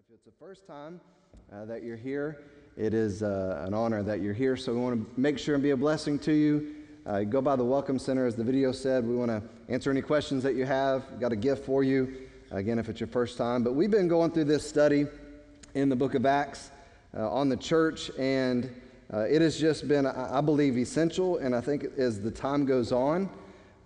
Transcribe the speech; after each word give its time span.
If 0.00 0.14
it's 0.14 0.24
the 0.24 0.32
first 0.42 0.66
time 0.66 0.98
uh, 1.52 1.66
that 1.66 1.82
you're 1.82 1.94
here, 1.94 2.40
it 2.74 2.94
is 2.94 3.22
uh, 3.22 3.62
an 3.66 3.74
honor 3.74 4.02
that 4.02 4.22
you're 4.22 4.32
here. 4.32 4.56
So 4.56 4.72
we 4.72 4.80
want 4.80 5.14
to 5.14 5.20
make 5.20 5.38
sure 5.38 5.54
and 5.56 5.62
be 5.62 5.72
a 5.72 5.76
blessing 5.76 6.18
to 6.20 6.32
you. 6.32 6.74
Uh, 7.04 7.20
go 7.20 7.42
by 7.42 7.54
the 7.54 7.64
Welcome 7.64 7.98
Center, 7.98 8.24
as 8.24 8.34
the 8.34 8.42
video 8.42 8.72
said. 8.72 9.06
We 9.06 9.14
want 9.14 9.30
to 9.30 9.42
answer 9.68 9.90
any 9.90 10.00
questions 10.00 10.42
that 10.42 10.54
you 10.54 10.64
have. 10.64 11.04
We've 11.10 11.20
got 11.20 11.32
a 11.32 11.36
gift 11.36 11.66
for 11.66 11.84
you, 11.84 12.16
again, 12.50 12.78
if 12.78 12.88
it's 12.88 12.98
your 12.98 13.08
first 13.08 13.36
time. 13.36 13.62
But 13.62 13.74
we've 13.74 13.90
been 13.90 14.08
going 14.08 14.30
through 14.30 14.44
this 14.44 14.66
study 14.66 15.06
in 15.74 15.90
the 15.90 15.96
book 15.96 16.14
of 16.14 16.24
Acts 16.24 16.70
uh, 17.14 17.30
on 17.30 17.50
the 17.50 17.56
church, 17.58 18.10
and 18.18 18.74
uh, 19.12 19.26
it 19.28 19.42
has 19.42 19.60
just 19.60 19.86
been, 19.86 20.06
I 20.06 20.40
believe, 20.40 20.78
essential. 20.78 21.36
And 21.36 21.54
I 21.54 21.60
think 21.60 21.84
as 21.98 22.22
the 22.22 22.30
time 22.30 22.64
goes 22.64 22.90
on 22.90 23.28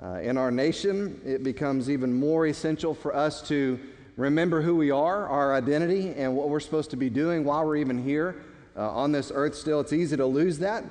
uh, 0.00 0.20
in 0.22 0.38
our 0.38 0.52
nation, 0.52 1.20
it 1.24 1.42
becomes 1.42 1.90
even 1.90 2.12
more 2.12 2.46
essential 2.46 2.94
for 2.94 3.16
us 3.16 3.42
to 3.48 3.80
remember 4.16 4.62
who 4.62 4.76
we 4.76 4.90
are, 4.90 5.28
our 5.28 5.54
identity, 5.54 6.14
and 6.16 6.36
what 6.36 6.48
we're 6.48 6.60
supposed 6.60 6.90
to 6.90 6.96
be 6.96 7.10
doing 7.10 7.44
while 7.44 7.64
we're 7.64 7.76
even 7.76 8.02
here 8.02 8.42
uh, 8.76 8.90
on 8.90 9.12
this 9.12 9.32
earth 9.34 9.54
still. 9.54 9.80
It's 9.80 9.92
easy 9.92 10.16
to 10.16 10.26
lose 10.26 10.58
that. 10.58 10.84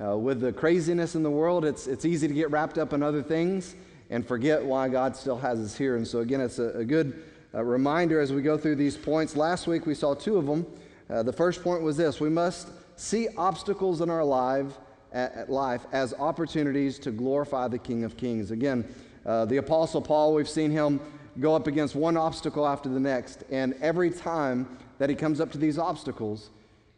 Uh, 0.00 0.16
with 0.16 0.40
the 0.40 0.52
craziness 0.52 1.16
in 1.16 1.24
the 1.24 1.30
world, 1.30 1.64
it's, 1.64 1.88
it's 1.88 2.04
easy 2.04 2.28
to 2.28 2.34
get 2.34 2.50
wrapped 2.50 2.78
up 2.78 2.92
in 2.92 3.02
other 3.02 3.22
things 3.22 3.74
and 4.10 4.26
forget 4.26 4.64
why 4.64 4.88
God 4.88 5.16
still 5.16 5.38
has 5.38 5.58
us 5.58 5.76
here. 5.76 5.96
And 5.96 6.06
so, 6.06 6.20
again, 6.20 6.40
it's 6.40 6.58
a, 6.58 6.68
a 6.70 6.84
good 6.84 7.22
uh, 7.54 7.64
reminder 7.64 8.20
as 8.20 8.32
we 8.32 8.42
go 8.42 8.56
through 8.56 8.76
these 8.76 8.96
points. 8.96 9.36
Last 9.36 9.66
week 9.66 9.86
we 9.86 9.94
saw 9.94 10.14
two 10.14 10.36
of 10.36 10.46
them. 10.46 10.66
Uh, 11.10 11.22
the 11.22 11.32
first 11.32 11.62
point 11.62 11.82
was 11.82 11.96
this 11.96 12.20
we 12.20 12.28
must 12.28 12.68
see 12.96 13.28
obstacles 13.36 14.00
in 14.00 14.10
our 14.10 14.24
life, 14.24 14.66
at, 15.12 15.50
life 15.50 15.86
as 15.92 16.14
opportunities 16.14 16.98
to 17.00 17.10
glorify 17.10 17.66
the 17.68 17.78
King 17.78 18.04
of 18.04 18.16
Kings. 18.16 18.50
Again, 18.50 18.84
uh, 19.26 19.44
the 19.46 19.56
Apostle 19.56 20.02
Paul, 20.02 20.34
we've 20.34 20.48
seen 20.48 20.70
him 20.70 21.00
go 21.40 21.54
up 21.54 21.66
against 21.66 21.94
one 21.94 22.16
obstacle 22.16 22.66
after 22.66 22.88
the 22.88 23.00
next. 23.00 23.44
And 23.50 23.74
every 23.80 24.10
time 24.10 24.78
that 24.98 25.08
he 25.08 25.16
comes 25.16 25.40
up 25.40 25.52
to 25.52 25.58
these 25.58 25.78
obstacles, 25.78 26.50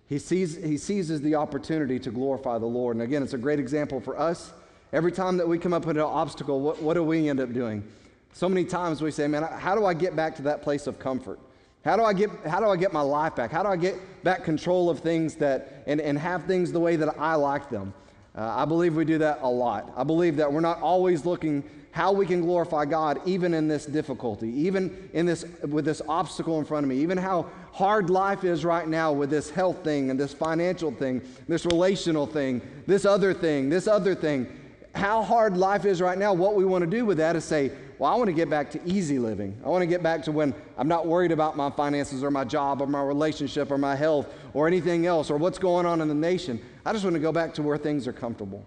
he, 0.09 0.19
sees, 0.19 0.57
he 0.57 0.77
seizes 0.77 1.21
the 1.21 1.35
opportunity 1.35 1.99
to 2.01 2.10
glorify 2.10 2.59
the 2.59 2.66
Lord. 2.66 2.97
And 2.97 3.02
again, 3.02 3.23
it's 3.23 3.35
a 3.35 3.38
great 3.38 3.59
example 3.59 4.01
for 4.01 4.19
us. 4.19 4.52
Every 4.93 5.13
time 5.13 5.37
that 5.37 5.47
we 5.47 5.59
come 5.59 5.73
up 5.73 5.87
with 5.87 5.97
an 5.97 6.02
obstacle, 6.02 6.60
what, 6.60 6.82
what 6.82 6.95
do 6.95 7.05
we 7.05 7.29
end 7.29 7.38
up 7.38 7.52
doing? 7.52 7.85
So 8.32 8.49
many 8.49 8.65
times 8.65 9.02
we 9.02 9.10
say, 9.10 9.29
man, 9.29 9.43
how 9.43 9.74
do 9.74 9.85
I 9.85 9.95
get 9.95 10.16
back 10.16 10.35
to 10.37 10.43
that 10.43 10.63
place 10.63 10.87
of 10.87 10.99
comfort? 10.99 11.38
How 11.85 11.97
do 11.97 12.02
I 12.04 12.13
get, 12.13 12.30
how 12.47 12.60
do 12.60 12.66
I 12.66 12.77
get 12.77 12.93
my 12.93 13.01
life 13.01 13.37
back? 13.37 13.51
How 13.51 13.63
do 13.63 13.69
I 13.69 13.77
get 13.77 13.95
back 14.23 14.45
control 14.45 14.91
of 14.91 15.01
things 15.01 15.37
that, 15.37 15.85
and, 15.87 16.01
and 16.01 16.19
have 16.19 16.45
things 16.45 16.73
the 16.73 16.80
way 16.80 16.97
that 16.97 17.19
I 17.19 17.35
like 17.37 17.71
them? 17.71 17.95
Uh, 18.37 18.43
I 18.43 18.65
believe 18.65 18.97
we 18.97 19.04
do 19.04 19.19
that 19.19 19.41
a 19.43 19.49
lot. 19.49 19.93
I 19.97 20.04
believe 20.04 20.37
that 20.37 20.52
we're 20.52 20.60
not 20.60 20.80
always 20.80 21.25
looking 21.25 21.65
how 21.93 22.13
we 22.13 22.24
can 22.24 22.41
glorify 22.41 22.85
God 22.85 23.21
even 23.27 23.52
in 23.52 23.66
this 23.66 23.85
difficulty, 23.85 24.49
even 24.49 25.10
in 25.13 25.27
this 25.27 25.45
with 25.63 25.85
this 25.85 26.01
obstacle 26.09 26.59
in 26.59 26.65
front 26.65 26.85
of 26.85 26.88
me, 26.88 26.99
even 26.99 27.19
how 27.19 27.51
hard 27.73 28.10
life 28.10 28.45
is 28.45 28.65
right 28.65 28.87
now 28.87 29.13
with 29.13 29.30
this 29.30 29.51
health 29.51 29.82
thing 29.82 30.10
and 30.10 30.19
this 30.19 30.32
financial 30.32 30.93
thing, 30.93 31.21
this 31.49 31.66
relational 31.66 32.27
thing, 32.27 32.63
this 32.87 33.05
other 33.05 33.35
thing, 33.35 33.69
this 33.69 33.88
other 33.88 34.15
thing. 34.15 34.47
How 34.95 35.23
hard 35.23 35.57
life 35.57 35.85
is 35.85 36.01
right 36.01 36.19
now, 36.19 36.32
what 36.32 36.57
we 36.57 36.65
want 36.65 36.82
to 36.82 36.91
do 36.91 37.05
with 37.05 37.19
that 37.19 37.37
is 37.37 37.45
say, 37.45 37.71
well, 38.01 38.10
I 38.10 38.16
want 38.16 38.27
to 38.27 38.32
get 38.32 38.49
back 38.49 38.71
to 38.73 38.80
easy 38.85 39.19
living. 39.19 39.57
I 39.65 39.69
want 39.69 39.82
to 39.82 39.87
get 39.87 40.02
back 40.02 40.23
to 40.25 40.32
when 40.32 40.54
I'm 40.79 40.88
not 40.88 41.07
worried 41.07 41.32
about 41.32 41.57
my 41.57 41.71
finances 41.71 42.25
or 42.25 42.30
my 42.30 42.45
job 42.45 42.80
or 42.80 42.87
my 42.87 43.02
relationship 43.02 43.71
or 43.71 43.79
my 43.79 43.95
health 43.95 44.27
or 44.54 44.66
anything 44.66 45.07
else 45.07 45.30
or 45.30 45.37
what's 45.37 45.59
going 45.59 45.87
on 45.87 46.01
in 46.01 46.09
the 46.09 46.15
nation. 46.15 46.60
I 46.85 46.93
just 46.93 47.04
want 47.04 47.15
to 47.15 47.21
go 47.21 47.30
back 47.30 47.54
to 47.54 47.63
where 47.63 47.77
things 47.77 48.09
are 48.09 48.13
comfortable. 48.13 48.66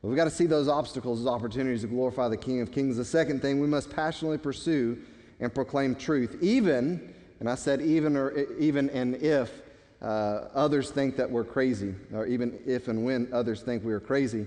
But 0.00 0.08
we've 0.08 0.16
got 0.16 0.24
to 0.24 0.30
see 0.30 0.46
those 0.46 0.68
obstacles 0.68 1.20
as 1.20 1.26
opportunities 1.26 1.80
to 1.80 1.88
glorify 1.88 2.28
the 2.28 2.36
King 2.36 2.60
of 2.60 2.70
Kings. 2.70 2.96
The 2.96 3.04
second 3.04 3.42
thing, 3.42 3.60
we 3.60 3.66
must 3.66 3.90
passionately 3.90 4.38
pursue 4.38 4.98
and 5.40 5.52
proclaim 5.52 5.94
truth, 5.94 6.38
even, 6.40 7.14
and 7.40 7.48
I 7.48 7.54
said 7.54 7.80
even 7.80 8.16
or 8.16 8.32
even 8.58 8.90
and 8.90 9.16
if 9.16 9.62
uh, 10.00 10.48
others 10.54 10.90
think 10.90 11.16
that 11.16 11.28
we're 11.28 11.44
crazy, 11.44 11.94
or 12.12 12.26
even 12.26 12.58
if 12.66 12.88
and 12.88 13.04
when 13.04 13.28
others 13.32 13.62
think 13.62 13.84
we 13.84 13.92
are 13.92 14.00
crazy. 14.00 14.46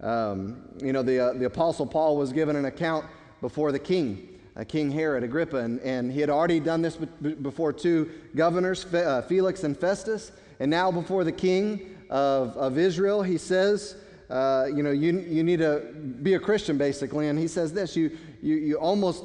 Um, 0.00 0.62
you 0.82 0.92
know, 0.92 1.02
the, 1.02 1.18
uh, 1.18 1.32
the 1.34 1.46
Apostle 1.46 1.86
Paul 1.86 2.16
was 2.16 2.32
given 2.32 2.56
an 2.56 2.64
account 2.64 3.06
before 3.40 3.72
the 3.72 3.78
king. 3.78 4.28
Uh, 4.56 4.64
king 4.64 4.90
Herod 4.90 5.24
Agrippa, 5.24 5.56
and, 5.56 5.80
and, 5.80 6.12
he 6.12 6.20
had 6.20 6.28
already 6.28 6.60
done 6.60 6.82
this 6.82 6.96
before 6.96 7.72
two 7.72 8.10
governors, 8.36 8.84
uh, 8.92 9.22
Felix 9.22 9.64
and 9.64 9.78
Festus, 9.78 10.30
and 10.60 10.70
now 10.70 10.90
before 10.92 11.24
the 11.24 11.32
king 11.32 11.96
of, 12.10 12.54
of 12.58 12.76
Israel, 12.76 13.22
he 13.22 13.38
says, 13.38 13.96
uh, 14.30 14.66
you 14.66 14.82
know, 14.82 14.90
you, 14.90 15.20
you 15.20 15.42
need 15.42 15.58
to 15.58 15.80
be 16.22 16.34
a 16.34 16.40
Christian, 16.40 16.78
basically. 16.78 17.28
And 17.28 17.38
he 17.38 17.48
says 17.48 17.72
this 17.72 17.96
you, 17.96 18.16
you, 18.42 18.56
you 18.56 18.76
almost 18.76 19.24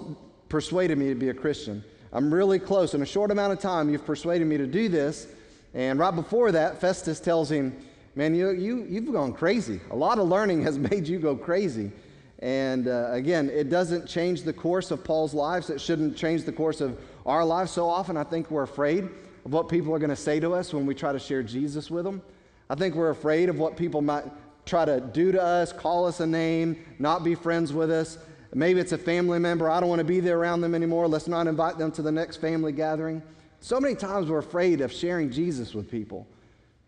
persuaded 0.49 0.97
me 0.97 1.09
to 1.09 1.15
be 1.15 1.29
a 1.29 1.33
Christian. 1.33 1.83
I'm 2.13 2.33
really 2.33 2.59
close. 2.59 2.93
In 2.93 3.01
a 3.01 3.05
short 3.05 3.31
amount 3.31 3.53
of 3.53 3.59
time, 3.59 3.89
you've 3.89 4.05
persuaded 4.05 4.47
me 4.47 4.57
to 4.57 4.67
do 4.67 4.89
this. 4.89 5.27
And 5.73 5.99
right 5.99 6.15
before 6.15 6.51
that, 6.53 6.79
Festus 6.79 7.19
tells 7.19 7.51
him, 7.51 7.75
Man, 8.15 8.33
you, 8.33 8.49
you, 8.49 8.83
you've 8.89 9.13
gone 9.13 9.31
crazy. 9.31 9.79
A 9.91 9.95
lot 9.95 10.17
of 10.17 10.27
learning 10.27 10.63
has 10.63 10.79
made 10.91 11.07
you 11.07 11.19
go 11.19 11.35
crazy. 11.35 11.91
And 12.39 12.87
uh, 12.87 13.11
again, 13.11 13.49
it 13.51 13.69
doesn't 13.69 14.07
change 14.07 14.41
the 14.41 14.53
course 14.53 14.89
of 14.89 15.03
Paul's 15.03 15.35
lives. 15.35 15.69
It 15.69 15.79
shouldn't 15.79 16.17
change 16.17 16.43
the 16.43 16.51
course 16.51 16.81
of 16.81 16.99
our 17.27 17.45
lives. 17.45 17.71
So 17.71 17.87
often, 17.87 18.17
I 18.17 18.23
think 18.23 18.49
we're 18.49 18.63
afraid 18.63 19.07
of 19.45 19.53
what 19.53 19.69
people 19.69 19.93
are 19.93 19.99
going 19.99 20.09
to 20.09 20.15
say 20.15 20.39
to 20.39 20.53
us 20.53 20.73
when 20.73 20.87
we 20.87 20.95
try 20.95 21.11
to 21.11 21.19
share 21.19 21.43
Jesus 21.43 21.91
with 21.91 22.05
them. 22.05 22.21
I 22.69 22.75
think 22.75 22.95
we're 22.95 23.11
afraid 23.11 23.49
of 23.49 23.59
what 23.59 23.77
people 23.77 24.01
might 24.01 24.25
try 24.67 24.85
to 24.85 24.99
do 24.99 25.31
to 25.31 25.41
us, 25.41 25.71
call 25.71 26.05
us 26.05 26.19
a 26.19 26.27
name, 26.27 26.83
not 26.99 27.23
be 27.23 27.35
friends 27.35 27.73
with 27.73 27.89
us. 27.89 28.17
Maybe 28.53 28.79
it's 28.79 28.91
a 28.91 28.97
family 28.97 29.39
member. 29.39 29.69
I 29.69 29.79
don't 29.79 29.89
want 29.89 29.99
to 29.99 30.05
be 30.05 30.19
there 30.19 30.37
around 30.37 30.61
them 30.61 30.73
anymore. 30.73 31.07
Let's 31.07 31.27
not 31.27 31.47
invite 31.47 31.77
them 31.77 31.91
to 31.91 32.01
the 32.01 32.11
next 32.11 32.37
family 32.37 32.71
gathering. 32.71 33.21
So 33.59 33.79
many 33.79 33.95
times 33.95 34.29
we're 34.29 34.37
afraid 34.37 34.81
of 34.81 34.91
sharing 34.91 35.31
Jesus 35.31 35.73
with 35.73 35.89
people. 35.91 36.27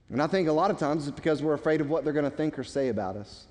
And 0.09 0.21
I 0.21 0.27
think 0.27 0.47
a 0.47 0.53
lot 0.53 0.71
of 0.71 0.77
times 0.77 1.07
it's 1.07 1.15
because 1.15 1.43
we're 1.43 1.53
afraid 1.53 1.81
of 1.81 1.89
what 1.89 2.03
they're 2.03 2.13
going 2.13 2.29
to 2.29 2.35
think 2.35 2.57
or 2.57 2.63
say 2.63 2.89
about 2.89 3.15
us. 3.15 3.45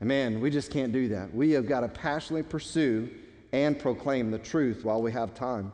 And 0.00 0.08
man, 0.08 0.40
we 0.40 0.50
just 0.50 0.70
can't 0.70 0.92
do 0.92 1.08
that. 1.08 1.34
We 1.34 1.50
have 1.52 1.66
got 1.66 1.80
to 1.80 1.88
passionately 1.88 2.44
pursue 2.44 3.10
and 3.52 3.78
proclaim 3.78 4.30
the 4.30 4.38
truth 4.38 4.84
while 4.84 5.02
we 5.02 5.12
have 5.12 5.34
time. 5.34 5.72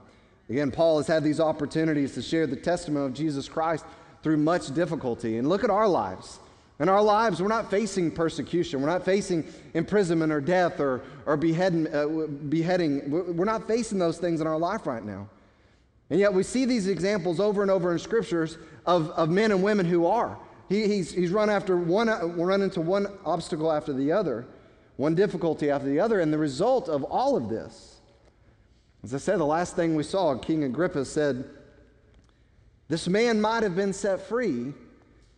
Again, 0.48 0.70
Paul 0.70 0.98
has 0.98 1.06
had 1.06 1.22
these 1.22 1.40
opportunities 1.40 2.14
to 2.14 2.22
share 2.22 2.46
the 2.46 2.56
testimony 2.56 3.06
of 3.06 3.14
Jesus 3.14 3.48
Christ 3.48 3.84
through 4.22 4.38
much 4.38 4.74
difficulty. 4.74 5.38
And 5.38 5.48
look 5.48 5.64
at 5.64 5.70
our 5.70 5.88
lives. 5.88 6.38
In 6.80 6.88
our 6.88 7.02
lives, 7.02 7.40
we're 7.40 7.48
not 7.48 7.70
facing 7.70 8.10
persecution. 8.10 8.80
We're 8.80 8.88
not 8.88 9.04
facing 9.04 9.44
imprisonment 9.74 10.32
or 10.32 10.40
death 10.40 10.80
or, 10.80 11.02
or 11.24 11.36
beheading, 11.36 11.92
uh, 11.94 12.26
beheading. 12.48 13.10
We're 13.10 13.44
not 13.44 13.68
facing 13.68 13.98
those 13.98 14.18
things 14.18 14.40
in 14.40 14.46
our 14.46 14.58
life 14.58 14.86
right 14.86 15.04
now. 15.04 15.28
And 16.10 16.18
yet 16.18 16.34
we 16.34 16.42
see 16.42 16.64
these 16.64 16.88
examples 16.88 17.38
over 17.38 17.62
and 17.62 17.70
over 17.70 17.92
in 17.92 17.98
scriptures 17.98 18.58
of, 18.86 19.10
of 19.10 19.30
men 19.30 19.52
and 19.52 19.62
women 19.62 19.86
who 19.86 20.06
are. 20.06 20.36
He, 20.68 20.88
he's, 20.88 21.12
he's 21.12 21.30
run 21.30 21.48
after 21.48 21.76
one, 21.76 22.08
run 22.40 22.62
into 22.62 22.80
one 22.80 23.06
obstacle 23.24 23.70
after 23.70 23.92
the 23.92 24.10
other, 24.10 24.46
one 24.96 25.14
difficulty 25.14 25.70
after 25.70 25.88
the 25.88 26.00
other, 26.00 26.20
and 26.20 26.32
the 26.32 26.38
result 26.38 26.88
of 26.88 27.04
all 27.04 27.36
of 27.36 27.48
this, 27.48 28.00
as 29.04 29.14
I 29.14 29.18
said, 29.18 29.38
the 29.38 29.44
last 29.44 29.76
thing 29.76 29.94
we 29.94 30.02
saw, 30.02 30.34
King 30.38 30.64
Agrippa 30.64 31.04
said, 31.04 31.44
This 32.88 33.06
man 33.06 33.38
might 33.38 33.62
have 33.62 33.76
been 33.76 33.92
set 33.92 34.26
free 34.26 34.72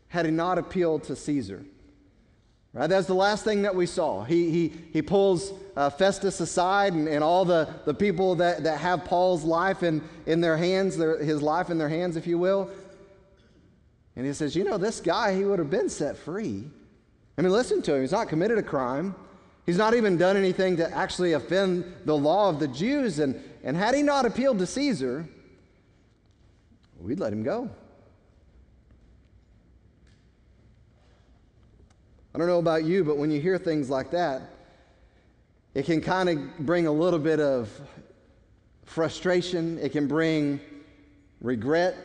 had 0.09 0.27
he 0.27 0.33
not 0.33 0.59
appealed 0.59 1.05
to 1.05 1.17
Caesar. 1.17 1.65
Right? 2.77 2.89
That's 2.89 3.07
the 3.07 3.15
last 3.15 3.43
thing 3.43 3.63
that 3.63 3.75
we 3.75 3.87
saw. 3.87 4.25
He, 4.25 4.51
he, 4.51 4.73
he 4.93 5.01
pulls 5.01 5.53
uh, 5.77 5.89
Festus 5.89 6.41
aside 6.41 6.93
and, 6.93 7.09
and 7.09 7.25
all 7.25 7.47
the, 7.47 7.69
the 7.87 7.95
people 7.95 8.35
that, 8.37 8.65
that 8.65 8.79
have 8.81 9.05
Paul's 9.05 9.45
life 9.45 9.83
in, 9.83 10.03
in 10.27 10.43
their 10.43 10.59
hands, 10.59 10.99
their, 10.99 11.19
his 11.19 11.41
life 11.41 11.71
in 11.71 11.79
their 11.79 11.89
hands, 11.89 12.17
if 12.17 12.27
you 12.27 12.39
will. 12.39 12.71
And 14.15 14.27
he 14.27 14.33
says, 14.35 14.55
You 14.55 14.65
know, 14.65 14.77
this 14.77 15.01
guy, 15.01 15.35
he 15.35 15.45
would 15.45 15.59
have 15.59 15.71
been 15.71 15.89
set 15.89 16.19
free. 16.19 16.65
I 17.39 17.43
mean, 17.43 17.51
listen 17.51 17.81
to 17.83 17.95
him. 17.95 18.03
He's 18.03 18.13
not 18.13 18.29
committed 18.29 18.59
a 18.59 18.63
crime. 18.63 19.15
He's 19.65 19.79
not 19.79 19.95
even 19.95 20.17
done 20.17 20.37
anything 20.37 20.77
to 20.77 20.91
actually 20.95 21.33
offend 21.33 21.85
the 22.05 22.17
law 22.17 22.51
of 22.51 22.61
the 22.61 22.69
Jews. 22.69 23.19
And, 23.19 23.43
and 23.65 23.77
had 23.77 23.95
he 23.95 24.03
not 24.03 24.27
appealed 24.27 24.59
to 24.59 24.67
Caesar, 24.67 25.27
we'd 27.01 27.21
let 27.21 27.33
him 27.33 27.43
go. 27.43 27.71
I 32.37 32.39
don't 32.39 32.49
know 32.49 32.59
about 32.59 32.85
you, 32.85 33.03
but 33.03 33.17
when 33.17 33.31
you 33.31 33.41
hear 33.41 33.57
things 33.57 33.89
like 33.89 34.11
that, 34.11 34.43
it 35.73 35.87
can 35.87 36.03
kind 36.03 36.29
of 36.29 36.59
bring 36.59 36.87
a 36.87 36.93
little 36.93 37.19
bit 37.19 37.41
of 37.41 37.71
frustration. 38.85 39.79
It 39.79 39.93
can 39.93 40.07
bring 40.07 40.61
regret. 41.41 41.97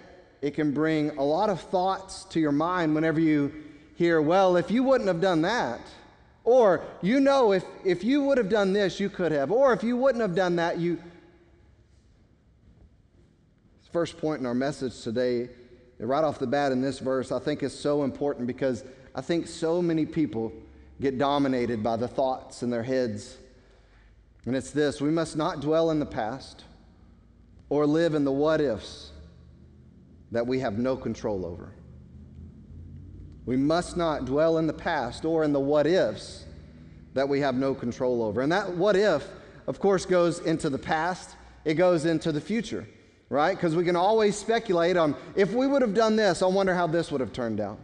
It 0.42 0.52
can 0.52 0.72
bring 0.72 1.10
a 1.18 1.22
lot 1.22 1.50
of 1.50 1.60
thoughts 1.60 2.24
to 2.30 2.40
your 2.40 2.54
mind 2.54 2.96
whenever 2.96 3.20
you 3.20 3.52
hear, 3.96 4.22
well, 4.22 4.56
if 4.56 4.72
you 4.72 4.84
wouldn't 4.84 5.10
have 5.10 5.20
done 5.20 5.42
that, 5.42 5.82
or 6.46 6.82
you 7.02 7.20
know, 7.20 7.52
if, 7.52 7.66
if 7.84 8.02
you 8.02 8.24
would 8.24 8.38
have 8.38 8.48
done 8.48 8.72
this, 8.72 9.02
you 9.02 9.10
could 9.10 9.34
have, 9.34 9.52
or 9.52 9.74
if 9.74 9.84
you 9.84 9.98
wouldn't 9.98 10.22
have 10.22 10.34
done 10.34 10.56
that, 10.56 10.78
you. 10.78 10.98
First 13.92 14.18
point 14.18 14.40
in 14.40 14.46
our 14.46 14.56
message 14.56 15.02
today, 15.02 15.50
right 16.08 16.24
off 16.24 16.40
the 16.40 16.48
bat 16.48 16.72
in 16.72 16.82
this 16.82 17.00
verse, 17.00 17.32
I 17.32 17.40
think 17.40 17.64
is 17.64 17.78
so 17.78 18.04
important 18.04 18.48
because 18.48 18.84
I 19.14 19.22
think 19.22 19.48
so 19.48 19.82
many 19.82 20.06
people 20.06 20.52
get 21.00 21.18
dominated 21.18 21.84
by 21.84 21.96
the 21.98 22.08
thoughts 22.08 22.64
in 22.64 22.70
their 22.70 22.84
heads. 22.84 23.38
And 24.46 24.56
it's 24.56 24.72
this 24.72 25.00
we 25.02 25.12
must 25.12 25.36
not 25.38 25.62
dwell 25.62 25.92
in 25.92 26.00
the 26.00 26.06
past. 26.06 26.64
or 27.70 27.86
live 27.86 28.16
in 28.16 28.26
the 28.26 28.32
what 28.32 28.60
ifs 28.60 29.12
that 30.32 30.46
we 30.46 30.60
have 30.60 30.78
no 30.78 30.98
control 30.98 31.46
over. 31.46 31.72
We 33.46 33.56
must 33.56 33.96
not 33.96 34.26
dwell 34.26 34.58
in 34.58 34.68
the 34.68 34.74
past 34.74 35.24
or 35.24 35.46
in 35.46 35.54
the 35.54 35.60
what 35.60 35.88
ifs 35.88 36.46
that 37.14 37.28
we 37.28 37.40
have 37.40 37.56
no 37.56 37.74
control 37.74 38.24
over. 38.24 38.42
And 38.42 38.52
that 38.52 38.76
what 38.76 38.98
if, 38.98 39.26
of 39.68 39.80
course, 39.80 40.06
goes 40.06 40.40
into 40.40 40.70
the 40.70 40.78
past, 40.78 41.38
it 41.64 41.76
goes 41.76 42.04
into 42.04 42.34
the 42.34 42.42
future, 42.42 42.86
right? 43.32 43.56
Because 43.56 43.78
we 43.78 43.86
can 43.86 43.96
always 43.96 44.36
speculate 44.36 44.98
on 44.98 45.16
if 45.36 45.54
we 45.54 45.66
would 45.66 45.82
have 45.82 45.94
done 45.94 46.18
this, 46.18 46.42
I 46.42 46.48
wonder 46.48 46.76
how 46.76 46.86
this 46.86 47.12
would 47.12 47.22
have 47.22 47.32
turned 47.32 47.62
out. 47.62 47.80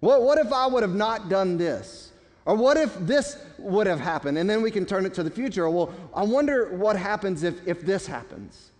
What, 0.00 0.22
what 0.22 0.38
if 0.38 0.52
I 0.52 0.66
would 0.66 0.82
have 0.82 0.96
not 0.96 1.28
done 1.28 1.56
this? 1.56 2.10
Or 2.44 2.56
what 2.56 2.76
if 2.76 2.98
this 2.98 3.36
would 3.58 3.86
have 3.86 4.00
happened? 4.00 4.36
And 4.36 4.50
then 4.50 4.62
we 4.62 4.70
can 4.72 4.84
turn 4.84 5.06
it 5.06 5.14
to 5.14 5.22
the 5.22 5.30
future. 5.30 5.70
Well, 5.70 5.94
I 6.12 6.24
wonder 6.24 6.74
what 6.74 6.96
happens 6.96 7.44
if, 7.44 7.66
if 7.68 7.82
this 7.82 8.04
happens. 8.04 8.72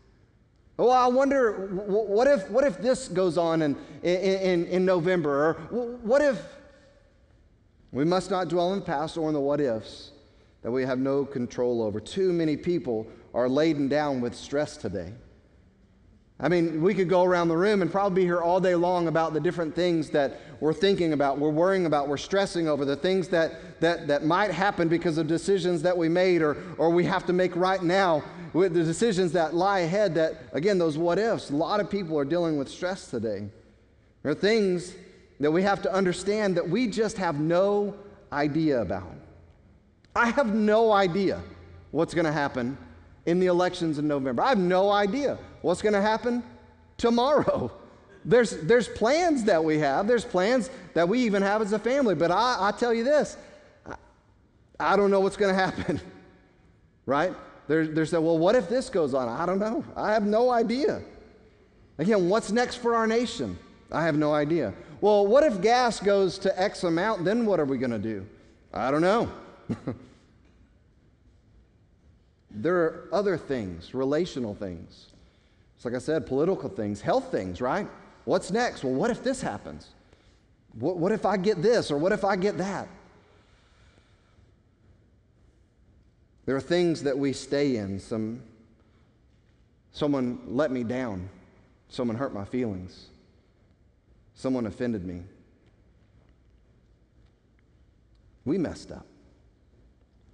Well, 0.76 0.90
I 0.90 1.06
wonder 1.06 1.68
what 1.68 2.26
if, 2.26 2.50
what 2.50 2.64
if 2.64 2.78
this 2.78 3.06
goes 3.06 3.38
on 3.38 3.62
in, 3.62 3.76
in, 4.02 4.66
in 4.66 4.84
November? 4.84 5.30
Or 5.30 5.52
what 6.02 6.22
if 6.22 6.42
we 7.92 8.04
must 8.04 8.32
not 8.32 8.48
dwell 8.48 8.72
in 8.72 8.80
the 8.80 8.84
past 8.84 9.16
or 9.16 9.28
in 9.28 9.34
the 9.34 9.40
what 9.40 9.60
ifs 9.60 10.10
that 10.62 10.72
we 10.72 10.82
have 10.82 10.98
no 10.98 11.24
control 11.24 11.82
over? 11.82 12.00
Too 12.00 12.32
many 12.32 12.56
people 12.56 13.06
are 13.32 13.48
laden 13.48 13.86
down 13.86 14.20
with 14.20 14.34
stress 14.34 14.76
today. 14.76 15.12
I 16.42 16.48
mean, 16.48 16.80
we 16.80 16.94
could 16.94 17.08
go 17.08 17.24
around 17.24 17.48
the 17.48 17.56
room 17.56 17.82
and 17.82 17.92
probably 17.92 18.22
be 18.22 18.26
here 18.26 18.40
all 18.40 18.60
day 18.60 18.74
long 18.74 19.08
about 19.08 19.34
the 19.34 19.40
different 19.40 19.74
things 19.74 20.08
that 20.10 20.40
we're 20.58 20.72
thinking 20.72 21.12
about, 21.12 21.38
we're 21.38 21.50
worrying 21.50 21.86
about, 21.86 22.08
we're 22.08 22.16
stressing 22.16 22.66
over, 22.66 22.84
the 22.84 22.96
things 22.96 23.28
that, 23.28 23.80
that, 23.80 24.06
that 24.08 24.24
might 24.24 24.50
happen 24.50 24.88
because 24.88 25.18
of 25.18 25.26
decisions 25.26 25.82
that 25.82 25.96
we 25.96 26.08
made 26.08 26.40
or, 26.40 26.56
or 26.78 26.90
we 26.90 27.04
have 27.04 27.26
to 27.26 27.32
make 27.32 27.54
right 27.56 27.82
now, 27.82 28.22
with 28.52 28.74
the 28.74 28.82
decisions 28.82 29.32
that 29.32 29.54
lie 29.54 29.80
ahead 29.80 30.14
that, 30.14 30.34
again, 30.52 30.78
those 30.78 30.98
what 30.98 31.18
ifs. 31.18 31.50
A 31.50 31.56
lot 31.56 31.78
of 31.78 31.90
people 31.90 32.18
are 32.18 32.24
dealing 32.24 32.56
with 32.56 32.68
stress 32.68 33.10
today. 33.10 33.46
There 34.22 34.32
are 34.32 34.34
things 34.34 34.94
that 35.40 35.50
we 35.50 35.62
have 35.62 35.82
to 35.82 35.92
understand 35.92 36.56
that 36.56 36.68
we 36.68 36.86
just 36.86 37.16
have 37.18 37.38
no 37.38 37.94
idea 38.32 38.80
about. 38.80 39.14
I 40.16 40.30
have 40.30 40.54
no 40.54 40.92
idea 40.92 41.40
what's 41.90 42.12
going 42.14 42.26
to 42.26 42.32
happen 42.32 42.76
in 43.26 43.40
the 43.40 43.46
elections 43.46 43.98
in 43.98 44.08
November. 44.08 44.42
I 44.42 44.48
have 44.50 44.58
no 44.58 44.90
idea 44.90 45.38
what's 45.62 45.82
going 45.82 45.92
to 45.92 46.00
happen 46.00 46.42
tomorrow. 46.96 47.72
There's, 48.22 48.50
there's 48.50 48.86
plans 48.86 49.44
that 49.44 49.64
we 49.64 49.78
have, 49.78 50.06
there's 50.06 50.26
plans 50.26 50.68
that 50.92 51.08
we 51.08 51.20
even 51.20 51.40
have 51.40 51.62
as 51.62 51.72
a 51.72 51.78
family, 51.78 52.14
but 52.14 52.30
I, 52.30 52.68
I 52.68 52.70
tell 52.70 52.92
you 52.92 53.02
this 53.02 53.38
I, 53.86 53.94
I 54.78 54.96
don't 54.96 55.10
know 55.10 55.20
what's 55.20 55.38
going 55.38 55.54
to 55.56 55.58
happen, 55.58 55.98
right? 57.06 57.32
There's, 57.66 57.88
there's 57.88 58.10
that, 58.10 58.20
well, 58.20 58.36
what 58.36 58.56
if 58.56 58.68
this 58.68 58.90
goes 58.90 59.14
on? 59.14 59.26
I 59.26 59.46
don't 59.46 59.58
know. 59.58 59.82
I 59.96 60.12
have 60.12 60.26
no 60.26 60.50
idea. 60.50 61.00
Again, 61.96 62.28
what's 62.28 62.52
next 62.52 62.76
for 62.76 62.94
our 62.94 63.06
nation? 63.06 63.58
I 63.90 64.04
have 64.04 64.18
no 64.18 64.34
idea. 64.34 64.74
Well, 65.00 65.26
what 65.26 65.42
if 65.42 65.62
gas 65.62 65.98
goes 65.98 66.38
to 66.40 66.60
X 66.60 66.84
amount? 66.84 67.24
Then 67.24 67.46
what 67.46 67.58
are 67.58 67.64
we 67.64 67.78
going 67.78 67.90
to 67.90 67.98
do? 67.98 68.26
I 68.72 68.90
don't 68.90 69.00
know. 69.00 69.32
There 72.50 72.76
are 72.76 73.08
other 73.12 73.36
things, 73.36 73.94
relational 73.94 74.54
things. 74.54 75.06
It's 75.76 75.84
like 75.84 75.94
I 75.94 75.98
said, 75.98 76.26
political 76.26 76.68
things, 76.68 77.00
health 77.00 77.30
things, 77.30 77.60
right? 77.60 77.88
What's 78.24 78.50
next? 78.50 78.84
Well, 78.84 78.92
what 78.92 79.10
if 79.10 79.22
this 79.22 79.40
happens? 79.40 79.88
What, 80.78 80.98
what 80.98 81.12
if 81.12 81.24
I 81.24 81.36
get 81.36 81.62
this 81.62 81.90
or 81.90 81.98
what 81.98 82.12
if 82.12 82.24
I 82.24 82.36
get 82.36 82.58
that? 82.58 82.88
There 86.46 86.56
are 86.56 86.60
things 86.60 87.02
that 87.04 87.16
we 87.16 87.32
stay 87.32 87.76
in. 87.76 88.00
Some, 88.00 88.42
someone 89.92 90.40
let 90.46 90.70
me 90.70 90.84
down. 90.84 91.28
Someone 91.88 92.16
hurt 92.16 92.34
my 92.34 92.44
feelings. 92.44 93.06
Someone 94.34 94.66
offended 94.66 95.04
me. 95.04 95.22
We 98.44 98.58
messed 98.58 98.90
up. 98.90 99.06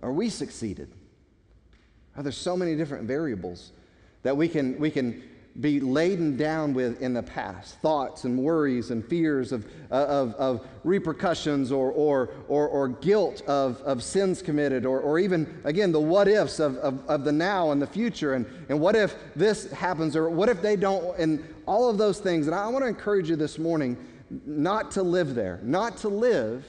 Or 0.00 0.12
we 0.12 0.28
succeeded. 0.28 0.90
Oh, 2.16 2.22
there's 2.22 2.36
so 2.36 2.56
many 2.56 2.76
different 2.76 3.04
variables 3.04 3.72
that 4.22 4.36
we 4.36 4.48
can, 4.48 4.78
we 4.78 4.90
can 4.90 5.22
be 5.60 5.80
laden 5.80 6.36
down 6.36 6.74
with 6.74 7.00
in 7.00 7.14
the 7.14 7.22
past 7.22 7.78
thoughts 7.80 8.24
and 8.24 8.38
worries 8.38 8.90
and 8.90 9.04
fears 9.06 9.52
of, 9.52 9.66
of, 9.90 10.34
of 10.34 10.66
repercussions 10.84 11.72
or, 11.72 11.90
or, 11.92 12.30
or, 12.48 12.68
or, 12.68 12.88
guilt 12.88 13.42
of, 13.46 13.80
of 13.82 14.02
sins 14.02 14.42
committed, 14.42 14.84
or, 14.84 15.00
or 15.00 15.18
even, 15.18 15.60
again, 15.64 15.92
the 15.92 16.00
what 16.00 16.28
ifs 16.28 16.60
of, 16.60 16.76
of, 16.78 17.06
of 17.08 17.24
the 17.24 17.32
now 17.32 17.70
and 17.70 17.80
the 17.80 17.86
future. 17.86 18.34
And, 18.34 18.46
and 18.68 18.78
what 18.80 18.96
if 18.96 19.14
this 19.34 19.70
happens, 19.72 20.14
or 20.16 20.28
what 20.28 20.48
if 20.48 20.60
they 20.60 20.76
don't, 20.76 21.18
and 21.18 21.42
all 21.66 21.88
of 21.88 21.98
those 21.98 22.20
things. 22.20 22.46
And 22.46 22.54
I 22.54 22.68
want 22.68 22.84
to 22.84 22.88
encourage 22.88 23.30
you 23.30 23.36
this 23.36 23.58
morning 23.58 23.96
not 24.44 24.90
to 24.92 25.02
live 25.02 25.34
there, 25.34 25.60
not 25.62 25.98
to 25.98 26.08
live 26.08 26.66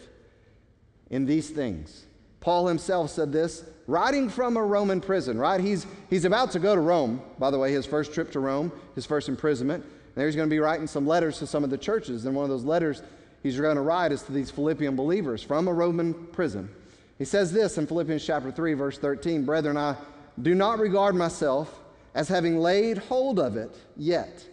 in 1.09 1.25
these 1.25 1.49
things. 1.49 2.06
Paul 2.39 2.67
himself 2.67 3.09
said 3.09 3.31
this 3.31 3.65
writing 3.87 4.29
from 4.29 4.57
a 4.57 4.63
Roman 4.63 5.01
prison, 5.01 5.37
right? 5.37 5.59
He's, 5.59 5.87
he's 6.09 6.25
about 6.25 6.51
to 6.51 6.59
go 6.59 6.75
to 6.75 6.81
Rome, 6.81 7.21
by 7.39 7.49
the 7.49 7.57
way, 7.57 7.71
his 7.71 7.85
first 7.85 8.13
trip 8.13 8.31
to 8.33 8.39
Rome, 8.39 8.71
his 8.95 9.05
first 9.05 9.29
imprisonment. 9.29 9.83
And 9.83 10.15
there 10.15 10.27
he's 10.27 10.35
going 10.35 10.49
to 10.49 10.53
be 10.53 10.59
writing 10.59 10.87
some 10.87 11.07
letters 11.07 11.39
to 11.39 11.47
some 11.47 11.63
of 11.63 11.69
the 11.69 11.77
churches. 11.77 12.25
And 12.25 12.35
one 12.35 12.43
of 12.43 12.49
those 12.49 12.63
letters 12.63 13.01
he's 13.43 13.59
going 13.59 13.75
to 13.75 13.81
write 13.81 14.11
is 14.11 14.23
to 14.23 14.31
these 14.31 14.51
Philippian 14.51 14.95
believers 14.95 15.41
from 15.41 15.67
a 15.67 15.73
Roman 15.73 16.13
prison. 16.13 16.69
He 17.17 17.25
says 17.25 17.51
this 17.51 17.77
in 17.77 17.87
Philippians 17.87 18.25
chapter 18.25 18.51
3, 18.51 18.73
verse 18.73 18.97
13 18.97 19.45
Brethren, 19.45 19.77
I 19.77 19.95
do 20.41 20.53
not 20.53 20.79
regard 20.79 21.15
myself 21.15 21.79
as 22.13 22.27
having 22.27 22.59
laid 22.59 22.97
hold 22.97 23.39
of 23.39 23.57
it 23.57 23.75
yet. 23.95 24.45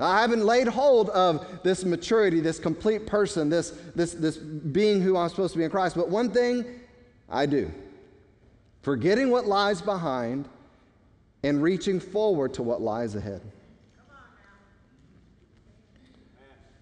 I 0.00 0.20
haven't 0.20 0.44
laid 0.44 0.68
hold 0.68 1.10
of 1.10 1.62
this 1.64 1.84
maturity, 1.84 2.38
this 2.38 2.60
complete 2.60 3.04
person, 3.06 3.48
this, 3.48 3.70
this, 3.96 4.14
this 4.14 4.36
being 4.36 5.00
who 5.00 5.16
I'm 5.16 5.28
supposed 5.28 5.54
to 5.54 5.58
be 5.58 5.64
in 5.64 5.70
Christ. 5.70 5.96
But 5.96 6.08
one 6.08 6.30
thing 6.30 6.64
I 7.28 7.46
do 7.46 7.70
forgetting 8.82 9.30
what 9.30 9.46
lies 9.46 9.82
behind 9.82 10.48
and 11.42 11.62
reaching 11.62 12.00
forward 12.00 12.54
to 12.54 12.62
what 12.62 12.80
lies 12.80 13.14
ahead. 13.14 13.42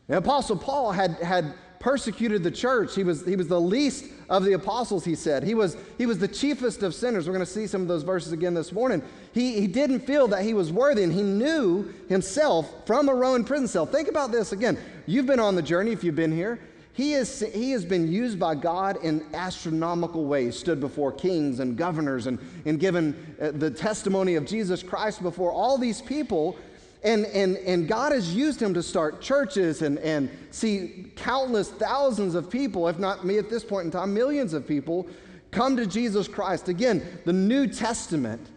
The 0.07 0.19
Apostle 0.19 0.57
Paul 0.57 0.93
had, 0.93 1.13
had 1.15 1.53
persecuted 1.81 2.43
the 2.43 2.51
church. 2.51 2.95
He 2.95 3.03
was, 3.03 3.25
he 3.27 3.35
was 3.35 3.49
the 3.49 3.61
least 3.61 4.05
of 4.29 4.45
the 4.45 4.53
apostles, 4.53 5.05
he 5.05 5.15
said. 5.15 5.43
He 5.43 5.55
was, 5.55 5.77
he 5.99 6.07
was 6.07 6.19
the 6.19 6.29
chiefest 6.29 6.83
of 6.83 6.95
sinners. 6.95 7.27
We're 7.27 7.35
going 7.35 7.45
to 7.45 7.51
see 7.51 7.67
some 7.67 7.83
of 7.83 7.89
those 7.89 8.03
verses 8.03 8.33
again 8.33 8.55
this 8.55 8.73
morning. 8.73 9.03
He, 9.33 9.61
he 9.61 9.67
didn't 9.67 10.01
feel 10.01 10.29
that 10.29 10.43
he 10.43 10.55
was 10.55 10.73
worthy, 10.73 11.03
and 11.03 11.13
he 11.13 11.23
knew 11.23 11.93
himself 12.09 12.73
from 12.87 13.09
a 13.09 13.15
Roman 13.15 13.45
prison 13.45 13.69
cell. 13.69 13.85
Think 13.85 14.09
about 14.09 14.31
this 14.31 14.53
again. 14.53 14.79
You've 15.07 15.27
been 15.27 15.41
on 15.41 15.55
the 15.57 15.63
journey 15.63 15.93
if 15.93 16.05
you've 16.05 16.17
been 16.17 16.33
here. 16.33 16.61
He, 16.97 17.13
is, 17.13 17.41
he 17.53 17.73
has 17.73 17.85
been 17.85 18.11
used 18.11 18.39
by 18.39 18.55
God 18.55 19.05
in 19.05 19.23
astronomical 19.35 20.25
ways, 20.25 20.59
stood 20.59 20.81
before 20.81 21.13
kings 21.13 21.61
and 21.61 21.77
governors 21.77 22.27
and, 22.27 22.39
and 22.65 22.81
given 22.81 23.37
uh, 23.39 23.51
the 23.51 23.71
testimony 23.71 24.37
of 24.37 24.47
Jesus 24.47 24.83
Christ 24.83 25.23
before 25.23 25.53
all 25.53 25.77
these 25.77 26.01
people. 26.01 26.57
And, 27.03 27.27
and, 27.27 27.59
and 27.59 27.87
God 27.87 28.13
has 28.13 28.35
used 28.35 28.63
him 28.63 28.73
to 28.73 28.83
start 28.83 29.21
churches 29.21 29.83
and, 29.83 29.99
and 29.99 30.31
see 30.51 31.13
countless 31.17 31.69
thousands 31.69 32.35
of 32.35 32.49
people, 32.49 32.89
if 32.89 32.99
not 32.99 33.27
me 33.27 33.37
at 33.37 33.51
this 33.51 33.63
point 33.63 33.85
in 33.85 33.91
time, 33.91 34.15
millions 34.15 34.55
of 34.55 34.67
people 34.67 35.07
come 35.51 35.77
to 35.77 35.87
Jesus 35.87 36.27
Christ. 36.27 36.69
Again, 36.71 37.21
the 37.27 37.33
New 37.35 37.67
Testament 37.67 38.49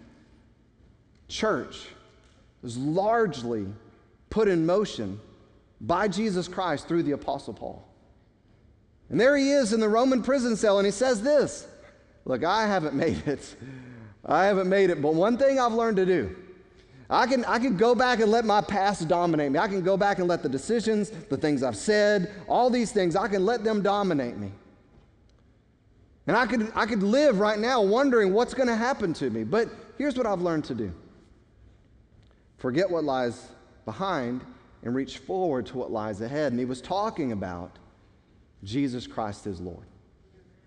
church 1.28 1.90
was 2.62 2.78
largely 2.78 3.68
put 4.30 4.48
in 4.48 4.66
motion 4.66 5.20
by 5.82 6.08
Jesus 6.08 6.48
Christ 6.48 6.88
through 6.88 7.04
the 7.04 7.12
Apostle 7.12 7.54
Paul. 7.54 7.89
And 9.10 9.20
there 9.20 9.36
he 9.36 9.52
is 9.52 9.74
in 9.74 9.80
the 9.80 9.90
Roman 9.90 10.22
prison 10.22 10.56
cell, 10.56 10.78
and 10.78 10.86
he 10.86 10.92
says 10.92 11.22
this 11.22 11.68
Look, 12.26 12.44
I 12.44 12.68
haven't 12.68 12.94
made 12.96 13.28
it. 13.28 13.56
I 14.26 14.46
haven't 14.46 14.70
made 14.70 14.90
it, 14.90 15.02
but 15.02 15.14
one 15.14 15.38
thing 15.38 15.60
I've 15.60 15.74
learned 15.74 15.98
to 15.98 16.06
do. 16.06 16.36
I 17.12 17.26
can, 17.26 17.44
I 17.46 17.58
can 17.58 17.76
go 17.76 17.96
back 17.96 18.20
and 18.20 18.30
let 18.30 18.46
my 18.46 18.62
past 18.62 19.08
dominate 19.08 19.52
me. 19.52 19.58
I 19.58 19.68
can 19.68 19.82
go 19.82 19.98
back 19.98 20.20
and 20.20 20.28
let 20.28 20.44
the 20.44 20.50
decisions, 20.50 21.10
the 21.10 21.38
things 21.38 21.64
I've 21.64 21.76
said, 21.76 22.32
all 22.48 22.70
these 22.70 22.92
things, 22.92 23.16
I 23.16 23.28
can 23.28 23.46
let 23.46 23.64
them 23.64 23.82
dominate 23.82 24.38
me. 24.38 24.52
And 26.28 26.38
I 26.38 26.46
could, 26.46 26.72
I 26.76 26.86
could 26.86 27.02
live 27.02 27.40
right 27.40 27.58
now 27.58 27.82
wondering 27.82 28.32
what's 28.32 28.54
going 28.54 28.68
to 28.68 28.76
happen 28.76 29.14
to 29.14 29.32
me. 29.32 29.44
But 29.44 29.70
here's 29.98 30.16
what 30.16 30.28
I've 30.28 30.42
learned 30.42 30.66
to 30.66 30.76
do 30.76 30.94
forget 32.60 32.92
what 32.92 33.04
lies 33.04 33.48
behind 33.86 34.42
and 34.84 34.94
reach 34.94 35.18
forward 35.18 35.66
to 35.68 35.78
what 35.78 35.92
lies 35.92 36.22
ahead. 36.22 36.52
And 36.52 36.60
he 36.60 36.66
was 36.66 36.82
talking 36.82 37.32
about 37.32 37.72
Jesus 38.64 39.08
Christ 39.08 39.48
is 39.48 39.60
Lord. 39.60 39.86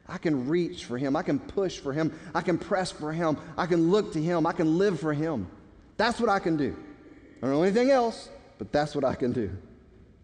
I 0.08 0.18
can 0.18 0.48
reach 0.48 0.84
for 0.84 0.98
Him. 0.98 1.16
I 1.16 1.22
can 1.22 1.38
push 1.38 1.78
for 1.78 1.92
Him. 1.92 2.12
I 2.34 2.40
can 2.40 2.58
press 2.58 2.90
for 2.90 3.12
Him. 3.12 3.38
I 3.56 3.66
can 3.66 3.90
look 3.90 4.12
to 4.14 4.22
Him. 4.22 4.46
I 4.46 4.52
can 4.52 4.78
live 4.78 5.00
for 5.00 5.12
Him. 5.12 5.48
That's 5.96 6.20
what 6.20 6.28
I 6.28 6.38
can 6.38 6.56
do. 6.56 6.76
I 7.38 7.46
don't 7.46 7.50
know 7.50 7.62
anything 7.62 7.90
else, 7.90 8.28
but 8.58 8.72
that's 8.72 8.94
what 8.94 9.04
I 9.04 9.14
can 9.14 9.32
do. 9.32 9.50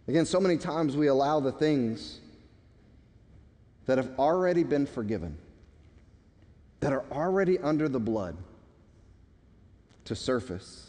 Again, 0.06 0.24
so 0.24 0.40
many 0.40 0.56
times 0.56 0.96
we 0.96 1.06
allow 1.08 1.40
the 1.40 1.52
things 1.52 2.20
that 3.86 3.98
have 3.98 4.18
already 4.18 4.64
been 4.64 4.86
forgiven, 4.86 5.38
that 6.80 6.92
are 6.92 7.04
already 7.10 7.58
under 7.58 7.88
the 7.88 8.00
blood, 8.00 8.36
to 10.04 10.14
surface. 10.14 10.84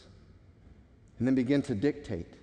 and 1.18 1.28
then 1.28 1.36
begin 1.36 1.62
to 1.62 1.76
dictate, 1.76 2.34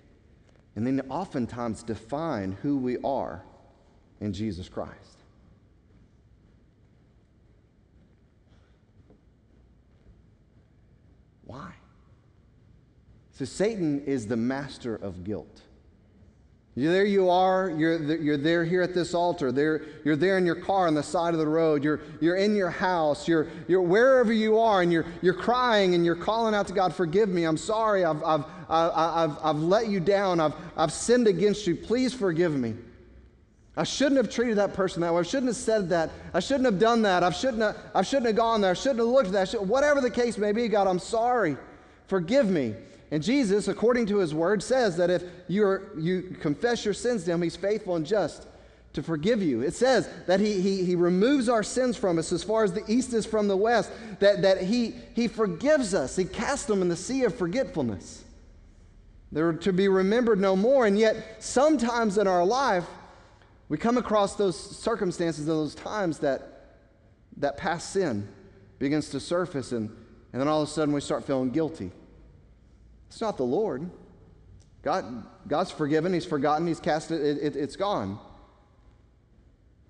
and 0.75 0.85
then 0.85 1.01
oftentimes 1.09 1.81
define 1.81 2.51
who 2.61 2.77
we 2.77 2.97
are 3.03 3.43
in 4.21 4.33
Jesus 4.33 4.69
Christ. 4.69 4.93
Why? 11.45 11.71
So 13.31 13.45
Satan 13.45 14.03
is 14.05 14.27
the 14.27 14.35
master 14.35 14.95
of 14.95 15.23
guilt. 15.23 15.61
There 16.75 17.05
you 17.05 17.27
are, 17.31 17.71
you're, 17.71 18.15
you're 18.17 18.37
there 18.37 18.63
here 18.63 18.83
at 18.83 18.93
this 18.93 19.15
altar. 19.15 19.51
There, 19.51 19.81
you're 20.05 20.15
there 20.15 20.37
in 20.37 20.45
your 20.45 20.55
car 20.55 20.85
on 20.85 20.93
the 20.93 21.01
side 21.01 21.33
of 21.33 21.39
the 21.39 21.47
road. 21.47 21.83
You're, 21.83 22.01
you're 22.21 22.35
in 22.35 22.55
your 22.55 22.69
house. 22.69 23.27
You're, 23.27 23.47
you're 23.67 23.81
wherever 23.81 24.31
you 24.31 24.59
are, 24.59 24.83
and 24.83 24.91
you're, 24.91 25.05
you're 25.23 25.33
crying 25.33 25.95
and 25.95 26.05
you're 26.05 26.15
calling 26.15 26.53
out 26.53 26.67
to 26.67 26.73
God, 26.73 26.93
Forgive 26.93 27.29
me. 27.29 27.45
I'm 27.45 27.57
sorry. 27.57 28.05
I've, 28.05 28.23
I've, 28.23 28.43
I've, 28.69 29.37
I've 29.43 29.57
let 29.57 29.87
you 29.87 29.99
down. 29.99 30.39
I've, 30.39 30.53
I've 30.75 30.91
sinned 30.91 31.27
against 31.27 31.65
you. 31.65 31.75
Please 31.75 32.13
forgive 32.13 32.55
me. 32.55 32.75
I 33.77 33.83
shouldn't 33.83 34.17
have 34.17 34.29
treated 34.29 34.57
that 34.57 34.73
person 34.73 35.01
that 35.01 35.13
way. 35.13 35.19
I 35.19 35.23
shouldn't 35.23 35.47
have 35.47 35.55
said 35.55 35.89
that. 35.89 36.09
I 36.33 36.39
shouldn't 36.39 36.65
have 36.65 36.79
done 36.79 37.03
that. 37.03 37.23
I 37.23 37.29
shouldn't 37.29 37.61
have, 37.61 37.77
I 37.93 38.01
shouldn't 38.01 38.25
have 38.25 38.35
gone 38.35 38.59
there. 38.59 38.71
I 38.71 38.73
shouldn't 38.73 38.99
have 38.99 39.07
looked 39.07 39.27
at 39.27 39.51
that. 39.51 39.63
Whatever 39.63 40.01
the 40.01 40.09
case 40.09 40.37
may 40.39 40.51
be, 40.51 40.67
God, 40.67 40.87
I'm 40.87 40.99
sorry. 40.99 41.55
Forgive 42.07 42.49
me. 42.49 42.73
And 43.11 43.21
Jesus, 43.21 43.67
according 43.67 44.07
to 44.07 44.17
his 44.17 44.33
word, 44.33 44.63
says 44.63 44.97
that 44.97 45.09
if 45.09 45.23
you 45.47 45.79
you 45.95 46.35
confess 46.41 46.83
your 46.83 46.93
sins 46.93 47.23
to 47.25 47.31
him, 47.31 47.41
he's 47.41 47.55
faithful 47.55 47.95
and 47.95 48.05
just 48.05 48.47
to 48.93 49.03
forgive 49.03 49.43
you. 49.43 49.61
It 49.61 49.75
says 49.75 50.09
that 50.25 50.39
he, 50.39 50.59
he, 50.59 50.83
he 50.83 50.95
removes 50.95 51.47
our 51.47 51.61
sins 51.61 51.95
from 51.95 52.17
us 52.17 52.31
as 52.31 52.43
far 52.43 52.63
as 52.63 52.73
the 52.73 52.83
east 52.87 53.13
is 53.13 53.27
from 53.27 53.47
the 53.47 53.55
west, 53.55 53.91
that, 54.19 54.41
that 54.41 54.63
he, 54.63 54.95
he 55.13 55.27
forgives 55.27 55.93
us. 55.93 56.15
He 56.15 56.25
casts 56.25 56.65
them 56.65 56.81
in 56.81 56.89
the 56.89 56.95
sea 56.95 57.23
of 57.23 57.35
forgetfulness. 57.35 58.23
They're 59.31 59.53
to 59.53 59.71
be 59.71 59.87
remembered 59.87 60.39
no 60.39 60.55
more. 60.55 60.87
And 60.87 60.97
yet, 60.97 61.43
sometimes 61.43 62.17
in 62.17 62.27
our 62.27 62.43
life, 62.43 62.85
we 63.69 63.77
come 63.77 63.97
across 63.97 64.35
those 64.35 64.57
circumstances 64.57 65.47
and 65.47 65.49
those 65.49 65.75
times 65.75 66.19
that 66.19 66.57
that 67.37 67.57
past 67.57 67.91
sin 67.91 68.27
begins 68.79 69.09
to 69.09 69.19
surface, 69.19 69.71
and, 69.71 69.89
and 70.33 70.41
then 70.41 70.47
all 70.47 70.61
of 70.61 70.67
a 70.67 70.71
sudden 70.71 70.93
we 70.93 71.01
start 71.01 71.23
feeling 71.25 71.51
guilty. 71.51 71.91
It's 73.07 73.21
not 73.21 73.37
the 73.37 73.43
Lord. 73.43 73.89
God, 74.81 75.25
God's 75.47 75.71
forgiven, 75.71 76.13
He's 76.13 76.25
forgotten, 76.25 76.67
He's 76.67 76.79
cast 76.79 77.11
it, 77.11 77.21
it, 77.21 77.37
it 77.41 77.55
it's 77.55 77.75
gone. 77.75 78.19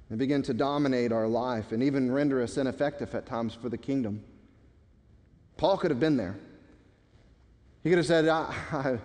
And 0.09 0.17
begin 0.17 0.41
to 0.43 0.53
dominate 0.53 1.11
our 1.11 1.27
life 1.27 1.73
and 1.73 1.83
even 1.83 2.11
render 2.11 2.41
us 2.41 2.57
ineffective 2.57 3.13
at 3.13 3.25
times 3.25 3.53
for 3.53 3.67
the 3.67 3.77
kingdom. 3.77 4.23
Paul 5.57 5.77
could 5.77 5.91
have 5.91 5.99
been 5.99 6.15
there. 6.15 6.37
He 7.83 7.89
could 7.89 7.97
have 7.97 8.05
said, 8.05 8.27
I, 8.27 8.53
I, 8.71 8.99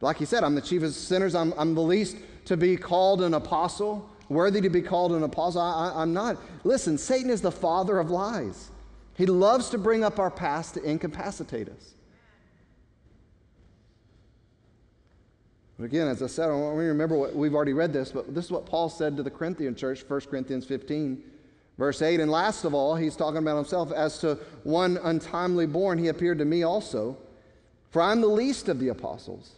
like 0.00 0.16
he 0.16 0.24
said, 0.24 0.42
I'm 0.42 0.56
the 0.56 0.60
chief 0.60 0.82
of 0.82 0.94
sinners, 0.94 1.34
I'm, 1.34 1.54
I'm 1.56 1.74
the 1.74 1.82
least 1.82 2.16
to 2.46 2.56
be 2.56 2.76
called 2.76 3.22
an 3.22 3.34
apostle 3.34 4.10
worthy 4.28 4.60
to 4.60 4.70
be 4.70 4.82
called 4.82 5.12
an 5.12 5.22
apostle. 5.22 5.62
I, 5.62 6.02
am 6.02 6.12
not. 6.12 6.36
Listen, 6.64 6.98
Satan 6.98 7.30
is 7.30 7.40
the 7.40 7.50
father 7.50 7.98
of 7.98 8.10
lies. 8.10 8.70
He 9.14 9.26
loves 9.26 9.70
to 9.70 9.78
bring 9.78 10.04
up 10.04 10.18
our 10.18 10.30
past 10.30 10.74
to 10.74 10.82
incapacitate 10.82 11.68
us. 11.68 11.94
But 15.78 15.84
again, 15.84 16.08
as 16.08 16.22
I 16.22 16.26
said, 16.26 16.48
I 16.48 16.54
want 16.54 16.76
to 16.76 16.82
remember 16.82 17.16
what 17.16 17.34
we've 17.34 17.54
already 17.54 17.72
read 17.72 17.92
this, 17.92 18.10
but 18.10 18.34
this 18.34 18.44
is 18.44 18.50
what 18.50 18.66
Paul 18.66 18.88
said 18.88 19.16
to 19.16 19.22
the 19.22 19.30
Corinthian 19.30 19.76
church, 19.76 20.04
1 20.06 20.20
Corinthians 20.22 20.64
15, 20.66 21.22
verse 21.78 22.02
8. 22.02 22.20
And 22.20 22.30
last 22.30 22.64
of 22.64 22.74
all, 22.74 22.96
he's 22.96 23.14
talking 23.14 23.38
about 23.38 23.56
himself. 23.56 23.92
As 23.92 24.18
to 24.18 24.38
one 24.64 24.98
untimely 25.02 25.66
born, 25.66 25.98
he 25.98 26.08
appeared 26.08 26.38
to 26.38 26.44
me 26.44 26.64
also. 26.64 27.16
For 27.90 28.02
I'm 28.02 28.20
the 28.20 28.26
least 28.26 28.68
of 28.68 28.80
the 28.80 28.88
apostles. 28.88 29.52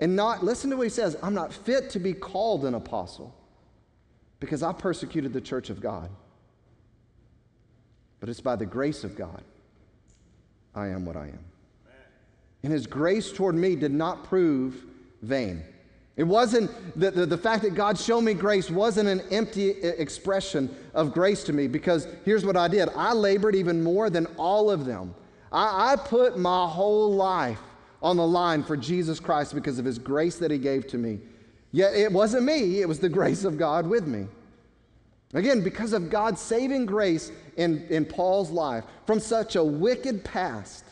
And 0.00 0.16
not, 0.16 0.44
listen 0.44 0.70
to 0.70 0.76
what 0.76 0.84
he 0.84 0.90
says, 0.90 1.16
I'm 1.22 1.34
not 1.34 1.52
fit 1.52 1.90
to 1.90 1.98
be 1.98 2.12
called 2.12 2.64
an 2.64 2.74
apostle 2.74 3.34
because 4.40 4.62
I 4.62 4.72
persecuted 4.72 5.32
the 5.32 5.40
church 5.40 5.70
of 5.70 5.80
God. 5.80 6.10
But 8.20 8.28
it's 8.28 8.40
by 8.40 8.56
the 8.56 8.66
grace 8.66 9.04
of 9.04 9.16
God 9.16 9.42
I 10.74 10.88
am 10.88 11.06
what 11.06 11.16
I 11.16 11.28
am. 11.28 11.44
And 12.62 12.72
his 12.72 12.86
grace 12.86 13.32
toward 13.32 13.54
me 13.54 13.76
did 13.76 13.92
not 13.92 14.24
prove 14.24 14.84
vain. 15.22 15.62
It 16.16 16.24
wasn't 16.24 16.70
the, 16.98 17.10
the, 17.10 17.26
the, 17.26 17.38
fact 17.38 17.62
that 17.62 17.74
God 17.74 17.98
showed 17.98 18.22
me 18.22 18.32
grace 18.32 18.70
wasn't 18.70 19.08
an 19.08 19.20
empty 19.30 19.70
expression 19.70 20.74
of 20.94 21.12
grace 21.12 21.44
to 21.44 21.52
me 21.52 21.66
because 21.66 22.08
here's 22.24 22.44
what 22.44 22.56
I 22.56 22.68
did 22.68 22.88
I 22.96 23.12
labored 23.12 23.54
even 23.54 23.82
more 23.82 24.08
than 24.08 24.26
all 24.38 24.70
of 24.70 24.86
them. 24.86 25.14
I, 25.52 25.92
I 25.92 25.96
put 25.96 26.38
my 26.38 26.66
whole 26.66 27.12
life 27.12 27.60
on 28.02 28.16
the 28.16 28.26
line 28.26 28.62
for 28.62 28.76
Jesus 28.76 29.20
Christ 29.20 29.54
because 29.54 29.78
of 29.78 29.84
his 29.84 29.98
grace 29.98 30.36
that 30.38 30.50
he 30.50 30.58
gave 30.58 30.86
to 30.88 30.98
me. 30.98 31.20
Yet 31.72 31.94
it 31.94 32.12
wasn't 32.12 32.44
me, 32.44 32.80
it 32.80 32.88
was 32.88 32.98
the 32.98 33.08
grace 33.08 33.44
of 33.44 33.58
God 33.58 33.86
with 33.86 34.06
me. 34.06 34.26
Again, 35.34 35.62
because 35.62 35.92
of 35.92 36.08
God's 36.08 36.40
saving 36.40 36.86
grace 36.86 37.32
in, 37.56 37.86
in 37.88 38.04
Paul's 38.04 38.50
life 38.50 38.84
from 39.06 39.20
such 39.20 39.56
a 39.56 39.64
wicked 39.64 40.24
past, 40.24 40.84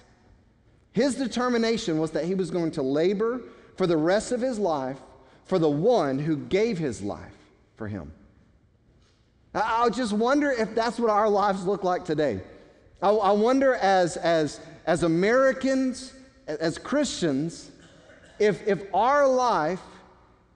his 0.93 1.15
determination 1.15 1.99
was 1.99 2.11
that 2.13 2.25
he 2.25 2.35
was 2.35 2.51
going 2.51 2.71
to 2.73 2.83
labor 2.83 3.41
for 3.77 3.87
the 3.87 3.97
rest 3.97 4.33
of 4.33 4.41
his 4.41 4.59
life 4.59 4.99
for 5.45 5.59
the 5.59 5.69
one 5.69 6.19
who 6.19 6.37
gave 6.37 6.79
his 6.79 7.03
life 7.03 7.35
for 7.77 7.89
him. 7.89 8.13
I, 9.55 9.89
just 9.91 10.13
wonder 10.13 10.51
if 10.51 10.75
that's 10.75 10.99
what 10.99 11.11
our 11.11 11.29
lives 11.29 11.65
look 11.65 11.85
like 11.85 12.05
today. 12.05 12.41
I, 13.01 13.11
I 13.11 13.33
wonder, 13.33 13.75
as, 13.77 14.17
as, 14.17 14.61
as 14.87 15.05
Americans, 15.05 16.13
as 16.47 16.77
Christians, 16.77 17.71
if, 18.39 18.67
if 18.67 18.83
our 18.93 19.29
life 19.29 19.81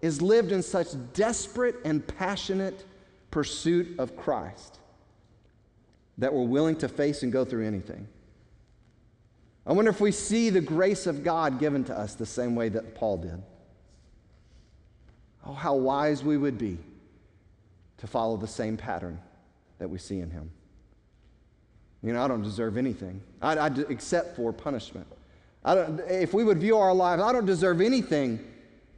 is 0.00 0.22
lived 0.22 0.52
in 0.52 0.62
such 0.62 0.88
desperate 1.12 1.76
and 1.84 2.06
passionate 2.06 2.84
pursuit 3.30 3.98
of 3.98 4.16
Christ 4.16 4.78
that 6.18 6.32
we're 6.32 6.44
willing 6.44 6.76
to 6.76 6.88
face 6.88 7.22
and 7.22 7.32
go 7.32 7.44
through 7.44 7.66
anything. 7.66 8.06
I 9.66 9.72
wonder 9.72 9.90
if 9.90 10.00
we 10.00 10.12
see 10.12 10.50
the 10.50 10.60
grace 10.60 11.06
of 11.06 11.22
God 11.22 11.58
given 11.58 11.84
to 11.84 11.96
us 11.96 12.14
the 12.14 12.26
same 12.26 12.54
way 12.54 12.68
that 12.70 12.94
Paul 12.94 13.18
did. 13.18 13.42
Oh, 15.44 15.52
how 15.52 15.74
wise 15.74 16.24
we 16.24 16.36
would 16.36 16.58
be 16.58 16.78
to 17.98 18.06
follow 18.06 18.36
the 18.36 18.46
same 18.46 18.76
pattern 18.76 19.20
that 19.78 19.88
we 19.88 19.98
see 19.98 20.20
in 20.20 20.30
him. 20.30 20.50
You 22.02 22.12
know, 22.12 22.24
I 22.24 22.28
don't 22.28 22.42
deserve 22.42 22.76
anything 22.76 23.20
I, 23.42 23.56
I, 23.56 23.66
except 23.88 24.36
for 24.36 24.52
punishment. 24.52 25.06
I 25.64 25.74
don't, 25.74 26.00
if 26.08 26.32
we 26.32 26.44
would 26.44 26.58
view 26.58 26.78
our 26.78 26.94
lives, 26.94 27.22
I 27.22 27.32
don't 27.32 27.46
deserve 27.46 27.80
anything 27.80 28.44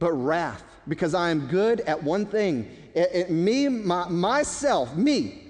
but 0.01 0.11
wrath 0.13 0.63
because 0.87 1.13
I 1.13 1.29
am 1.29 1.47
good 1.47 1.79
at 1.81 2.03
one 2.03 2.25
thing. 2.25 2.69
It, 2.95 3.09
it, 3.13 3.29
me, 3.29 3.69
my, 3.69 4.09
myself, 4.09 4.93
me, 4.95 5.43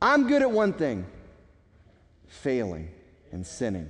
I'm 0.00 0.28
good 0.28 0.42
at 0.42 0.50
one 0.50 0.74
thing 0.74 1.06
failing 2.28 2.90
and 3.32 3.44
sinning. 3.44 3.88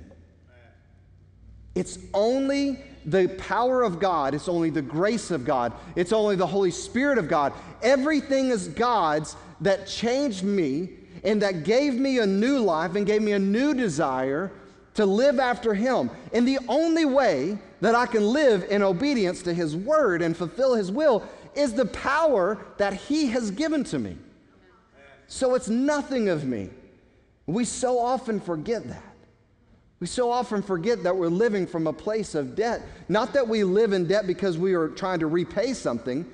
It's 1.75 1.99
only 2.13 2.81
the 3.05 3.27
power 3.37 3.83
of 3.83 3.99
God, 3.99 4.33
it's 4.33 4.47
only 4.47 4.69
the 4.69 4.81
grace 4.81 5.31
of 5.31 5.45
God, 5.45 5.73
it's 5.97 6.13
only 6.13 6.37
the 6.37 6.47
Holy 6.47 6.71
Spirit 6.71 7.17
of 7.17 7.27
God. 7.27 7.51
Everything 7.83 8.49
is 8.49 8.69
God's 8.69 9.35
that 9.59 9.85
changed 9.85 10.43
me 10.43 10.91
and 11.25 11.41
that 11.41 11.65
gave 11.65 11.95
me 11.95 12.19
a 12.19 12.25
new 12.25 12.59
life 12.59 12.95
and 12.95 13.05
gave 13.05 13.21
me 13.21 13.33
a 13.33 13.39
new 13.39 13.73
desire 13.73 14.51
to 14.99 15.05
live 15.05 15.39
after 15.39 15.73
Him. 15.73 16.09
And 16.33 16.45
the 16.45 16.59
only 16.67 17.05
way 17.05 17.57
that 17.79 17.95
I 17.95 18.05
can 18.05 18.33
live 18.33 18.65
in 18.69 18.83
obedience 18.83 19.41
to 19.43 19.53
His 19.53 19.73
word 19.73 20.21
and 20.21 20.35
fulfill 20.35 20.75
His 20.75 20.91
will 20.91 21.23
is 21.55 21.71
the 21.71 21.85
power 21.85 22.57
that 22.79 22.93
He 22.93 23.27
has 23.27 23.49
given 23.49 23.85
to 23.85 23.97
me. 23.97 24.17
So 25.27 25.55
it's 25.55 25.69
nothing 25.69 26.27
of 26.27 26.45
me. 26.45 26.69
We 27.45 27.63
so 27.63 27.97
often 27.97 28.41
forget 28.41 28.89
that. 28.89 29.15
We 30.01 30.07
so 30.07 30.29
often 30.29 30.61
forget 30.61 31.01
that 31.03 31.15
we're 31.15 31.29
living 31.29 31.65
from 31.65 31.87
a 31.87 31.93
place 31.93 32.35
of 32.35 32.53
debt. 32.53 32.81
Not 33.07 33.31
that 33.31 33.47
we 33.47 33.63
live 33.63 33.93
in 33.93 34.05
debt 34.05 34.27
because 34.27 34.57
we 34.57 34.73
are 34.73 34.89
trying 34.89 35.19
to 35.19 35.27
repay 35.27 35.73
something, 35.75 36.29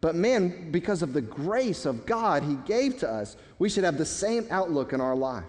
but 0.00 0.14
man, 0.14 0.70
because 0.70 1.02
of 1.02 1.14
the 1.14 1.20
grace 1.20 1.84
of 1.84 2.06
God 2.06 2.44
He 2.44 2.54
gave 2.64 2.96
to 2.98 3.10
us, 3.10 3.36
we 3.58 3.68
should 3.68 3.82
have 3.82 3.98
the 3.98 4.06
same 4.06 4.46
outlook 4.52 4.92
in 4.92 5.00
our 5.00 5.16
life. 5.16 5.42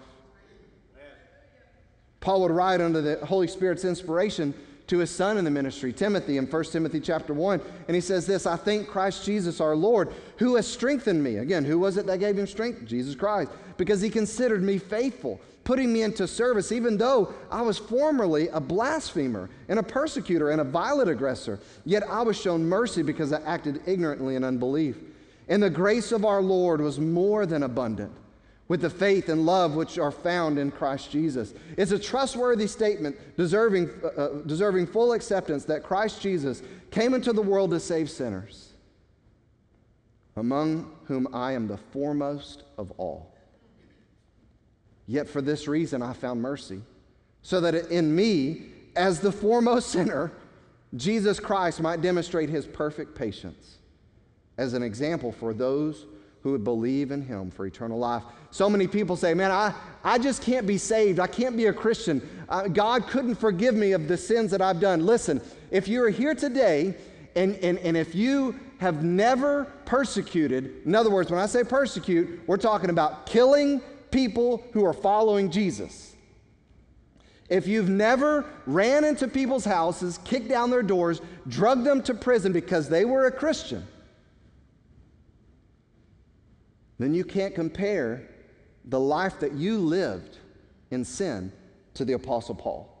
Paul 2.26 2.40
would 2.40 2.50
write 2.50 2.80
under 2.80 3.00
the 3.00 3.24
Holy 3.24 3.46
Spirit's 3.46 3.84
inspiration 3.84 4.52
to 4.88 4.98
his 4.98 5.12
son 5.12 5.38
in 5.38 5.44
the 5.44 5.50
ministry, 5.52 5.92
Timothy, 5.92 6.38
in 6.38 6.46
1 6.46 6.64
Timothy 6.64 6.98
chapter 6.98 7.32
1. 7.32 7.60
And 7.86 7.94
he 7.94 8.00
says 8.00 8.26
this 8.26 8.46
I 8.46 8.56
thank 8.56 8.88
Christ 8.88 9.24
Jesus 9.24 9.60
our 9.60 9.76
Lord, 9.76 10.12
who 10.38 10.56
has 10.56 10.66
strengthened 10.66 11.22
me. 11.22 11.36
Again, 11.36 11.64
who 11.64 11.78
was 11.78 11.96
it 11.96 12.06
that 12.06 12.18
gave 12.18 12.36
him 12.36 12.48
strength? 12.48 12.84
Jesus 12.84 13.14
Christ. 13.14 13.52
Because 13.76 14.00
he 14.00 14.10
considered 14.10 14.64
me 14.64 14.76
faithful, 14.76 15.40
putting 15.62 15.92
me 15.92 16.02
into 16.02 16.26
service, 16.26 16.72
even 16.72 16.96
though 16.96 17.32
I 17.48 17.62
was 17.62 17.78
formerly 17.78 18.48
a 18.48 18.58
blasphemer 18.58 19.48
and 19.68 19.78
a 19.78 19.84
persecutor 19.84 20.50
and 20.50 20.60
a 20.60 20.64
violent 20.64 21.08
aggressor. 21.08 21.60
Yet 21.84 22.02
I 22.10 22.22
was 22.22 22.36
shown 22.36 22.68
mercy 22.68 23.02
because 23.02 23.32
I 23.32 23.40
acted 23.42 23.82
ignorantly 23.86 24.34
in 24.34 24.42
unbelief. 24.42 24.96
And 25.46 25.62
the 25.62 25.70
grace 25.70 26.10
of 26.10 26.24
our 26.24 26.42
Lord 26.42 26.80
was 26.80 26.98
more 26.98 27.46
than 27.46 27.62
abundant 27.62 28.12
with 28.68 28.80
the 28.80 28.90
faith 28.90 29.28
and 29.28 29.46
love 29.46 29.74
which 29.74 29.98
are 29.98 30.10
found 30.10 30.58
in 30.58 30.70
Christ 30.70 31.10
Jesus. 31.10 31.54
It's 31.76 31.92
a 31.92 31.98
trustworthy 31.98 32.66
statement 32.66 33.16
deserving, 33.36 33.90
uh, 34.02 34.06
uh, 34.06 34.28
deserving 34.46 34.88
full 34.88 35.12
acceptance 35.12 35.64
that 35.66 35.82
Christ 35.82 36.20
Jesus 36.20 36.62
came 36.90 37.14
into 37.14 37.32
the 37.32 37.42
world 37.42 37.70
to 37.70 37.80
save 37.80 38.10
sinners, 38.10 38.72
among 40.34 40.92
whom 41.04 41.28
I 41.32 41.52
am 41.52 41.68
the 41.68 41.76
foremost 41.76 42.64
of 42.76 42.90
all. 42.92 43.32
Yet 45.06 45.28
for 45.28 45.40
this 45.40 45.68
reason 45.68 46.02
I 46.02 46.12
found 46.12 46.42
mercy, 46.42 46.82
so 47.42 47.60
that 47.60 47.74
in 47.74 48.14
me, 48.14 48.62
as 48.96 49.20
the 49.20 49.30
foremost 49.30 49.88
sinner, 49.92 50.32
Jesus 50.96 51.38
Christ 51.38 51.80
might 51.80 52.00
demonstrate 52.00 52.48
his 52.48 52.66
perfect 52.66 53.14
patience 53.14 53.78
as 54.58 54.72
an 54.72 54.82
example 54.82 55.30
for 55.30 55.52
those 55.52 56.06
who 56.46 56.52
would 56.52 56.62
believe 56.62 57.10
in 57.10 57.20
him 57.20 57.50
for 57.50 57.66
eternal 57.66 57.98
life. 57.98 58.22
So 58.52 58.70
many 58.70 58.86
people 58.86 59.16
say, 59.16 59.34
Man, 59.34 59.50
I, 59.50 59.74
I 60.04 60.16
just 60.16 60.42
can't 60.42 60.64
be 60.64 60.78
saved. 60.78 61.18
I 61.18 61.26
can't 61.26 61.56
be 61.56 61.66
a 61.66 61.72
Christian. 61.72 62.22
Uh, 62.48 62.68
God 62.68 63.08
couldn't 63.08 63.34
forgive 63.34 63.74
me 63.74 63.90
of 63.90 64.06
the 64.06 64.16
sins 64.16 64.52
that 64.52 64.62
I've 64.62 64.78
done. 64.78 65.04
Listen, 65.04 65.40
if 65.72 65.88
you're 65.88 66.08
here 66.08 66.36
today 66.36 66.94
and, 67.34 67.56
and, 67.56 67.80
and 67.80 67.96
if 67.96 68.14
you 68.14 68.60
have 68.78 69.02
never 69.02 69.64
persecuted, 69.86 70.86
in 70.86 70.94
other 70.94 71.10
words, 71.10 71.32
when 71.32 71.40
I 71.40 71.46
say 71.46 71.64
persecute, 71.64 72.40
we're 72.46 72.58
talking 72.58 72.90
about 72.90 73.26
killing 73.26 73.80
people 74.12 74.62
who 74.72 74.84
are 74.84 74.92
following 74.92 75.50
Jesus. 75.50 76.14
If 77.48 77.66
you've 77.66 77.88
never 77.88 78.44
ran 78.66 79.02
into 79.02 79.26
people's 79.26 79.64
houses, 79.64 80.20
kicked 80.22 80.48
down 80.48 80.70
their 80.70 80.84
doors, 80.84 81.20
drugged 81.48 81.82
them 81.82 82.04
to 82.04 82.14
prison 82.14 82.52
because 82.52 82.88
they 82.88 83.04
were 83.04 83.26
a 83.26 83.32
Christian, 83.32 83.84
then 86.98 87.14
you 87.14 87.24
can't 87.24 87.54
compare 87.54 88.28
the 88.86 89.00
life 89.00 89.40
that 89.40 89.52
you 89.52 89.78
lived 89.78 90.38
in 90.90 91.04
sin 91.04 91.52
to 91.94 92.04
the 92.04 92.14
Apostle 92.14 92.54
Paul. 92.54 92.92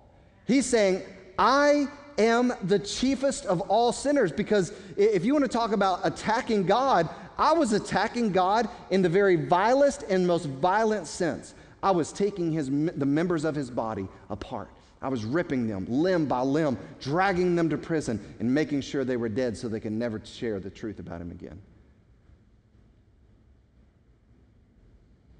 He's 0.46 0.66
saying, 0.66 1.02
I 1.38 1.86
am 2.18 2.52
the 2.62 2.78
chiefest 2.78 3.46
of 3.46 3.60
all 3.62 3.92
sinners 3.92 4.32
because 4.32 4.72
if 4.96 5.24
you 5.24 5.32
want 5.32 5.44
to 5.44 5.50
talk 5.50 5.72
about 5.72 6.00
attacking 6.04 6.66
God, 6.66 7.08
I 7.38 7.52
was 7.52 7.72
attacking 7.72 8.32
God 8.32 8.68
in 8.90 9.02
the 9.02 9.08
very 9.08 9.36
vilest 9.36 10.04
and 10.08 10.26
most 10.26 10.46
violent 10.46 11.06
sense. 11.06 11.54
I 11.82 11.90
was 11.90 12.12
taking 12.12 12.52
his, 12.52 12.68
the 12.68 13.06
members 13.06 13.44
of 13.44 13.54
his 13.54 13.70
body 13.70 14.08
apart. 14.30 14.70
I 15.02 15.08
was 15.08 15.24
ripping 15.24 15.68
them 15.68 15.86
limb 15.88 16.26
by 16.26 16.40
limb, 16.40 16.78
dragging 17.00 17.54
them 17.54 17.68
to 17.68 17.76
prison, 17.76 18.34
and 18.40 18.52
making 18.52 18.80
sure 18.80 19.04
they 19.04 19.18
were 19.18 19.28
dead 19.28 19.56
so 19.56 19.68
they 19.68 19.80
could 19.80 19.92
never 19.92 20.20
share 20.24 20.58
the 20.58 20.70
truth 20.70 20.98
about 20.98 21.20
him 21.20 21.30
again. 21.30 21.60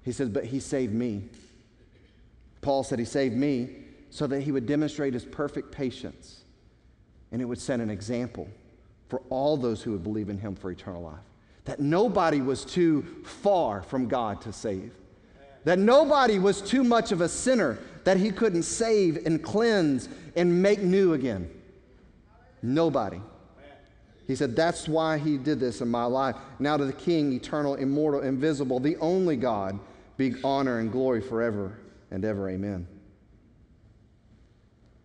He 0.07 0.13
says, 0.13 0.31
But 0.31 0.45
he 0.45 0.61
saved 0.61 0.95
me. 0.95 1.25
Paul 2.63 2.85
said 2.85 2.99
he 2.99 3.05
saved 3.05 3.37
me 3.37 3.71
so 4.09 4.27
that 4.29 4.41
he 4.41 4.53
would 4.53 4.67
demonstrate 4.67 5.13
his 5.13 5.25
perfect 5.25 5.73
patience 5.73 6.45
and 7.33 7.43
it 7.43 7.45
would 7.45 7.59
set 7.59 7.81
an 7.81 7.91
example 7.91 8.49
for 9.09 9.21
all 9.31 9.57
those 9.57 9.83
who 9.83 9.93
would 9.93 10.05
believe 10.05 10.29
in 10.29 10.39
him 10.39 10.55
for 10.55 10.71
eternal 10.71 11.03
life. 11.03 11.19
That 11.65 11.81
nobody 11.81 12.41
was 12.41 12.65
too 12.65 13.05
far 13.25 13.83
from 13.83 14.07
God 14.07 14.41
to 14.43 14.53
save. 14.53 14.93
That 15.65 15.81
nobody 15.81 16.39
was 16.39 16.63
too 16.63 16.85
much 16.85 17.11
of 17.11 17.21
a 17.21 17.29
sinner 17.29 17.79
that 18.05 18.17
he 18.17 18.31
couldn't 18.31 18.63
save 18.63 19.27
and 19.27 19.43
cleanse 19.43 20.09
and 20.37 20.63
make 20.63 20.81
new 20.81 21.15
again. 21.15 21.51
Nobody. 22.63 23.21
He 24.29 24.37
said, 24.37 24.55
That's 24.55 24.87
why 24.87 25.19
he 25.19 25.37
did 25.37 25.59
this 25.59 25.81
in 25.81 25.89
my 25.89 26.05
life. 26.05 26.37
Now 26.61 26.77
to 26.77 26.85
the 26.85 26.93
King, 26.93 27.33
eternal, 27.33 27.75
immortal, 27.75 28.21
invisible, 28.21 28.79
the 28.79 28.97
only 28.99 29.37
God 29.37 29.79
be 30.17 30.35
honor 30.43 30.79
and 30.79 30.91
glory 30.91 31.21
forever 31.21 31.79
and 32.11 32.25
ever. 32.25 32.49
Amen. 32.49 32.87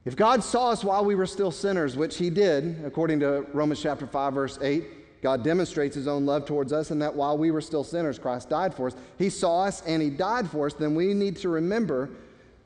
If 0.03 0.15
God 0.15 0.44
saw 0.44 0.72
us 0.72 0.84
while 0.84 1.06
we 1.06 1.13
were 1.13 1.27
still 1.27 1.51
sinners, 1.51 1.96
which 1.96 2.18
He 2.18 2.30
did, 2.30 2.84
according 2.86 3.20
to 3.20 3.46
Romans 3.53 3.82
chapter 3.82 4.08
5, 4.08 4.34
verse 4.34 4.58
8, 4.62 5.22
God 5.22 5.44
demonstrates 5.44 5.96
His 5.96 6.07
own 6.07 6.25
love 6.25 6.46
towards 6.46 6.74
us, 6.74 6.90
and 6.90 7.01
that 7.01 7.16
while 7.16 7.38
we 7.38 7.51
were 7.51 7.62
still 7.62 7.83
sinners, 7.83 8.18
Christ 8.18 8.50
died 8.50 8.74
for 8.74 8.88
us. 8.88 8.96
He 9.20 9.29
saw 9.29 9.66
us 9.66 9.83
and 9.85 10.01
He 10.01 10.09
died 10.09 10.50
for 10.50 10.66
us, 10.66 10.74
then 10.74 10.96
we 10.96 11.14
need 11.14 11.38
to 11.38 11.50
remember 11.50 12.09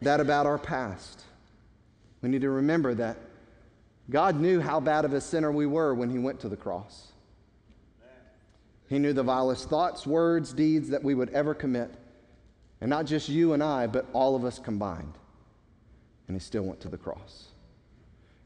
that 0.01 0.21
about 0.21 0.45
our 0.45 0.57
past. 0.57 1.23
We 2.21 2.29
need 2.29 2.41
to 2.41 2.49
remember 2.49 2.93
that 2.95 3.17
God 4.09 4.39
knew 4.39 4.61
how 4.61 4.79
bad 4.79 5.03
of 5.03 5.13
a 5.13 5.19
sinner 5.19 5.51
we 5.51 5.65
were 5.65 5.93
when 5.93 6.09
He 6.09 6.19
went 6.19 6.39
to 6.41 6.49
the 6.49 6.55
cross. 6.55 7.07
He 8.87 8.99
knew 8.99 9.13
the 9.13 9.23
vilest 9.23 9.67
thoughts, 9.67 10.05
words, 10.07 10.53
deeds 10.53 10.89
that 10.89 11.03
we 11.03 11.15
would 11.15 11.31
ever 11.31 11.53
commit. 11.53 11.93
And 12.85 12.91
not 12.91 13.07
just 13.07 13.29
you 13.29 13.53
and 13.53 13.63
I, 13.63 13.87
but 13.87 14.05
all 14.13 14.35
of 14.35 14.45
us 14.45 14.59
combined. 14.59 15.13
And 16.27 16.35
he 16.35 16.39
still 16.39 16.61
went 16.61 16.79
to 16.81 16.87
the 16.87 16.99
cross. 16.99 17.47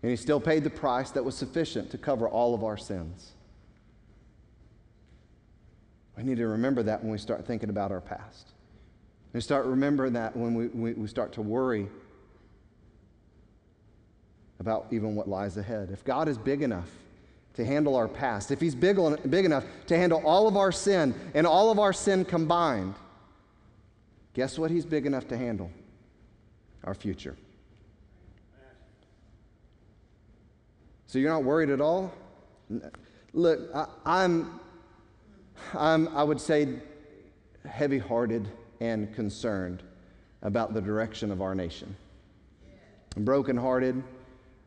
And 0.02 0.10
he 0.10 0.16
still 0.16 0.40
paid 0.40 0.64
the 0.64 0.70
price 0.70 1.12
that 1.12 1.26
was 1.26 1.36
sufficient 1.36 1.92
to 1.92 1.98
cover 1.98 2.26
all 2.26 2.56
of 2.56 2.64
our 2.64 2.78
sins. 2.78 3.34
We 6.16 6.24
need 6.24 6.38
to 6.38 6.48
remember 6.48 6.82
that 6.84 7.04
when 7.04 7.12
we 7.12 7.18
start 7.18 7.46
thinking 7.46 7.70
about 7.70 7.92
our 7.92 8.00
past. 8.00 8.52
We 9.34 9.42
start 9.42 9.66
remembering 9.66 10.14
that 10.14 10.38
when 10.38 10.54
we, 10.54 10.68
we, 10.68 10.94
we 10.94 11.08
start 11.10 11.34
to 11.34 11.42
worry 11.42 11.90
about 14.62 14.88
even 14.90 15.16
what 15.16 15.28
lies 15.28 15.58
ahead. 15.58 15.90
If 15.92 16.06
God 16.06 16.30
is 16.30 16.38
big 16.38 16.62
enough 16.62 16.90
to 17.56 17.66
handle 17.66 17.98
our 17.98 18.08
past, 18.08 18.52
if 18.52 18.62
He's 18.62 18.74
big, 18.74 18.98
big 19.30 19.44
enough 19.44 19.66
to 19.88 19.98
handle 19.98 20.22
all 20.26 20.48
of 20.48 20.56
our 20.56 20.72
sin 20.72 21.14
and 21.34 21.46
all 21.46 21.72
of 21.72 21.78
our 21.78 21.92
sin 21.92 22.24
combined, 22.24 22.96
Guess 24.34 24.58
what 24.60 24.72
he's 24.72 24.86
big 24.86 25.06
enough 25.06 25.28
to 25.30 25.38
handle? 25.38 25.72
Our 26.84 26.94
future. 26.94 27.36
So 31.08 31.18
you're 31.18 31.32
not 31.32 31.44
worried 31.44 31.72
at 31.72 31.82
all? 31.82 32.14
Look, 33.34 33.72
I, 33.74 34.24
am 34.24 34.60
I'm, 35.74 36.08
I 36.10 36.24
would 36.24 36.40
say, 36.40 36.76
heavy 37.68 37.98
hearted 37.98 38.48
and 38.80 39.14
concerned 39.14 39.84
about 40.42 40.74
the 40.74 40.82
direction 40.82 41.32
of 41.32 41.42
our 41.42 41.56
nation. 41.56 41.96
I'm 43.16 43.26
brokenhearted 43.26 44.02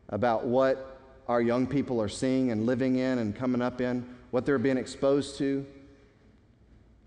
about 0.09 0.45
what 0.45 0.99
our 1.27 1.41
young 1.41 1.65
people 1.65 2.01
are 2.01 2.09
seeing 2.09 2.51
and 2.51 2.65
living 2.65 2.97
in 2.97 3.19
and 3.19 3.35
coming 3.35 3.61
up 3.61 3.81
in, 3.81 4.05
what 4.31 4.45
they're 4.45 4.59
being 4.59 4.77
exposed 4.77 5.37
to. 5.37 5.65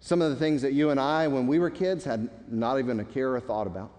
Some 0.00 0.22
of 0.22 0.30
the 0.30 0.36
things 0.36 0.62
that 0.62 0.72
you 0.72 0.90
and 0.90 1.00
I, 1.00 1.26
when 1.28 1.46
we 1.46 1.58
were 1.58 1.70
kids, 1.70 2.04
had 2.04 2.28
not 2.48 2.78
even 2.78 3.00
a 3.00 3.04
care 3.04 3.34
or 3.34 3.40
thought 3.40 3.66
about. 3.66 3.90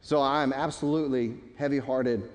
So 0.00 0.20
I 0.20 0.42
am 0.42 0.52
absolutely 0.52 1.34
heavy 1.56 1.78
hearted, 1.78 2.28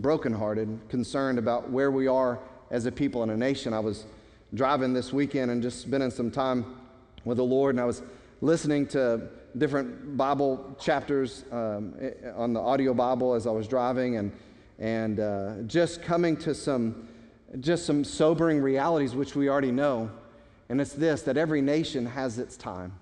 broken 0.00 0.32
hearted, 0.32 0.80
concerned 0.88 1.38
about 1.38 1.70
where 1.70 1.92
we 1.92 2.08
are 2.08 2.40
as 2.72 2.86
a 2.86 2.92
people 2.92 3.22
and 3.22 3.30
a 3.30 3.36
nation. 3.36 3.72
I 3.72 3.78
was 3.78 4.04
driving 4.52 4.92
this 4.92 5.12
weekend 5.12 5.50
and 5.52 5.62
just 5.62 5.80
spending 5.80 6.10
some 6.10 6.30
time 6.30 6.64
with 7.24 7.36
the 7.36 7.44
Lord, 7.44 7.76
and 7.76 7.80
I 7.80 7.84
was 7.84 8.02
listening 8.40 8.86
to 8.88 9.28
different 9.56 10.16
Bible 10.16 10.76
chapters 10.80 11.44
um, 11.52 11.94
on 12.34 12.52
the 12.52 12.60
audio 12.60 12.92
Bible 12.92 13.34
as 13.34 13.46
I 13.46 13.50
was 13.50 13.68
driving, 13.68 14.16
and, 14.16 14.32
and 14.80 15.20
uh, 15.20 15.62
just 15.66 16.02
coming 16.02 16.36
to 16.38 16.54
some 16.54 17.08
just 17.60 17.86
some 17.86 18.04
sobering 18.04 18.60
realities 18.60 19.14
which 19.14 19.34
we 19.34 19.48
already 19.48 19.70
know. 19.70 20.10
And 20.68 20.80
it's 20.80 20.92
this 20.92 21.22
that 21.22 21.36
every 21.36 21.60
nation 21.60 22.06
has 22.06 22.38
its 22.38 22.56
time. 22.56 22.92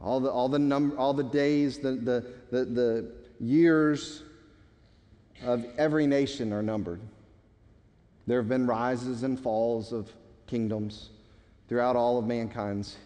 All 0.00 0.20
the, 0.20 0.30
all 0.30 0.48
the, 0.48 0.58
num- 0.58 0.94
all 0.98 1.12
the 1.12 1.24
days, 1.24 1.78
the, 1.78 1.92
the, 1.92 2.26
the, 2.50 2.64
the 2.64 3.12
years 3.40 4.22
of 5.42 5.66
every 5.78 6.06
nation 6.06 6.52
are 6.52 6.62
numbered. 6.62 7.00
There 8.26 8.40
have 8.40 8.48
been 8.48 8.66
rises 8.66 9.22
and 9.22 9.38
falls 9.38 9.92
of 9.92 10.12
kingdoms 10.46 11.10
throughout 11.68 11.96
all 11.96 12.18
of 12.18 12.26
mankind's 12.26 12.96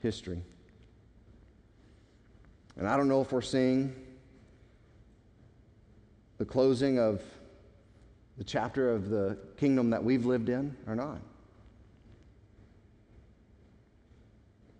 history. 0.00 0.40
And 2.76 2.88
I 2.88 2.96
don't 2.96 3.08
know 3.08 3.20
if 3.20 3.32
we're 3.32 3.42
seeing 3.42 3.94
the 6.38 6.44
closing 6.44 6.98
of 6.98 7.22
the 8.40 8.44
chapter 8.44 8.90
of 8.90 9.10
the 9.10 9.36
kingdom 9.58 9.90
that 9.90 10.02
we've 10.02 10.24
lived 10.24 10.48
in 10.48 10.74
or 10.86 10.94
not. 10.94 11.20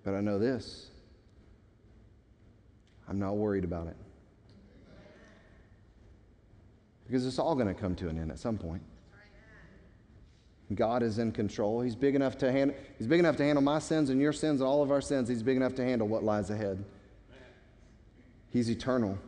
But 0.03 0.15
I 0.15 0.23
know 0.23 0.39
this 0.39 0.87
I'm 3.07 3.19
not 3.19 3.37
worried 3.37 3.65
about 3.65 3.89
it. 3.89 3.97
Because 7.05 7.27
it's 7.27 7.39
all 7.39 7.55
going 7.55 7.67
to 7.67 7.75
come 7.75 7.95
to 7.97 8.09
an 8.09 8.19
end 8.19 8.31
at 8.31 8.39
some 8.39 8.57
point. 8.57 8.81
God 10.75 11.03
is 11.03 11.19
in 11.19 11.31
control. 11.31 11.83
He's 11.83 11.97
big 11.97 12.15
enough 12.15 12.39
to 12.39 12.51
handle, 12.51 12.75
he's 12.97 13.09
big 13.09 13.19
enough 13.21 13.37
to 13.37 13.45
handle 13.45 13.63
my 13.63 13.79
sins 13.79 14.09
and 14.09 14.23
your 14.23 14.33
sins 14.33 14.63
and 14.63 14.69
all 14.69 14.83
of 14.83 14.91
our 14.91 15.03
sins. 15.03 15.29
He's 15.29 15.43
big 15.43 15.59
enough 15.59 15.75
to 15.75 15.85
handle 15.85 16.09
what 16.09 16.25
lies 16.25 16.49
ahead. 16.49 16.83
He's 18.49 18.71
eternal. 18.71 19.19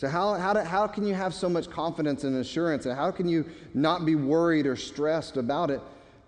So, 0.00 0.08
how, 0.08 0.34
how, 0.34 0.54
do, 0.54 0.60
how 0.60 0.86
can 0.86 1.06
you 1.06 1.14
have 1.14 1.34
so 1.34 1.48
much 1.48 1.68
confidence 1.68 2.24
and 2.24 2.36
assurance? 2.36 2.86
And 2.86 2.96
how 2.96 3.10
can 3.10 3.28
you 3.28 3.44
not 3.74 4.06
be 4.06 4.14
worried 4.14 4.66
or 4.66 4.74
stressed 4.74 5.36
about 5.36 5.70
it? 5.70 5.80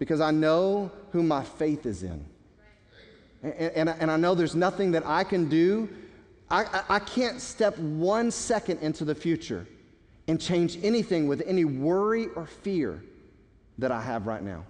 because 0.02 0.20
I 0.20 0.32
know 0.32 0.90
who 1.12 1.22
my 1.22 1.44
faith 1.44 1.86
is 1.86 2.02
in. 2.02 2.24
And, 3.44 3.70
and, 3.76 3.88
and 3.88 4.10
I 4.10 4.16
know 4.16 4.34
there's 4.34 4.56
nothing 4.56 4.90
that 4.90 5.06
I 5.06 5.22
can 5.22 5.48
do. 5.48 5.88
I, 6.50 6.64
I, 6.64 6.82
I 6.96 6.98
can't 6.98 7.40
step 7.40 7.78
one 7.78 8.32
second 8.32 8.80
into 8.80 9.04
the 9.04 9.14
future 9.14 9.64
and 10.26 10.40
change 10.40 10.76
anything 10.82 11.28
with 11.28 11.40
any 11.46 11.64
worry 11.64 12.26
or 12.34 12.46
fear 12.46 13.00
that 13.78 13.92
I 13.92 14.02
have 14.02 14.26
right 14.26 14.42
now. 14.42 14.64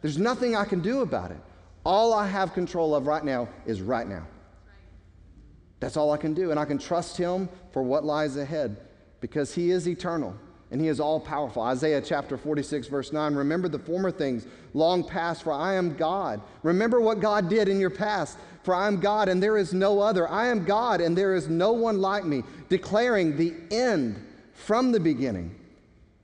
There's 0.00 0.16
nothing 0.16 0.56
I 0.56 0.64
can 0.64 0.80
do 0.80 1.02
about 1.02 1.30
it. 1.30 1.40
All 1.84 2.14
I 2.14 2.26
have 2.26 2.54
control 2.54 2.94
of 2.94 3.06
right 3.06 3.24
now 3.26 3.50
is 3.66 3.82
right 3.82 4.08
now. 4.08 4.26
That's 5.80 5.96
all 5.96 6.12
I 6.12 6.16
can 6.16 6.34
do. 6.34 6.50
And 6.50 6.58
I 6.58 6.64
can 6.64 6.78
trust 6.78 7.16
Him 7.16 7.48
for 7.72 7.82
what 7.82 8.04
lies 8.04 8.36
ahead 8.36 8.76
because 9.20 9.54
He 9.54 9.70
is 9.70 9.88
eternal 9.88 10.34
and 10.70 10.80
He 10.80 10.88
is 10.88 11.00
all 11.00 11.20
powerful. 11.20 11.62
Isaiah 11.62 12.00
chapter 12.00 12.36
46, 12.36 12.88
verse 12.88 13.12
9 13.12 13.34
Remember 13.34 13.68
the 13.68 13.78
former 13.78 14.10
things 14.10 14.46
long 14.74 15.04
past, 15.04 15.42
for 15.42 15.52
I 15.52 15.74
am 15.74 15.96
God. 15.96 16.40
Remember 16.62 17.00
what 17.00 17.20
God 17.20 17.48
did 17.48 17.68
in 17.68 17.80
your 17.80 17.90
past, 17.90 18.38
for 18.62 18.74
I 18.74 18.86
am 18.86 19.00
God 19.00 19.28
and 19.28 19.42
there 19.42 19.56
is 19.56 19.72
no 19.72 20.00
other. 20.00 20.28
I 20.28 20.48
am 20.48 20.64
God 20.64 21.00
and 21.00 21.16
there 21.16 21.34
is 21.34 21.48
no 21.48 21.72
one 21.72 22.00
like 22.00 22.24
me, 22.24 22.42
declaring 22.68 23.36
the 23.36 23.54
end 23.70 24.24
from 24.52 24.92
the 24.92 25.00
beginning 25.00 25.54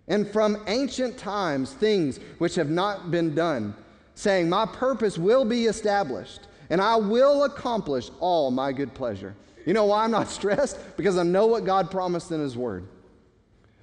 and 0.08 0.28
from 0.30 0.62
ancient 0.66 1.16
times 1.16 1.72
things 1.72 2.18
which 2.38 2.56
have 2.56 2.68
not 2.68 3.10
been 3.10 3.34
done, 3.34 3.74
saying, 4.14 4.48
My 4.48 4.66
purpose 4.66 5.16
will 5.16 5.44
be 5.44 5.66
established 5.66 6.40
and 6.74 6.82
I 6.82 6.96
will 6.96 7.44
accomplish 7.44 8.10
all 8.18 8.50
my 8.50 8.72
good 8.72 8.94
pleasure. 8.94 9.36
You 9.64 9.74
know 9.74 9.84
why 9.84 10.02
I'm 10.02 10.10
not 10.10 10.28
stressed? 10.38 10.76
Because 10.96 11.16
I 11.16 11.22
know 11.22 11.46
what 11.46 11.64
God 11.64 11.88
promised 11.88 12.32
in 12.32 12.40
His 12.40 12.56
Word. 12.56 12.88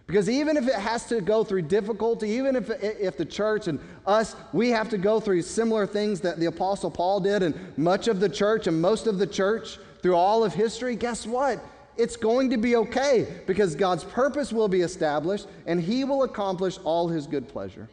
Because 0.07 0.29
even 0.29 0.57
if 0.57 0.67
it 0.67 0.75
has 0.75 1.05
to 1.05 1.21
go 1.21 1.45
through 1.45 1.61
difficulty, 1.61 2.31
even 2.31 2.57
if, 2.57 2.69
if 2.83 3.15
the 3.15 3.23
church 3.23 3.69
and 3.69 3.79
us, 4.05 4.35
we 4.51 4.71
have 4.71 4.89
to 4.89 4.97
go 4.97 5.21
through 5.21 5.41
similar 5.43 5.87
things 5.87 6.19
that 6.19 6.37
the 6.37 6.47
Apostle 6.47 6.91
Paul 6.91 7.21
did 7.21 7.43
and 7.43 7.55
much 7.77 8.09
of 8.09 8.19
the 8.19 8.27
church 8.27 8.67
and 8.67 8.81
most 8.81 9.07
of 9.07 9.19
the 9.19 9.27
church 9.27 9.77
through 10.01 10.17
all 10.17 10.43
of 10.43 10.53
history, 10.53 10.97
guess 10.97 11.25
what? 11.25 11.63
It's 11.95 12.17
going 12.17 12.49
to 12.49 12.57
be 12.57 12.75
okay 12.75 13.41
because 13.47 13.73
God's 13.73 14.03
purpose 14.03 14.51
will 14.51 14.67
be 14.67 14.81
established 14.81 15.47
and 15.65 15.79
He 15.79 16.03
will 16.03 16.23
accomplish 16.23 16.77
all 16.83 17.07
His 17.07 17.25
good 17.25 17.47
pleasure. 17.47 17.87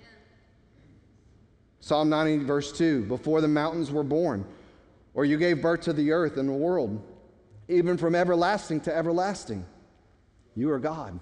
Psalm 1.79 2.09
90, 2.09 2.39
verse 2.39 2.77
2 2.77 3.05
Before 3.05 3.41
the 3.41 3.47
mountains 3.47 3.93
were 3.93 4.03
born, 4.03 4.45
or 5.19 5.25
you 5.25 5.37
gave 5.37 5.61
birth 5.61 5.81
to 5.81 5.93
the 5.93 6.13
earth 6.13 6.37
and 6.37 6.49
the 6.49 6.53
world, 6.53 7.03
even 7.67 7.97
from 7.97 8.15
everlasting 8.15 8.81
to 8.81 8.97
everlasting, 8.97 9.67
you 10.55 10.71
are 10.71 10.79
God. 10.79 11.19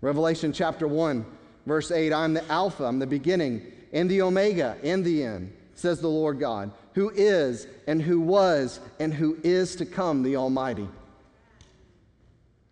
Revelation 0.00 0.50
chapter 0.50 0.88
1, 0.88 1.26
verse 1.66 1.90
8 1.90 2.10
I'm 2.10 2.32
the 2.32 2.50
Alpha, 2.50 2.84
I'm 2.84 3.00
the 3.00 3.06
beginning, 3.06 3.70
and 3.92 4.10
the 4.10 4.22
Omega, 4.22 4.78
and 4.82 5.04
the 5.04 5.24
end, 5.24 5.54
says 5.74 6.00
the 6.00 6.08
Lord 6.08 6.40
God, 6.40 6.70
who 6.94 7.10
is, 7.10 7.66
and 7.86 8.00
who 8.00 8.18
was, 8.18 8.80
and 8.98 9.12
who 9.12 9.36
is 9.44 9.76
to 9.76 9.84
come, 9.84 10.22
the 10.22 10.36
Almighty. 10.36 10.88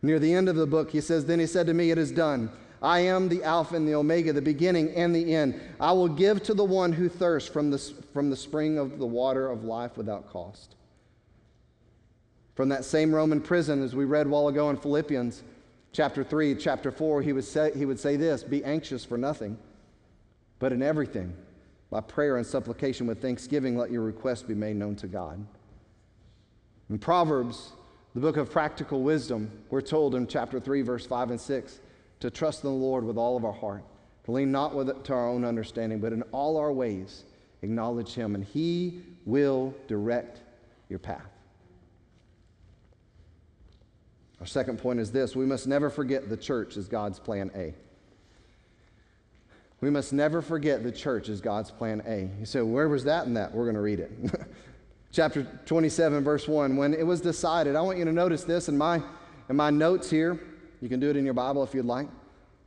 Near 0.01 0.19
the 0.19 0.33
end 0.33 0.49
of 0.49 0.57
the 0.57 0.67
book, 0.67 0.91
he 0.91 1.03
says, 1.03 1.27
Then 1.27 1.39
he 1.39 1.47
said 1.47 1.67
to 1.67 1.75
me, 1.75 1.91
It 1.91 1.99
is 1.99 2.13
done. 2.13 2.51
I 2.83 3.01
am 3.01 3.29
the 3.29 3.43
Alpha 3.43 3.75
and 3.75 3.89
the 3.89 3.95
Omega, 3.95 4.33
the 4.33 4.43
beginning 4.43 4.91
and 4.95 5.15
the 5.15 5.35
end. 5.35 5.61
I 5.81 5.93
will 5.93 6.09
give 6.09 6.43
to 6.45 6.55
the 6.55 6.65
one 6.65 6.93
who 6.93 7.09
thirsts 7.09 7.49
from 7.49 7.71
the, 7.71 7.79
from 8.13 8.31
the 8.31 8.37
spring 8.37 8.79
of 8.79 8.99
the 8.99 9.07
water 9.07 9.51
of 9.51 9.65
life 9.65 9.97
without 9.97 10.31
cost. 10.31 10.77
From 12.55 12.69
that 12.71 12.85
same 12.85 13.15
Roman 13.15 13.41
prison, 13.41 13.83
as 13.83 13.95
we 13.95 14.05
read 14.05 14.27
while 14.27 14.49
ago 14.49 14.71
in 14.71 14.77
Philippians 14.77 15.43
chapter 15.93 16.23
3, 16.23 16.55
chapter 16.57 16.91
4, 16.91 17.23
he 17.23 17.33
would 17.33 17.45
say, 17.45 17.73
he 17.75 17.87
would 17.87 17.99
say 18.01 18.17
this 18.17 18.43
Be 18.43 18.65
anxious 18.65 19.05
for 19.05 19.19
nothing, 19.19 19.59
but 20.59 20.73
in 20.73 20.83
everything, 20.83 21.35
by 21.91 22.01
prayer 22.01 22.37
and 22.37 22.47
supplication 22.47 23.07
with 23.07 23.21
thanksgiving, 23.21 23.77
let 23.77 23.91
your 23.91 24.03
requests 24.03 24.43
be 24.43 24.55
made 24.55 24.77
known 24.77 24.97
to 24.97 25.07
God. 25.07 25.45
In 26.91 26.99
Proverbs, 26.99 27.73
the 28.15 28.21
book 28.21 28.37
of 28.37 28.51
practical 28.51 29.03
wisdom, 29.03 29.51
we're 29.71 29.81
told 29.81 30.15
in 30.15 30.27
chapter 30.27 30.59
3, 30.61 30.83
verse 30.83 31.07
5 31.07 31.31
and 31.33 31.41
6, 31.41 31.81
to 32.21 32.31
trust 32.31 32.65
in 32.65 32.71
the 32.71 32.77
Lord 32.77 33.05
with 33.05 33.17
all 33.17 33.37
of 33.37 33.45
our 33.45 33.53
heart, 33.53 33.85
to 34.25 34.33
lean 34.33 34.51
not 34.51 34.75
with, 34.75 35.05
to 35.05 35.13
our 35.13 35.29
own 35.29 35.45
understanding, 35.45 36.01
but 36.01 36.13
in 36.13 36.23
all 36.33 36.57
our 36.57 36.73
ways 36.73 37.25
acknowledge 37.63 38.15
Him, 38.15 38.35
and 38.35 38.45
He 38.45 39.03
will 39.25 39.75
direct 39.89 40.41
your 40.89 40.99
path. 40.99 41.27
Our 44.41 44.47
second 44.47 44.79
point 44.79 45.01
is 45.01 45.11
this 45.11 45.35
we 45.35 45.47
must 45.47 45.67
never 45.67 45.91
forget 45.91 46.29
the 46.29 46.37
church 46.37 46.77
is 46.77 46.89
God's 46.89 47.19
plan 47.19 47.51
A. 47.55 47.75
We 49.81 49.91
must 49.91 50.13
never 50.13 50.41
forget 50.41 50.83
the 50.83 50.93
church 50.93 51.29
is 51.29 51.41
God's 51.41 51.71
plan 51.71 52.03
A. 52.07 52.31
You 52.41 52.47
say, 52.47 52.63
where 52.63 52.89
was 52.89 53.05
that 53.05 53.27
in 53.27 53.35
that? 53.35 53.53
We're 53.53 53.65
going 53.65 53.75
to 53.75 53.83
read 53.83 54.01
it. 54.01 54.11
chapter 55.13 55.47
27, 55.67 56.25
verse 56.25 56.49
1. 56.49 56.77
When 56.77 56.95
it 56.95 57.07
was 57.07 57.21
decided, 57.21 57.77
I 57.77 57.83
want 57.83 57.99
you 57.99 58.05
to 58.05 58.13
notice 58.13 58.45
this 58.45 58.69
in 58.69 58.77
my, 58.77 59.03
in 59.49 59.57
my 59.57 59.71
notes 59.71 60.11
here. 60.11 60.41
You 60.87 60.91
can 60.91 61.01
do 61.01 61.11
it 61.11 61.17
in 61.17 61.25
your 61.25 61.35
Bible 61.35 61.65
if 61.65 61.75
you'd 61.75 61.85
like. 61.85 62.07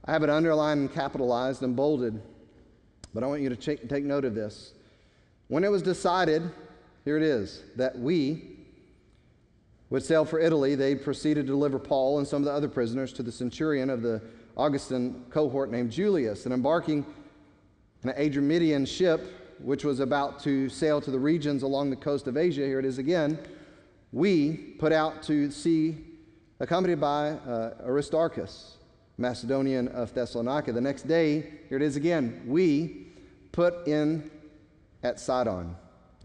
I 0.03 0.11
have 0.11 0.23
it 0.23 0.29
underlined 0.29 0.81
and 0.81 0.93
capitalized 0.93 1.63
and 1.63 1.73
bolded, 1.73 2.21
but 3.13 3.23
I 3.23 3.27
want 3.27 3.41
you 3.41 3.47
to 3.47 3.55
take, 3.55 3.87
take 3.87 4.03
note 4.03 4.25
of 4.25 4.35
this. 4.35 4.73
When 5.47 5.63
it 5.63 5.71
was 5.71 5.81
decided, 5.81 6.51
here 7.05 7.15
it 7.15 7.23
is, 7.23 7.63
that 7.77 7.97
we 7.97 8.57
would 9.89 10.03
sail 10.03 10.25
for 10.25 10.37
Italy, 10.37 10.75
they 10.75 10.95
proceeded 10.95 11.45
to 11.45 11.53
deliver 11.53 11.79
Paul 11.79 12.17
and 12.17 12.27
some 12.27 12.41
of 12.41 12.45
the 12.45 12.51
other 12.51 12.67
prisoners 12.67 13.13
to 13.13 13.23
the 13.23 13.31
centurion 13.31 13.89
of 13.89 14.01
the 14.01 14.21
Augustan 14.57 15.23
cohort 15.29 15.71
named 15.71 15.89
Julius. 15.89 16.43
And 16.43 16.53
embarking 16.53 17.05
in 18.03 18.09
an 18.09 18.17
Adramyttian 18.17 18.85
ship, 18.85 19.55
which 19.59 19.85
was 19.85 20.01
about 20.01 20.41
to 20.41 20.67
sail 20.67 20.99
to 20.99 21.09
the 21.09 21.19
regions 21.19 21.63
along 21.63 21.89
the 21.89 21.95
coast 21.95 22.27
of 22.27 22.35
Asia, 22.35 22.65
here 22.65 22.79
it 22.79 22.85
is 22.85 22.97
again, 22.97 23.39
we 24.11 24.57
put 24.77 24.91
out 24.91 25.23
to 25.23 25.49
sea 25.51 26.08
accompanied 26.59 26.99
by 26.99 27.29
uh, 27.31 27.73
Aristarchus, 27.85 28.77
Macedonian 29.17 29.87
of 29.89 30.13
Thessalonica. 30.13 30.73
The 30.73 30.81
next 30.81 31.07
day, 31.07 31.41
here 31.69 31.77
it 31.77 31.83
is 31.83 31.95
again, 31.95 32.41
we 32.45 33.07
put 33.51 33.87
in 33.87 34.29
at 35.03 35.19
Sidon. 35.19 35.75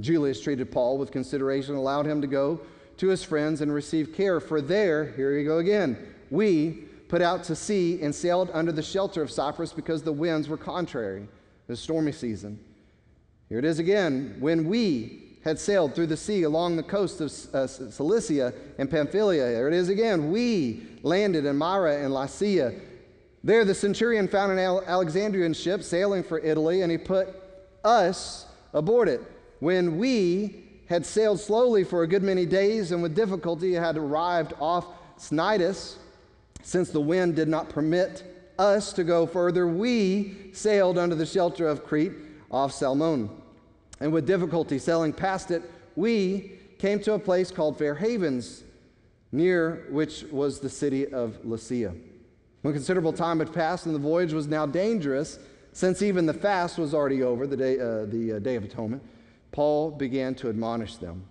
Julius 0.01 0.41
treated 0.41 0.73
Paul 0.73 0.99
with 0.99 1.13
consideration, 1.13 1.77
allowed 1.77 2.07
him 2.07 2.21
to 2.21 2.27
go 2.27 2.61
to 2.97 3.09
his 3.09 3.23
friends 3.23 3.61
and 3.61 3.73
receive 3.73 4.13
care. 4.13 4.41
For 4.41 4.61
there, 4.61 5.13
here 5.13 5.39
you 5.39 5.47
go 5.47 5.59
again, 5.59 6.15
we 6.31 6.85
put 7.09 7.23
out 7.23 7.45
to 7.45 7.55
sea 7.55 8.01
and 8.03 8.13
sailed 8.13 8.51
under 8.53 8.73
the 8.73 8.83
shelter 8.83 9.23
of 9.23 9.31
Cyprus 9.31 9.73
because 9.73 10.03
the 10.03 10.13
winds 10.13 10.49
were 10.49 10.57
contrary, 10.57 11.29
the 11.69 11.77
stormy 11.77 12.13
season. 12.13 12.59
Here 13.49 13.59
it 13.59 13.65
is 13.65 13.79
again. 13.79 14.37
When 14.41 14.69
we 14.69 15.24
had 15.45 15.59
sailed 15.59 15.95
through 15.95 16.07
the 16.07 16.17
sea 16.17 16.43
along 16.45 16.75
the 16.75 16.83
coast 16.83 17.21
of 17.21 17.31
uh, 17.55 17.67
Cilicia 17.67 18.55
and 18.79 18.91
Pamphylia, 18.91 19.45
There 19.45 19.69
it 19.69 19.75
is 19.75 19.91
again. 19.91 20.33
We 20.33 20.87
landed 21.03 21.45
in 21.45 21.57
Myra 21.57 22.03
and 22.03 22.15
Lycia. 22.15 22.75
There, 23.45 23.67
the 23.67 23.75
centurion 23.75 24.27
found 24.27 24.53
an 24.53 24.59
Alexandrian 24.59 25.53
ship 25.53 25.83
sailing 25.83 26.23
for 26.23 26.39
Italy, 26.39 26.81
and 26.81 26.91
he 26.91 26.97
put 26.97 27.29
us 27.85 28.47
aboard 28.73 29.07
it. 29.07 29.21
When 29.61 29.99
we 29.99 30.65
had 30.89 31.05
sailed 31.05 31.41
slowly 31.41 31.85
for 31.85 32.03
a 32.03 32.07
good 32.07 32.23
many 32.23 32.47
days 32.47 32.91
and 32.91 33.03
with 33.03 33.15
difficulty 33.15 33.75
had 33.75 33.99
arrived 33.99 34.55
off 34.59 34.87
Cnidus, 35.19 35.97
since 36.63 36.89
the 36.89 37.01
wind 37.01 37.37
did 37.37 37.49
not 37.49 37.69
permit 37.69 38.25
us 38.59 38.95
to 38.95 39.05
go 39.05 39.27
further, 39.27 39.67
we 39.67 40.51
sailed 40.55 40.97
under 40.97 41.15
the 41.15 41.27
shelter 41.27 41.69
of 41.69 41.85
Crete 41.85 42.13
off 42.51 42.73
Salmon 42.73 43.29
and 44.01 44.13
with 44.13 44.27
difficulty 44.27 44.79
sailing 44.79 45.13
past 45.13 45.51
it, 45.51 45.63
we 45.97 46.53
came 46.79 47.01
to 47.01 47.15
a 47.15 47.19
place 47.19 47.51
called 47.51 47.79
Fair 47.79 47.95
Havens, 47.95 48.65
near 49.33 49.87
which 49.91 50.25
was 50.31 50.61
the 50.61 50.69
city 50.69 51.07
of 51.07 51.39
Lasea. 51.45 51.99
When 52.63 52.73
considerable 52.73 53.13
time 53.13 53.41
had 53.41 53.53
passed 53.53 53.87
and 53.87 53.95
the 53.95 53.99
voyage 53.99 54.33
was 54.33 54.47
now 54.47 54.67
dangerous, 54.67 55.39
since 55.73 56.03
even 56.03 56.25
the 56.25 56.35
fast 56.35 56.79
was 56.79 56.95
already 56.95 57.23
over, 57.23 57.47
the 57.47 57.57
day, 57.57 57.79
uh, 57.79 58.07
the 58.07 58.35
uh, 58.35 58.39
day 58.39 58.57
of 58.57 58.65
atonement, 58.65 59.03
Paul 59.53 59.91
began 59.91 60.35
to 60.37 60.49
admonish 60.49 60.97
them. 60.97 61.25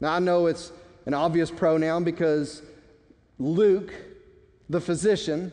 Now, 0.00 0.14
I 0.14 0.18
know 0.18 0.46
it's 0.46 0.72
an 1.06 1.14
obvious 1.14 1.50
pronoun 1.50 2.04
because 2.04 2.62
Luke, 3.38 3.92
the 4.68 4.80
physician, 4.80 5.52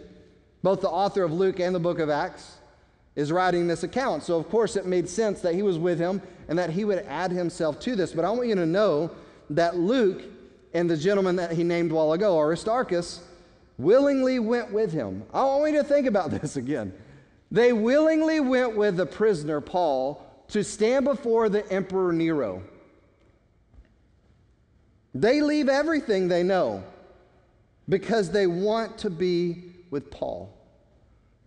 both 0.63 0.82
the 0.82 0.89
author 0.89 1.24
of 1.24 1.34
Luke 1.34 1.60
and 1.60 1.74
the 1.74 1.80
book 1.80 2.00
of 2.00 2.10
Acts, 2.10 2.58
is 3.18 3.32
writing 3.32 3.68
this 3.68 3.82
account. 3.82 4.22
So, 4.22 4.38
of 4.38 4.48
course, 4.48 4.76
it 4.76 4.86
made 4.86 5.10
sense 5.10 5.42
that 5.42 5.56
he 5.56 5.64
was 5.64 5.80
with 5.80 5.98
him 5.98 6.22
and 6.48 6.58
that 6.58 6.70
he 6.70 6.86
would 6.86 7.00
add 7.00 7.32
himself 7.32 7.80
to 7.82 7.96
this. 7.96 8.14
But 8.14 8.24
I 8.24 8.30
want 8.30 8.48
you 8.48 8.56
to 8.56 8.66
know 8.66 9.10
that 9.50 9.76
Luke 9.76 10.22
and 10.74 10.88
the 10.88 10.96
gentleman 10.96 11.36
that 11.38 11.52
he 11.52 11.64
named 11.64 11.92
while 11.92 12.14
ago, 12.14 12.38
Aristarchus, 12.38 13.22
willingly 13.80 14.38
went 14.38 14.72
with 14.72 14.94
him. 14.94 15.24
I 15.34 15.44
want 15.44 15.74
you 15.74 15.80
to 15.80 15.84
think 15.84 16.06
about 16.06 16.30
this 16.42 16.58
again. 16.58 16.94
They 17.50 17.74
willingly 17.74 18.40
went 18.40 18.78
with 18.78 18.98
the 18.98 19.08
prisoner, 19.08 19.62
Paul, 19.62 20.24
to 20.50 20.64
stand 20.64 21.06
before 21.06 21.50
the 21.50 21.68
Emperor 21.72 22.14
Nero. 22.14 22.62
They 25.16 25.42
leave 25.42 25.70
everything 25.70 26.28
they 26.28 26.44
know 26.44 26.84
because 27.90 28.30
they 28.30 28.46
want 28.46 29.00
to 29.00 29.10
be 29.10 29.64
with 29.90 30.12
Paul. 30.12 30.54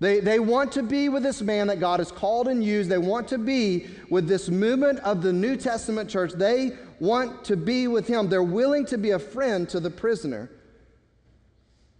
They, 0.01 0.21
they 0.21 0.39
want 0.41 0.73
to 0.73 0.83
be 0.83 1.11
with 1.11 1.23
this 1.23 1.43
man 1.43 1.67
that 1.67 1.79
God 1.79 2.01
has 2.01 2.11
called 2.11 2.49
and 2.49 2.65
used. 2.65 2.89
They 2.89 2.99
want 2.99 3.29
to 3.29 3.39
be 3.39 3.87
with 4.09 4.27
this 4.27 4.49
movement 4.49 4.99
of 5.01 5.23
the 5.23 5.33
New 5.33 5.57
Testament 5.57 6.09
church. 6.09 6.33
They 6.33 6.73
want 7.01 7.45
to 7.45 7.57
be 7.57 7.87
with 7.87 8.09
him. 8.09 8.31
They're 8.31 8.43
willing 8.43 8.87
to 8.87 8.97
be 8.97 9.11
a 9.11 9.19
friend 9.19 9.69
to 9.69 9.79
the 9.79 9.91
prisoner, 9.91 10.51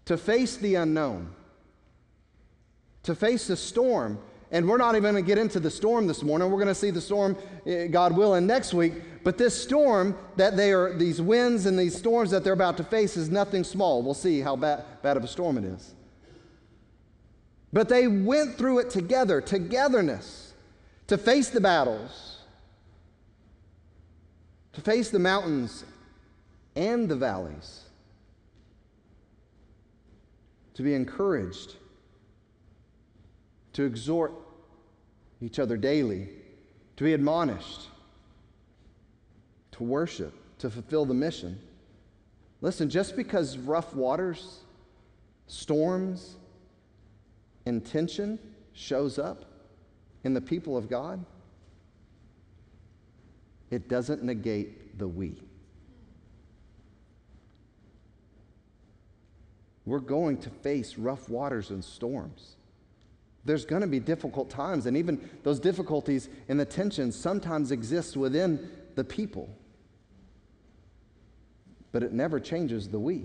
to 0.07 0.17
face 0.17 0.57
the 0.57 0.77
unknown, 0.77 1.31
to 3.03 3.15
face 3.15 3.47
the 3.47 3.57
storm. 3.57 4.19
And 4.51 4.67
we're 4.67 4.79
not 4.79 4.97
even 4.97 5.13
going 5.13 5.23
to 5.23 5.27
get 5.27 5.37
into 5.37 5.61
the 5.61 5.71
storm 5.71 6.07
this 6.07 6.23
morning. 6.23 6.51
We're 6.51 6.57
going 6.57 6.69
to 6.69 6.75
see 6.75 6.91
the 6.91 7.03
storm, 7.03 7.37
eh, 7.67 7.87
God 7.87 8.17
willing, 8.17 8.47
next 8.47 8.73
week. 8.73 8.95
But 9.23 9.37
this 9.37 9.63
storm 9.63 10.17
that 10.37 10.57
they 10.57 10.73
are, 10.73 10.97
these 10.97 11.21
winds 11.21 11.67
and 11.67 11.79
these 11.79 11.97
storms 11.97 12.31
that 12.31 12.45
they're 12.45 12.55
about 12.55 12.79
to 12.79 12.85
face 12.85 13.19
is 13.19 13.29
nothing 13.29 13.63
small. 13.63 14.03
We'll 14.03 14.15
see 14.15 14.41
how 14.41 14.57
bad, 14.57 14.85
bad 15.03 15.19
of 15.19 15.23
a 15.23 15.29
storm 15.29 15.59
it 15.59 15.65
is. 15.65 15.95
But 17.73 17.89
they 17.89 18.09
went 18.09 18.57
through 18.57 18.81
it 18.81 18.91
together, 18.91 19.41
togetherness, 19.41 20.53
to 21.07 21.17
face 21.17 21.51
the 21.51 21.61
battles, 21.61 22.39
to 24.73 24.81
face 24.81 25.11
the 25.11 25.19
mountains 25.19 25.85
and 26.75 27.09
the 27.09 27.17
valleys, 27.17 27.83
to 30.75 30.83
be 30.83 30.95
encouraged, 30.95 31.77
to 33.73 33.85
exhort 33.85 34.33
each 35.41 35.59
other 35.59 35.77
daily, 35.77 36.29
to 36.97 37.05
be 37.05 37.15
admonished, 37.15 37.89
to 39.73 39.85
worship, 39.85 40.35
to 40.59 40.71
fulfill 40.71 41.05
the 41.05 41.15
mission. 41.15 41.59
Listen, 42.61 42.91
just 42.91 43.17
because 43.17 43.57
rough 43.59 43.95
waters, 43.95 44.61
storms, 45.47 46.37
and 47.67 47.85
tension 47.85 48.39
shows 48.73 49.19
up 49.19 49.45
in 50.25 50.35
the 50.35 50.41
people 50.41 50.77
of 50.77 50.89
God, 50.89 51.25
it 53.71 53.89
doesn't 53.89 54.23
negate 54.23 54.99
the 54.99 55.07
we. 55.07 55.41
We're 59.87 59.99
going 59.99 60.39
to 60.39 60.51
face 60.51 60.99
rough 60.99 61.29
waters 61.29 61.71
and 61.71 61.85
storms. 61.85 62.57
There's 63.45 63.65
going 63.65 63.83
to 63.83 63.89
be 63.89 64.01
difficult 64.01 64.51
times, 64.51 64.87
and 64.87 64.97
even 64.97 65.29
those 65.43 65.59
difficulties 65.59 66.29
and 66.49 66.61
the 66.61 66.65
tensions 66.65 67.17
sometimes 67.17 67.71
exist 67.71 68.17
within 68.17 68.71
the 68.95 69.05
people. 69.05 69.49
But 71.93 72.03
it 72.03 72.13
never 72.13 72.39
changes 72.39 72.89
the 72.89 73.01
we. 73.01 73.17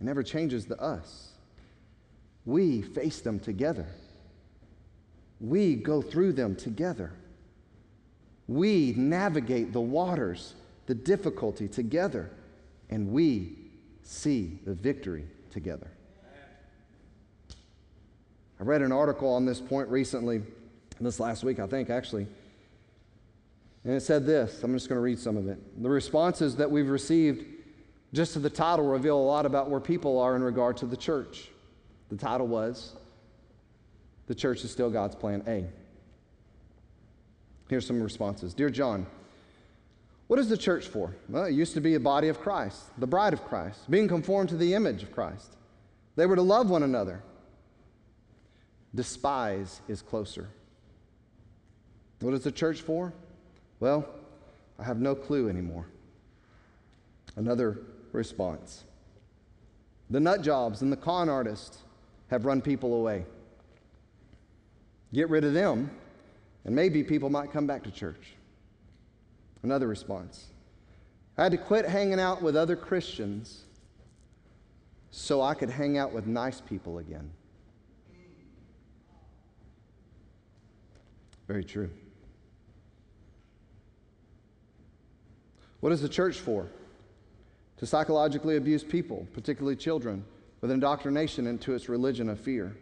It 0.00 0.04
never 0.04 0.22
changes 0.22 0.66
the 0.66 0.80
us. 0.80 1.31
We 2.44 2.82
face 2.82 3.20
them 3.20 3.38
together. 3.38 3.86
We 5.40 5.76
go 5.76 6.02
through 6.02 6.34
them 6.34 6.56
together. 6.56 7.12
We 8.48 8.94
navigate 8.96 9.72
the 9.72 9.80
waters, 9.80 10.54
the 10.86 10.94
difficulty 10.94 11.68
together, 11.68 12.30
and 12.90 13.12
we 13.12 13.56
see 14.02 14.58
the 14.64 14.74
victory 14.74 15.24
together. 15.50 15.88
I 18.60 18.64
read 18.64 18.82
an 18.82 18.92
article 18.92 19.32
on 19.32 19.44
this 19.44 19.60
point 19.60 19.88
recently, 19.88 20.42
this 21.00 21.18
last 21.18 21.42
week, 21.42 21.58
I 21.58 21.66
think, 21.66 21.90
actually. 21.90 22.26
And 23.84 23.94
it 23.94 24.02
said 24.02 24.26
this 24.26 24.62
I'm 24.62 24.72
just 24.72 24.88
going 24.88 24.96
to 24.96 25.02
read 25.02 25.18
some 25.18 25.36
of 25.36 25.48
it. 25.48 25.82
The 25.82 25.88
responses 25.88 26.56
that 26.56 26.70
we've 26.70 26.88
received 26.88 27.44
just 28.12 28.34
to 28.34 28.38
the 28.38 28.50
title 28.50 28.86
reveal 28.86 29.18
a 29.18 29.20
lot 29.20 29.46
about 29.46 29.70
where 29.70 29.80
people 29.80 30.18
are 30.18 30.36
in 30.36 30.42
regard 30.42 30.76
to 30.78 30.86
the 30.86 30.96
church. 30.96 31.48
The 32.12 32.18
title 32.18 32.46
was 32.46 32.92
The 34.26 34.34
Church 34.34 34.62
is 34.64 34.70
Still 34.70 34.90
God's 34.90 35.14
Plan 35.14 35.42
A. 35.46 35.64
Here's 37.70 37.86
some 37.86 38.02
responses 38.02 38.52
Dear 38.52 38.68
John, 38.68 39.06
what 40.26 40.38
is 40.38 40.50
the 40.50 40.58
church 40.58 40.88
for? 40.88 41.16
Well, 41.30 41.44
it 41.44 41.54
used 41.54 41.72
to 41.72 41.80
be 41.80 41.94
a 41.94 42.00
body 42.00 42.28
of 42.28 42.38
Christ, 42.38 42.82
the 42.98 43.06
bride 43.06 43.32
of 43.32 43.42
Christ, 43.46 43.90
being 43.90 44.08
conformed 44.08 44.50
to 44.50 44.58
the 44.58 44.74
image 44.74 45.02
of 45.02 45.10
Christ. 45.10 45.56
They 46.14 46.26
were 46.26 46.36
to 46.36 46.42
love 46.42 46.68
one 46.68 46.82
another. 46.82 47.22
Despise 48.94 49.80
is 49.88 50.02
closer. 50.02 50.50
What 52.20 52.34
is 52.34 52.44
the 52.44 52.52
church 52.52 52.82
for? 52.82 53.14
Well, 53.80 54.06
I 54.78 54.84
have 54.84 55.00
no 55.00 55.14
clue 55.14 55.48
anymore. 55.48 55.86
Another 57.36 57.78
response. 58.12 58.84
The 60.10 60.20
nut 60.20 60.42
jobs 60.42 60.82
and 60.82 60.92
the 60.92 60.98
con 60.98 61.30
artists 61.30 61.78
have 62.32 62.46
run 62.46 62.62
people 62.62 62.94
away. 62.94 63.26
Get 65.12 65.28
rid 65.28 65.44
of 65.44 65.52
them, 65.52 65.90
and 66.64 66.74
maybe 66.74 67.04
people 67.04 67.28
might 67.28 67.52
come 67.52 67.66
back 67.66 67.82
to 67.84 67.90
church. 67.90 68.32
Another 69.62 69.86
response 69.86 70.46
I 71.36 71.42
had 71.42 71.52
to 71.52 71.58
quit 71.58 71.86
hanging 71.86 72.18
out 72.18 72.40
with 72.40 72.56
other 72.56 72.74
Christians 72.74 73.64
so 75.10 75.42
I 75.42 75.52
could 75.52 75.68
hang 75.68 75.98
out 75.98 76.12
with 76.12 76.26
nice 76.26 76.60
people 76.62 76.98
again. 76.98 77.30
Very 81.46 81.64
true. 81.64 81.90
What 85.80 85.92
is 85.92 86.00
the 86.00 86.08
church 86.08 86.38
for? 86.38 86.66
To 87.76 87.86
psychologically 87.86 88.56
abuse 88.56 88.82
people, 88.82 89.26
particularly 89.34 89.76
children, 89.76 90.24
with 90.62 90.70
indoctrination 90.70 91.46
into 91.46 91.74
its 91.74 91.88
religion 91.88 92.30
of 92.30 92.40
fear. 92.40 92.74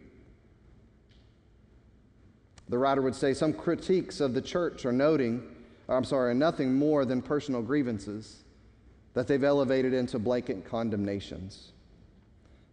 The 2.68 2.78
writer 2.78 3.02
would 3.02 3.16
say 3.16 3.34
some 3.34 3.52
critiques 3.52 4.20
of 4.20 4.34
the 4.34 4.42
church 4.42 4.84
are 4.84 4.92
noting, 4.92 5.42
I'm 5.88 6.04
sorry, 6.04 6.32
nothing 6.34 6.72
more 6.72 7.04
than 7.04 7.20
personal 7.20 7.62
grievances 7.62 8.44
that 9.14 9.26
they've 9.26 9.42
elevated 9.42 9.92
into 9.92 10.20
blanket 10.20 10.64
condemnations. 10.64 11.72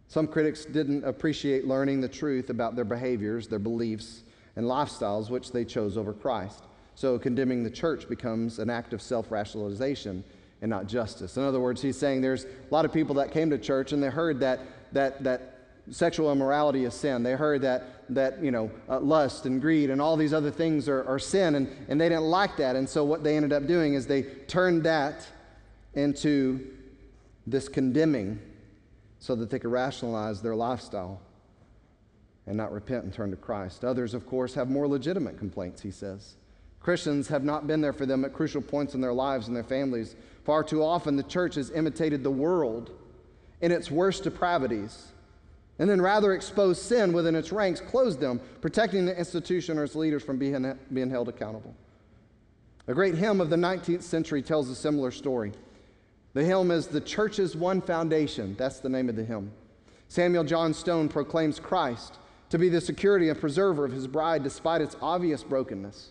Some 0.06 0.28
critics 0.28 0.64
didn't 0.64 1.04
appreciate 1.04 1.66
learning 1.66 2.00
the 2.00 2.08
truth 2.08 2.48
about 2.50 2.76
their 2.76 2.84
behaviors, 2.84 3.48
their 3.48 3.58
beliefs, 3.58 4.22
and 4.56 4.66
lifestyles 4.66 5.30
which 5.30 5.50
they 5.52 5.64
chose 5.64 5.96
over 5.96 6.12
Christ. 6.12 6.64
So 6.94 7.18
condemning 7.18 7.64
the 7.64 7.70
church 7.70 8.08
becomes 8.08 8.58
an 8.58 8.70
act 8.70 8.92
of 8.92 9.02
self 9.02 9.30
rationalization 9.30 10.22
and 10.60 10.70
not 10.70 10.86
justice. 10.86 11.36
In 11.36 11.44
other 11.44 11.60
words, 11.60 11.80
he's 11.82 11.98
saying 11.98 12.20
there's 12.20 12.44
a 12.44 12.48
lot 12.70 12.84
of 12.84 12.92
people 12.92 13.14
that 13.16 13.32
came 13.32 13.50
to 13.50 13.58
church 13.58 13.92
and 13.92 14.02
they 14.02 14.08
heard 14.08 14.40
that 14.40 14.60
that, 14.92 15.22
that 15.24 15.58
sexual 15.90 16.32
immorality 16.32 16.84
is 16.84 16.94
sin. 16.94 17.22
They 17.22 17.32
heard 17.32 17.62
that, 17.62 18.04
that 18.10 18.42
you 18.42 18.50
know, 18.50 18.70
uh, 18.88 19.00
lust 19.00 19.46
and 19.46 19.60
greed 19.60 19.90
and 19.90 20.00
all 20.00 20.16
these 20.16 20.32
other 20.32 20.50
things 20.50 20.88
are, 20.88 21.04
are 21.04 21.18
sin, 21.18 21.54
and, 21.54 21.68
and 21.88 22.00
they 22.00 22.08
didn't 22.08 22.24
like 22.24 22.56
that. 22.58 22.76
And 22.76 22.88
so 22.88 23.04
what 23.04 23.24
they 23.24 23.36
ended 23.36 23.52
up 23.52 23.66
doing 23.66 23.94
is 23.94 24.06
they 24.06 24.22
turned 24.22 24.84
that 24.84 25.26
into 25.94 26.66
this 27.46 27.68
condemning 27.68 28.38
so 29.18 29.34
that 29.34 29.50
they 29.50 29.58
could 29.58 29.72
rationalize 29.72 30.40
their 30.42 30.54
lifestyle 30.54 31.20
and 32.46 32.56
not 32.56 32.72
repent 32.72 33.04
and 33.04 33.12
turn 33.12 33.30
to 33.30 33.36
Christ. 33.36 33.84
Others, 33.84 34.14
of 34.14 34.26
course, 34.26 34.54
have 34.54 34.70
more 34.70 34.88
legitimate 34.88 35.38
complaints, 35.38 35.82
he 35.82 35.90
says. 35.90 36.36
Christians 36.80 37.28
have 37.28 37.44
not 37.44 37.66
been 37.66 37.80
there 37.80 37.92
for 37.92 38.06
them 38.06 38.24
at 38.24 38.32
crucial 38.32 38.62
points 38.62 38.94
in 38.94 39.00
their 39.00 39.12
lives 39.12 39.48
and 39.48 39.56
their 39.56 39.64
families. 39.64 40.14
Far 40.44 40.62
too 40.62 40.82
often, 40.82 41.16
the 41.16 41.22
church 41.24 41.56
has 41.56 41.70
imitated 41.70 42.22
the 42.22 42.30
world 42.30 42.90
in 43.60 43.72
its 43.72 43.90
worst 43.90 44.24
depravities, 44.24 45.08
and 45.78 45.88
then 45.88 46.00
rather 46.00 46.32
expose 46.32 46.80
sin 46.80 47.12
within 47.12 47.34
its 47.34 47.52
ranks, 47.52 47.80
close 47.80 48.16
them, 48.16 48.40
protecting 48.60 49.06
the 49.06 49.16
institution 49.16 49.78
or 49.78 49.84
its 49.84 49.94
leaders 49.94 50.22
from 50.22 50.38
being, 50.38 50.78
being 50.92 51.10
held 51.10 51.28
accountable. 51.28 51.74
A 52.86 52.94
great 52.94 53.14
hymn 53.14 53.40
of 53.40 53.50
the 53.50 53.56
19th 53.56 54.02
century 54.02 54.42
tells 54.42 54.68
a 54.70 54.74
similar 54.74 55.10
story. 55.10 55.52
The 56.34 56.44
hymn 56.44 56.70
is 56.70 56.86
The 56.86 57.00
Church's 57.00 57.56
One 57.56 57.80
Foundation. 57.80 58.54
That's 58.58 58.80
the 58.80 58.88
name 58.88 59.08
of 59.08 59.16
the 59.16 59.24
hymn. 59.24 59.52
Samuel 60.08 60.44
John 60.44 60.72
Stone 60.72 61.10
proclaims 61.10 61.60
Christ 61.60 62.18
to 62.50 62.58
be 62.58 62.68
the 62.68 62.80
security 62.80 63.28
and 63.28 63.38
preserver 63.38 63.84
of 63.84 63.92
his 63.92 64.06
bride 64.06 64.42
despite 64.42 64.80
its 64.80 64.96
obvious 65.02 65.42
brokenness. 65.42 66.10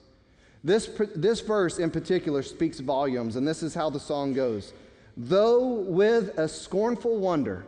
This, 0.63 0.89
this 1.15 1.39
verse 1.39 1.79
in 1.79 1.89
particular 1.91 2.43
speaks 2.43 2.79
volumes, 2.79 3.35
and 3.35 3.47
this 3.47 3.63
is 3.63 3.73
how 3.73 3.89
the 3.89 3.99
song 3.99 4.33
goes. 4.33 4.73
Though 5.19 5.67
with 5.67 6.37
a 6.37 6.47
scornful 6.47 7.17
wonder 7.17 7.65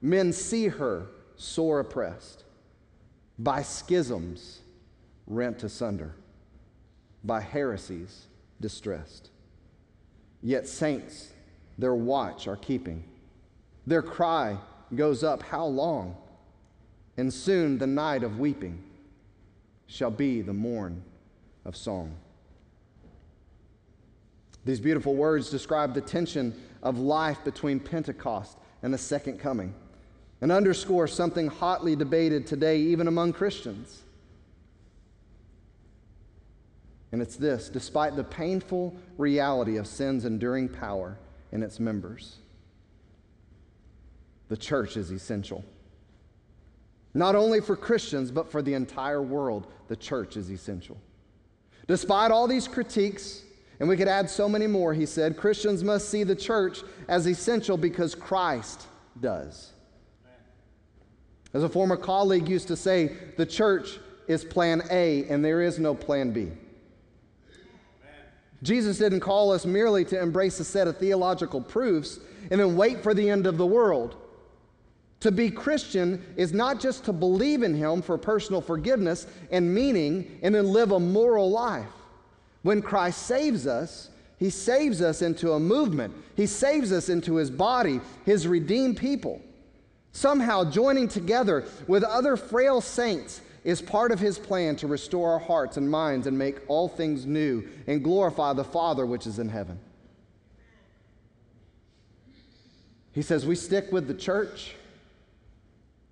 men 0.00 0.32
see 0.32 0.68
her 0.68 1.08
sore 1.34 1.80
oppressed, 1.80 2.44
by 3.36 3.62
schisms 3.62 4.60
rent 5.26 5.64
asunder, 5.64 6.14
by 7.24 7.40
heresies 7.40 8.28
distressed. 8.60 9.30
Yet 10.40 10.68
saints 10.68 11.32
their 11.78 11.96
watch 11.96 12.46
are 12.46 12.56
keeping. 12.56 13.02
Their 13.88 14.02
cry 14.02 14.58
goes 14.94 15.24
up, 15.24 15.42
How 15.42 15.66
long? 15.66 16.16
And 17.16 17.32
soon 17.32 17.78
the 17.78 17.88
night 17.88 18.22
of 18.22 18.38
weeping 18.38 18.80
shall 19.88 20.10
be 20.12 20.42
the 20.42 20.52
morn 20.52 21.02
of 21.64 21.76
song. 21.76 22.14
These 24.64 24.80
beautiful 24.80 25.14
words 25.14 25.50
describe 25.50 25.92
the 25.92 26.00
tension 26.00 26.54
of 26.84 26.98
life 26.98 27.42
between 27.42 27.80
Pentecost 27.80 28.56
and 28.82 28.94
the 28.94 28.98
second 28.98 29.38
coming. 29.38 29.74
and 30.40 30.52
underscore 30.52 31.08
something 31.08 31.46
hotly 31.46 31.96
debated 31.96 32.46
today, 32.46 32.78
even 32.78 33.08
among 33.08 33.32
Christians. 33.32 34.02
And 37.12 37.22
it's 37.22 37.36
this 37.36 37.70
despite 37.70 38.14
the 38.14 38.24
painful 38.24 38.94
reality 39.16 39.78
of 39.78 39.86
sin's 39.86 40.26
enduring 40.26 40.68
power 40.68 41.16
in 41.50 41.62
its 41.62 41.80
members, 41.80 42.36
the 44.48 44.56
church 44.56 44.98
is 44.98 45.10
essential. 45.10 45.64
Not 47.14 47.36
only 47.36 47.60
for 47.60 47.76
Christians, 47.76 48.30
but 48.30 48.50
for 48.50 48.60
the 48.60 48.74
entire 48.74 49.22
world, 49.22 49.68
the 49.88 49.96
church 49.96 50.36
is 50.36 50.50
essential. 50.50 50.98
Despite 51.86 52.32
all 52.32 52.48
these 52.48 52.68
critiques, 52.68 53.44
and 53.84 53.88
we 53.90 53.98
could 53.98 54.08
add 54.08 54.30
so 54.30 54.48
many 54.48 54.66
more, 54.66 54.94
he 54.94 55.04
said, 55.04 55.36
Christians 55.36 55.84
must 55.84 56.08
see 56.08 56.24
the 56.24 56.34
church 56.34 56.80
as 57.06 57.26
essential 57.26 57.76
because 57.76 58.14
Christ 58.14 58.86
does. 59.20 59.72
As 61.52 61.62
a 61.62 61.68
former 61.68 61.98
colleague 61.98 62.48
used 62.48 62.66
to 62.68 62.76
say, 62.76 63.14
the 63.36 63.44
church 63.44 63.98
is 64.26 64.42
plan 64.42 64.84
A 64.90 65.26
and 65.26 65.44
there 65.44 65.60
is 65.60 65.78
no 65.78 65.94
plan 65.94 66.30
B. 66.30 66.50
Jesus 68.62 68.96
didn't 68.96 69.20
call 69.20 69.52
us 69.52 69.66
merely 69.66 70.06
to 70.06 70.18
embrace 70.18 70.58
a 70.60 70.64
set 70.64 70.88
of 70.88 70.96
theological 70.96 71.60
proofs 71.60 72.20
and 72.50 72.58
then 72.58 72.76
wait 72.76 73.02
for 73.02 73.12
the 73.12 73.28
end 73.28 73.46
of 73.46 73.58
the 73.58 73.66
world. 73.66 74.16
To 75.20 75.30
be 75.30 75.50
Christian 75.50 76.24
is 76.38 76.54
not 76.54 76.80
just 76.80 77.04
to 77.04 77.12
believe 77.12 77.62
in 77.62 77.74
Him 77.74 78.00
for 78.00 78.16
personal 78.16 78.62
forgiveness 78.62 79.26
and 79.50 79.74
meaning 79.74 80.38
and 80.42 80.54
then 80.54 80.68
live 80.68 80.92
a 80.92 80.98
moral 80.98 81.50
life. 81.50 81.84
When 82.64 82.80
Christ 82.80 83.26
saves 83.26 83.66
us, 83.66 84.08
He 84.38 84.50
saves 84.50 85.00
us 85.00 85.22
into 85.22 85.52
a 85.52 85.60
movement, 85.60 86.14
He 86.34 86.46
saves 86.46 86.90
us 86.90 87.08
into 87.08 87.36
His 87.36 87.50
body, 87.50 88.00
His 88.24 88.48
redeemed 88.48 88.96
people. 88.96 89.40
Somehow 90.12 90.70
joining 90.70 91.06
together 91.06 91.64
with 91.86 92.02
other 92.02 92.36
frail 92.36 92.80
saints 92.80 93.42
is 93.64 93.82
part 93.82 94.12
of 94.12 94.20
his 94.20 94.38
plan 94.38 94.76
to 94.76 94.86
restore 94.86 95.32
our 95.32 95.38
hearts 95.38 95.76
and 95.76 95.90
minds 95.90 96.26
and 96.26 96.38
make 96.38 96.58
all 96.68 96.88
things 96.88 97.26
new 97.26 97.66
and 97.86 98.04
glorify 98.04 98.52
the 98.52 98.62
Father 98.62 99.04
which 99.04 99.26
is 99.26 99.38
in 99.38 99.48
heaven. 99.48 99.78
He 103.12 103.22
says 103.22 103.44
we 103.44 103.56
stick 103.56 103.90
with 103.90 104.06
the 104.06 104.14
church 104.14 104.76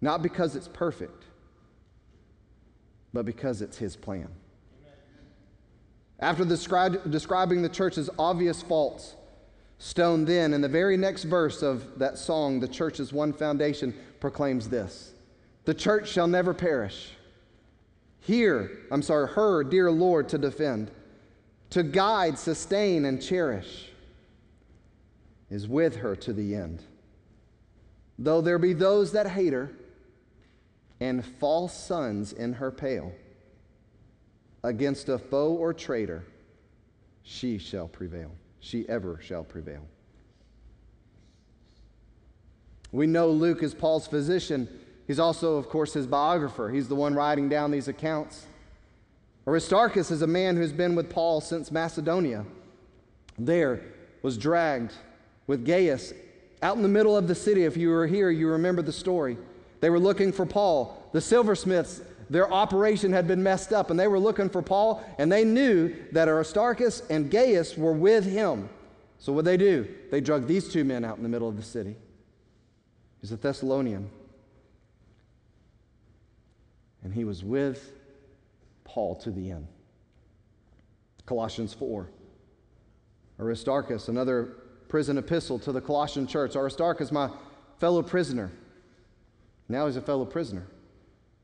not 0.00 0.20
because 0.20 0.56
it's 0.56 0.68
perfect, 0.68 1.24
but 3.12 3.24
because 3.24 3.62
it's 3.62 3.78
his 3.78 3.94
plan. 3.94 4.28
After 6.22 6.44
describe, 6.46 7.10
describing 7.10 7.60
the 7.60 7.68
church's 7.68 8.08
obvious 8.18 8.62
faults, 8.62 9.16
Stone 9.82 10.26
then, 10.26 10.54
in 10.54 10.60
the 10.60 10.68
very 10.68 10.96
next 10.96 11.24
verse 11.24 11.60
of 11.60 11.98
that 11.98 12.16
song, 12.16 12.60
The 12.60 12.68
Church's 12.68 13.12
One 13.12 13.32
Foundation, 13.32 13.92
proclaims 14.20 14.68
this 14.68 15.12
The 15.64 15.74
church 15.74 16.08
shall 16.08 16.28
never 16.28 16.54
perish. 16.54 17.10
Here, 18.20 18.70
I'm 18.92 19.02
sorry, 19.02 19.26
her, 19.30 19.64
dear 19.64 19.90
Lord, 19.90 20.28
to 20.28 20.38
defend, 20.38 20.92
to 21.70 21.82
guide, 21.82 22.38
sustain, 22.38 23.04
and 23.04 23.20
cherish, 23.20 23.90
is 25.50 25.66
with 25.66 25.96
her 25.96 26.14
to 26.14 26.32
the 26.32 26.54
end. 26.54 26.84
Though 28.16 28.40
there 28.40 28.60
be 28.60 28.74
those 28.74 29.10
that 29.12 29.26
hate 29.26 29.52
her, 29.52 29.72
and 31.00 31.26
false 31.26 31.76
sons 31.76 32.32
in 32.32 32.52
her 32.52 32.70
pale, 32.70 33.10
against 34.62 35.08
a 35.08 35.18
foe 35.18 35.52
or 35.52 35.72
traitor, 35.72 36.24
she 37.22 37.58
shall 37.58 37.88
prevail 37.88 38.32
she 38.62 38.88
ever 38.88 39.18
shall 39.20 39.42
prevail. 39.42 39.86
We 42.92 43.06
know 43.06 43.28
Luke 43.28 43.62
is 43.62 43.74
Paul's 43.74 44.06
physician. 44.06 44.68
He's 45.06 45.18
also, 45.18 45.56
of 45.56 45.68
course, 45.68 45.92
his 45.92 46.06
biographer. 46.06 46.70
He's 46.70 46.88
the 46.88 46.94
one 46.94 47.14
writing 47.14 47.48
down 47.48 47.70
these 47.72 47.88
accounts. 47.88 48.46
Aristarchus 49.46 50.12
is 50.12 50.22
a 50.22 50.26
man 50.26 50.56
who's 50.56 50.72
been 50.72 50.94
with 50.94 51.10
Paul 51.10 51.40
since 51.40 51.72
Macedonia. 51.72 52.44
There 53.36 53.80
was 54.22 54.38
dragged 54.38 54.92
with 55.48 55.66
Gaius 55.66 56.12
out 56.62 56.76
in 56.76 56.82
the 56.82 56.88
middle 56.88 57.16
of 57.16 57.26
the 57.26 57.34
city. 57.34 57.64
If 57.64 57.76
you 57.76 57.88
were 57.88 58.06
here, 58.06 58.30
you 58.30 58.48
remember 58.48 58.82
the 58.82 58.92
story. 58.92 59.36
They 59.80 59.90
were 59.90 59.98
looking 59.98 60.30
for 60.30 60.46
Paul. 60.46 61.10
The 61.12 61.20
silversmiths 61.20 62.00
their 62.30 62.52
operation 62.52 63.12
had 63.12 63.26
been 63.26 63.42
messed 63.42 63.72
up, 63.72 63.90
and 63.90 63.98
they 63.98 64.08
were 64.08 64.18
looking 64.18 64.48
for 64.48 64.62
Paul, 64.62 65.04
and 65.18 65.30
they 65.30 65.44
knew 65.44 65.94
that 66.12 66.28
Aristarchus 66.28 67.02
and 67.10 67.30
Gaius 67.30 67.76
were 67.76 67.92
with 67.92 68.24
him. 68.24 68.68
So, 69.18 69.32
what 69.32 69.44
they 69.44 69.56
do? 69.56 69.88
They 70.10 70.20
drug 70.20 70.46
these 70.46 70.68
two 70.68 70.84
men 70.84 71.04
out 71.04 71.16
in 71.16 71.22
the 71.22 71.28
middle 71.28 71.48
of 71.48 71.56
the 71.56 71.62
city. 71.62 71.96
He's 73.20 73.32
a 73.32 73.36
Thessalonian. 73.36 74.10
And 77.04 77.12
he 77.12 77.24
was 77.24 77.44
with 77.44 77.92
Paul 78.84 79.16
to 79.16 79.30
the 79.30 79.50
end. 79.50 79.66
Colossians 81.26 81.74
4. 81.74 82.08
Aristarchus, 83.40 84.08
another 84.08 84.56
prison 84.88 85.18
epistle 85.18 85.58
to 85.60 85.72
the 85.72 85.80
Colossian 85.80 86.26
church. 86.26 86.54
Aristarchus, 86.54 87.10
my 87.10 87.30
fellow 87.78 88.02
prisoner. 88.02 88.50
Now 89.68 89.86
he's 89.86 89.96
a 89.96 90.02
fellow 90.02 90.24
prisoner 90.24 90.66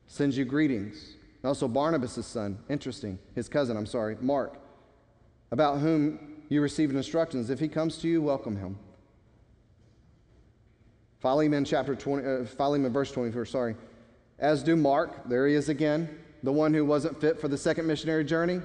sends 0.09 0.37
you 0.37 0.43
greetings. 0.43 1.15
Also, 1.45 1.67
Barnabas' 1.67 2.25
son, 2.25 2.57
interesting, 2.67 3.17
his 3.35 3.47
cousin, 3.47 3.77
I'm 3.77 3.85
sorry, 3.85 4.17
Mark, 4.19 4.57
about 5.51 5.79
whom 5.79 6.19
you 6.49 6.61
received 6.61 6.93
instructions. 6.93 7.49
If 7.49 7.59
he 7.59 7.69
comes 7.69 7.97
to 7.99 8.09
you, 8.09 8.21
welcome 8.21 8.57
him. 8.57 8.77
Philemon 11.19 11.63
chapter 11.63 11.95
20, 11.95 12.27
uh, 12.27 12.45
Philemon 12.45 12.91
verse 12.91 13.11
24, 13.11 13.45
sorry. 13.45 13.75
As 14.39 14.63
do 14.63 14.75
Mark, 14.75 15.29
there 15.29 15.47
he 15.47 15.53
is 15.53 15.69
again, 15.69 16.09
the 16.43 16.51
one 16.51 16.73
who 16.73 16.83
wasn't 16.83 17.21
fit 17.21 17.39
for 17.39 17.47
the 17.47 17.57
second 17.57 17.85
missionary 17.85 18.25
journey. 18.25 18.61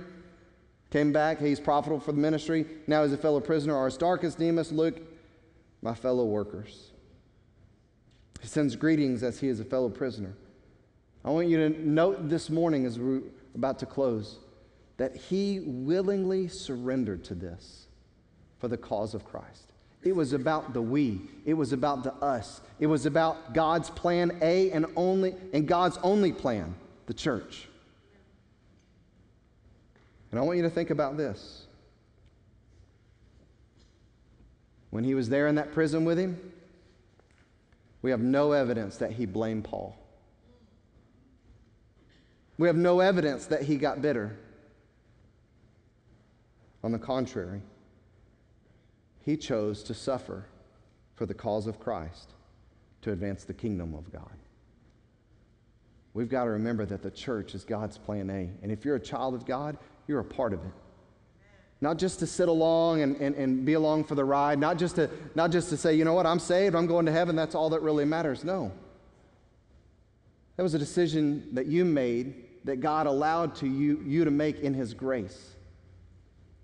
Came 0.90 1.12
back, 1.12 1.40
he's 1.40 1.61
profitable 1.61 2.00
for 2.00 2.12
the 2.12 2.20
ministry. 2.20 2.64
Now 2.87 3.02
he's 3.02 3.12
a 3.12 3.18
fellow 3.18 3.40
prisoner. 3.40 3.76
Aristarchus, 3.76 4.35
Demas, 4.35 4.72
Luke, 4.72 5.00
my 5.83 5.94
fellow 5.94 6.24
workers. 6.24 6.92
He 8.40 8.46
sends 8.46 8.76
greetings 8.76 9.22
as 9.22 9.40
he 9.40 9.48
is 9.48 9.61
a 9.61 9.64
fellow 9.64 9.88
prisoner. 9.88 10.35
I 11.24 11.30
want 11.30 11.48
you 11.48 11.56
to 11.56 11.88
note 11.88 12.28
this 12.28 12.50
morning 12.50 12.84
as 12.84 12.98
we're 12.98 13.22
about 13.54 13.78
to 13.78 13.87
close 13.87 14.38
that 14.98 15.16
he 15.16 15.60
willingly 15.60 16.48
surrendered 16.48 17.24
to 17.24 17.34
this 17.34 17.87
for 18.58 18.68
the 18.68 18.76
cause 18.76 19.14
of 19.14 19.24
Christ. 19.24 19.72
It 20.02 20.14
was 20.14 20.34
about 20.34 20.74
the 20.74 20.82
we. 20.82 21.22
It 21.46 21.54
was 21.54 21.72
about 21.72 22.04
the 22.04 22.12
us. 22.14 22.60
It 22.78 22.87
was 22.87 23.06
about 23.06 23.54
God's 23.54 23.88
plan 23.88 24.38
A 24.42 24.70
and 24.70 24.87
only 24.96 25.34
and 25.54 25.66
God's 25.66 25.98
only 26.02 26.32
plan, 26.32 26.74
the 27.06 27.14
church. 27.14 27.68
And 30.30 30.38
I 30.38 30.42
want 30.42 30.58
you 30.58 30.64
to 30.64 30.70
think 30.70 30.90
about 30.90 31.16
this. 31.16 31.64
When 34.90 35.04
he 35.04 35.14
was 35.14 35.28
there 35.30 35.48
in 35.48 35.54
that 35.54 35.72
prison 35.72 36.04
with 36.04 36.18
him, 36.18 36.52
we 38.02 38.10
have 38.10 38.20
no 38.20 38.52
evidence 38.52 38.98
that 38.98 39.12
he 39.12 39.24
blamed 39.24 39.64
Paul. 39.64 39.96
We 42.58 42.68
have 42.68 42.76
no 42.76 43.00
evidence 43.00 43.46
that 43.46 43.62
he 43.62 43.76
got 43.76 44.00
bitter. 44.00 44.36
On 46.82 46.92
the 46.92 46.98
contrary, 46.98 47.62
he 49.20 49.36
chose 49.36 49.82
to 49.84 49.94
suffer 49.94 50.44
for 51.14 51.26
the 51.26 51.34
cause 51.34 51.66
of 51.66 51.80
Christ 51.80 52.32
to 53.02 53.12
advance 53.12 53.44
the 53.44 53.54
kingdom 53.54 53.94
of 53.94 54.12
God. 54.12 54.32
We've 56.12 56.28
got 56.28 56.44
to 56.44 56.50
remember 56.50 56.86
that 56.86 57.02
the 57.02 57.10
church 57.10 57.54
is 57.54 57.64
God's 57.64 57.98
plan 57.98 58.30
A. 58.30 58.50
And 58.62 58.70
if 58.70 58.84
you're 58.84 58.96
a 58.96 59.00
child 59.00 59.34
of 59.34 59.44
God, 59.46 59.76
you're 60.06 60.20
a 60.20 60.24
part 60.24 60.52
of 60.52 60.60
it. 60.60 60.72
Not 61.80 61.98
just 61.98 62.20
to 62.20 62.26
sit 62.26 62.48
along 62.48 63.02
and, 63.02 63.16
and, 63.16 63.34
and 63.34 63.64
be 63.64 63.72
along 63.72 64.04
for 64.04 64.14
the 64.14 64.24
ride, 64.24 64.58
not 64.58 64.78
just, 64.78 64.96
to, 64.96 65.10
not 65.34 65.50
just 65.50 65.70
to 65.70 65.76
say, 65.76 65.94
you 65.94 66.04
know 66.04 66.12
what, 66.12 66.24
I'm 66.24 66.38
saved, 66.38 66.74
I'm 66.76 66.86
going 66.86 67.04
to 67.06 67.12
heaven, 67.12 67.34
that's 67.34 67.54
all 67.54 67.68
that 67.70 67.82
really 67.82 68.04
matters. 68.04 68.44
No. 68.44 68.70
That 70.56 70.62
was 70.62 70.74
a 70.74 70.78
decision 70.78 71.48
that 71.52 71.66
you 71.66 71.84
made 71.84 72.43
that 72.64 72.81
God 72.81 73.07
allowed 73.07 73.55
to 73.57 73.66
you, 73.66 74.03
you 74.05 74.24
to 74.24 74.31
make 74.31 74.61
in 74.61 74.74
His 74.74 74.94
grace. 74.94 75.50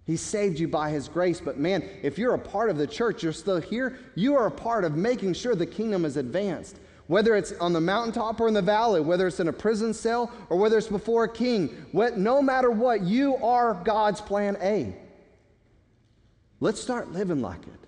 He 0.05 0.17
saved 0.17 0.59
you 0.59 0.67
by 0.67 0.91
His 0.91 1.09
grace, 1.09 1.41
but 1.41 1.59
man, 1.59 1.89
if 2.03 2.19
you're 2.19 2.35
a 2.35 2.39
part 2.39 2.71
of 2.71 2.79
the 2.79 2.87
church, 2.87 3.23
you're 3.23 3.33
still 3.33 3.61
here, 3.61 3.99
you 4.15 4.35
are 4.35 4.47
a 4.47 4.51
part 4.51 4.85
of 4.85 4.97
making 4.97 5.35
sure 5.35 5.55
the 5.55 5.67
kingdom 5.67 6.05
is 6.05 6.17
advanced. 6.17 6.79
Whether 7.07 7.35
it's 7.35 7.53
on 7.55 7.73
the 7.73 7.81
mountaintop 7.81 8.41
or 8.41 8.47
in 8.47 8.55
the 8.55 8.63
valley, 8.63 9.01
whether 9.01 9.27
it's 9.27 9.41
in 9.41 9.49
a 9.49 9.53
prison 9.53 9.93
cell 9.93 10.31
or 10.49 10.57
whether 10.57 10.79
it's 10.79 10.87
before 10.87 11.25
a 11.25 11.33
king, 11.33 11.69
what, 11.91 12.17
no 12.17 12.41
matter 12.41 12.71
what, 12.71 13.03
you 13.03 13.35
are 13.37 13.75
God's 13.85 14.21
plan 14.21 14.57
A. 14.61 14.95
Let's 16.61 16.81
start 16.81 17.11
living 17.11 17.43
like 17.43 17.63
it. 17.63 17.81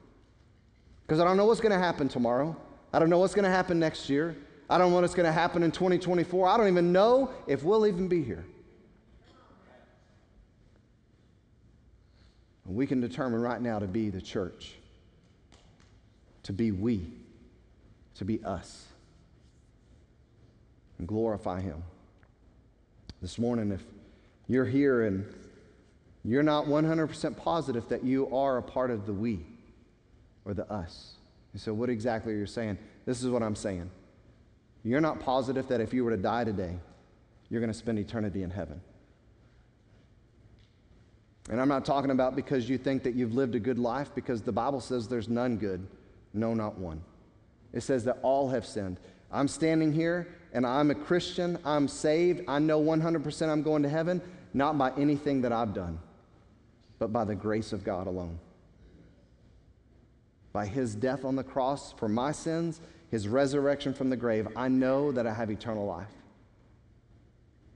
Because 1.06 1.20
I 1.20 1.24
don't 1.24 1.36
know 1.36 1.44
what's 1.44 1.60
going 1.60 1.72
to 1.72 1.78
happen 1.78 2.08
tomorrow. 2.08 2.56
I 2.92 2.98
don't 2.98 3.10
know 3.10 3.18
what's 3.18 3.34
going 3.34 3.44
to 3.44 3.50
happen 3.50 3.78
next 3.78 4.10
year. 4.10 4.36
I 4.72 4.78
don't 4.78 4.90
know 4.90 5.02
what's 5.02 5.14
going 5.14 5.26
to 5.26 5.32
happen 5.32 5.62
in 5.62 5.70
2024. 5.70 6.48
I 6.48 6.56
don't 6.56 6.68
even 6.68 6.92
know 6.92 7.30
if 7.46 7.62
we'll 7.62 7.86
even 7.86 8.08
be 8.08 8.22
here. 8.22 8.42
And 12.64 12.74
We 12.74 12.86
can 12.86 12.98
determine 12.98 13.42
right 13.42 13.60
now 13.60 13.80
to 13.80 13.86
be 13.86 14.08
the 14.08 14.22
church, 14.22 14.76
to 16.44 16.54
be 16.54 16.72
we, 16.72 17.06
to 18.14 18.24
be 18.24 18.42
us. 18.44 18.86
and 20.98 21.06
glorify 21.06 21.60
Him. 21.60 21.82
This 23.20 23.38
morning, 23.38 23.72
if 23.72 23.82
you're 24.48 24.64
here 24.64 25.02
and 25.02 25.26
you're 26.24 26.42
not 26.42 26.64
100% 26.64 27.36
positive 27.36 27.86
that 27.90 28.04
you 28.04 28.34
are 28.34 28.56
a 28.56 28.62
part 28.62 28.90
of 28.90 29.04
the 29.04 29.12
we 29.12 29.44
or 30.46 30.54
the 30.54 30.64
us, 30.72 31.16
and 31.52 31.60
so 31.60 31.74
what 31.74 31.90
exactly 31.90 32.32
are 32.32 32.38
you 32.38 32.46
saying? 32.46 32.78
This 33.04 33.22
is 33.22 33.28
what 33.28 33.42
I'm 33.42 33.56
saying. 33.56 33.90
You're 34.84 35.00
not 35.00 35.20
positive 35.20 35.68
that 35.68 35.80
if 35.80 35.94
you 35.94 36.04
were 36.04 36.10
to 36.10 36.16
die 36.16 36.44
today, 36.44 36.76
you're 37.48 37.60
going 37.60 37.72
to 37.72 37.78
spend 37.78 37.98
eternity 37.98 38.42
in 38.42 38.50
heaven. 38.50 38.80
And 41.50 41.60
I'm 41.60 41.68
not 41.68 41.84
talking 41.84 42.10
about 42.10 42.36
because 42.36 42.68
you 42.68 42.78
think 42.78 43.02
that 43.02 43.14
you've 43.14 43.34
lived 43.34 43.54
a 43.54 43.60
good 43.60 43.78
life, 43.78 44.10
because 44.14 44.42
the 44.42 44.52
Bible 44.52 44.80
says 44.80 45.08
there's 45.08 45.28
none 45.28 45.56
good, 45.56 45.86
no, 46.32 46.54
not 46.54 46.78
one. 46.78 47.02
It 47.72 47.82
says 47.82 48.04
that 48.04 48.18
all 48.22 48.48
have 48.50 48.64
sinned. 48.64 48.98
I'm 49.30 49.48
standing 49.48 49.92
here 49.92 50.28
and 50.52 50.66
I'm 50.66 50.90
a 50.90 50.94
Christian, 50.94 51.58
I'm 51.64 51.88
saved, 51.88 52.42
I 52.46 52.58
know 52.58 52.80
100% 52.82 53.48
I'm 53.48 53.62
going 53.62 53.82
to 53.82 53.88
heaven, 53.88 54.20
not 54.52 54.76
by 54.76 54.92
anything 54.98 55.42
that 55.42 55.52
I've 55.52 55.72
done, 55.72 55.98
but 56.98 57.12
by 57.12 57.24
the 57.24 57.34
grace 57.34 57.72
of 57.72 57.84
God 57.84 58.06
alone. 58.06 58.38
By 60.52 60.66
his 60.66 60.94
death 60.94 61.24
on 61.24 61.36
the 61.36 61.44
cross 61.44 61.92
for 61.94 62.08
my 62.08 62.32
sins, 62.32 62.80
his 63.12 63.28
resurrection 63.28 63.92
from 63.92 64.08
the 64.08 64.16
grave, 64.16 64.48
I 64.56 64.68
know 64.68 65.12
that 65.12 65.26
I 65.26 65.34
have 65.34 65.50
eternal 65.50 65.84
life. 65.84 66.08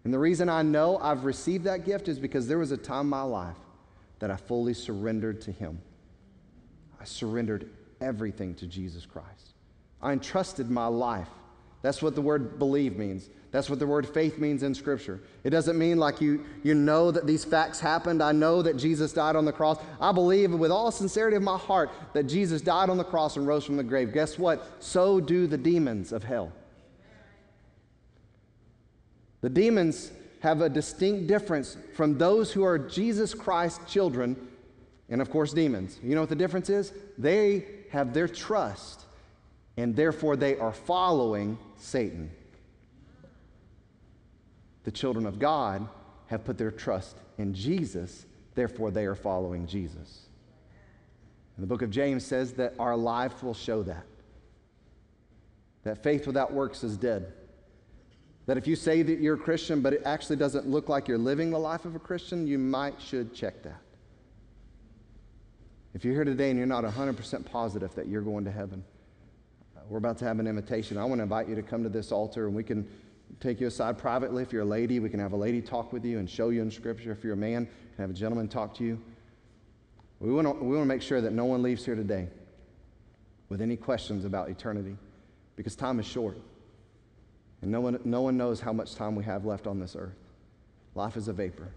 And 0.03 0.13
the 0.13 0.19
reason 0.19 0.49
I 0.49 0.63
know 0.63 0.97
I've 0.97 1.27
received 1.27 1.65
that 1.65 1.85
gift 1.85 2.09
is 2.09 2.19
because 2.19 2.49
there 2.49 2.57
was 2.57 2.73
a 2.73 2.77
time 2.77 3.03
in 3.03 3.11
my 3.11 3.21
life 3.21 3.59
that 4.19 4.31
I 4.31 4.37
fully 4.37 4.73
surrendered 4.73 5.43
to 5.43 5.53
him. 5.53 5.79
I 6.99 7.05
surrendered 7.05 7.69
everything 8.01 8.55
to 8.55 8.67
Jesus 8.67 9.05
Christ. 9.05 9.53
I 10.01 10.13
entrusted 10.13 10.71
my 10.71 10.87
life. 10.87 11.29
That's 11.83 12.01
what 12.01 12.15
the 12.15 12.23
word 12.23 12.59
believe 12.59 12.97
means. 12.97 13.29
That's 13.57 13.71
what 13.71 13.79
the 13.79 13.87
word 13.87 14.07
faith 14.07 14.37
means 14.37 14.63
in 14.63 14.75
Scripture. 14.75 15.19
It 15.43 15.49
doesn't 15.49 15.79
mean 15.79 15.97
like 15.97 16.21
you, 16.21 16.45
you 16.63 16.75
know 16.75 17.11
that 17.11 17.27
these 17.27 17.43
facts 17.43 17.81
happened. 17.81 18.23
I 18.23 18.31
know 18.31 18.61
that 18.61 18.77
Jesus 18.77 19.15
died 19.15 19.35
on 19.35 19.47
the 19.47 19.53
cross. 19.53 19.79
I 19.99 20.13
believe 20.13 20.53
with 20.53 20.71
all 20.71 20.91
sincerity 20.91 21.39
of 21.39 21.43
my 21.43 21.57
heart 21.57 21.91
that 22.13 22.25
Jesus 22.25 22.61
died 22.61 22.91
on 22.91 22.99
the 22.99 23.05
cross 23.05 23.39
and 23.39 23.47
rose 23.47 23.65
from 23.65 23.79
the 23.79 23.83
grave. 23.83 24.13
Guess 24.13 24.39
what? 24.39 24.71
So 24.81 25.21
do 25.21 25.47
the 25.47 25.57
demons 25.57 26.13
of 26.13 26.23
hell. 26.23 26.53
The 29.41 29.49
demons 29.49 30.13
have 30.41 30.61
a 30.61 30.69
distinct 30.69 31.27
difference 31.27 31.79
from 31.95 32.19
those 32.19 32.53
who 32.53 32.63
are 32.63 32.79
Jesus 32.79 33.33
Christ's 33.33 33.91
children 33.91 34.37
and, 35.09 35.23
of 35.23 35.31
course, 35.31 35.55
demons. 35.55 35.99
You 36.03 36.15
know 36.15 36.21
what 36.21 36.29
the 36.29 36.37
difference 36.37 36.69
is? 36.69 36.93
They 37.17 37.65
have 37.89 38.13
their 38.13 38.29
trust, 38.29 39.07
and 39.79 39.97
therefore 39.97 40.37
they 40.37 40.59
are 40.59 40.75
following 40.75 41.57
Satan. 41.79 42.31
The 44.87 44.93
children 44.93 45.27
of 45.27 45.41
God 45.41 45.89
have 46.29 46.45
put 46.45 46.57
their 46.57 46.71
trust 46.71 47.17
in 47.39 47.53
Jesus, 47.53 48.25
therefore 48.55 48.93
they 48.93 49.05
are 49.05 49.17
following 49.17 49.67
Jesus. 49.67 50.27
And 51.57 51.65
the 51.65 51.67
book 51.67 51.83
of 51.83 51.91
James 51.91 52.25
says 52.25 52.53
that 52.53 52.75
our 52.79 52.97
life 52.97 53.43
will 53.43 53.53
show 53.53 53.83
that. 53.83 54.07
That 55.83 56.05
faith 56.05 56.25
without 56.29 56.53
works 56.53 56.85
is 56.85 56.97
dead. 56.97 57.33
That 58.47 58.59
if 58.59 58.69
you 58.69 58.77
say 58.77 59.03
that 59.03 59.19
you're 59.19 59.35
a 59.35 59.39
Christian, 59.39 59.81
but 59.81 59.93
it 59.93 60.03
actually 60.05 60.37
doesn't 60.37 60.69
look 60.69 60.89
like 60.89 61.09
you're 61.09 61.19
living 61.19 61.51
the 61.51 61.59
life 61.59 61.85
of 61.85 61.97
a 61.97 61.99
Christian, 61.99 62.47
you 62.47 62.57
might 62.57 62.95
should 63.01 63.35
check 63.35 63.65
that. 63.65 63.81
If 65.95 66.05
you're 66.05 66.15
here 66.15 66.25
today 66.25 66.51
and 66.51 66.59
you're 66.59 66.69
not 66.69 66.85
100% 66.85 67.45
positive 67.45 67.93
that 67.97 68.07
you're 68.07 68.23
going 68.23 68.45
to 68.45 68.53
heaven, 68.53 68.85
uh, 69.77 69.81
we're 69.89 69.99
about 69.99 70.19
to 70.19 70.27
have 70.27 70.39
an 70.39 70.47
invitation. 70.47 70.97
I 70.97 71.05
want 71.07 71.19
to 71.19 71.25
invite 71.25 71.49
you 71.49 71.57
to 71.57 71.63
come 71.63 71.83
to 71.83 71.89
this 71.89 72.13
altar 72.13 72.47
and 72.47 72.55
we 72.55 72.63
can 72.63 72.89
take 73.41 73.61
you 73.61 73.67
aside 73.67 73.99
privately. 73.99 74.43
If 74.43 74.53
you're 74.53 74.63
a 74.63 74.67
lady, 74.67 75.01
we 75.01 75.09
can 75.09 75.21
have 75.21 75.33
a 75.33 75.37
lady 75.37 75.61
talk 75.61 75.93
with 75.93 76.05
you 76.05 76.19
and 76.19 76.29
show 76.29 76.49
you 76.51 76.63
in 76.63 76.71
Scripture. 76.71 77.13
If 77.13 77.25
you're 77.25 77.35
a 77.35 77.37
man, 77.37 77.63
we 77.63 77.97
can 77.97 78.03
have 78.03 78.11
a 78.11 78.15
gentleman 78.15 78.49
talk 78.49 78.75
to 78.77 78.85
you. 78.85 79.01
We 80.21 80.33
want 80.33 80.47
to, 80.47 80.53
we 80.53 80.75
want 80.75 80.83
to 80.83 80.95
make 80.95 81.03
sure 81.03 81.21
that 81.21 81.33
no 81.33 81.45
one 81.45 81.63
leaves 81.63 81.85
here 81.85 81.95
today 81.95 82.29
with 83.49 83.61
any 83.61 83.77
questions 83.77 84.25
about 84.25 84.49
eternity 84.49 84.97
because 85.57 85.77
time 85.77 86.01
is 86.01 86.07
short. 86.07 86.39
And 87.63 87.71
no 87.71 87.81
one, 87.81 87.99
no 88.05 88.23
one 88.23 88.37
knows 88.37 88.61
how 88.61 88.73
much 88.73 88.95
time 88.95 89.15
we 89.15 89.25
have 89.25 89.45
left 89.45 89.67
on 89.67 89.79
this 89.79 89.97
earth. 89.97 90.17
Life 90.95 91.17
is 91.17 91.29
a 91.29 91.33
vapor. 91.33 91.71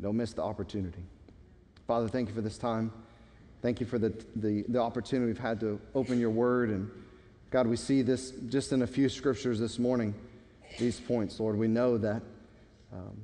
Don't 0.00 0.16
miss 0.16 0.32
the 0.32 0.42
opportunity. 0.42 1.02
Father, 1.86 2.08
thank 2.08 2.28
you 2.28 2.34
for 2.34 2.40
this 2.40 2.58
time. 2.58 2.92
Thank 3.62 3.80
you 3.80 3.86
for 3.86 3.98
the, 3.98 4.10
the, 4.36 4.64
the 4.68 4.78
opportunity 4.78 5.26
we've 5.26 5.38
had 5.38 5.58
to 5.60 5.80
open 5.94 6.20
your 6.20 6.30
word. 6.30 6.70
And 6.70 6.90
God, 7.50 7.66
we 7.66 7.76
see 7.76 8.02
this 8.02 8.30
just 8.48 8.72
in 8.72 8.82
a 8.82 8.86
few 8.86 9.08
scriptures 9.08 9.58
this 9.58 9.78
morning, 9.78 10.14
these 10.78 11.00
points, 11.00 11.38
Lord. 11.40 11.56
We 11.56 11.68
know 11.68 11.98
that 11.98 12.22
um, 12.92 13.16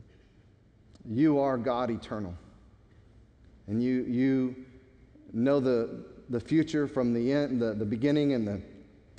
you 1.08 1.38
are 1.38 1.58
God 1.58 1.90
eternal. 1.90 2.34
And 3.66 3.82
you, 3.82 4.02
you 4.02 4.56
know 5.32 5.60
the, 5.60 6.04
the 6.28 6.40
future 6.40 6.86
from 6.86 7.12
the 7.12 7.32
end, 7.32 7.60
the, 7.60 7.74
the 7.74 7.84
beginning 7.84 8.34
and 8.34 8.46
the 8.46 8.60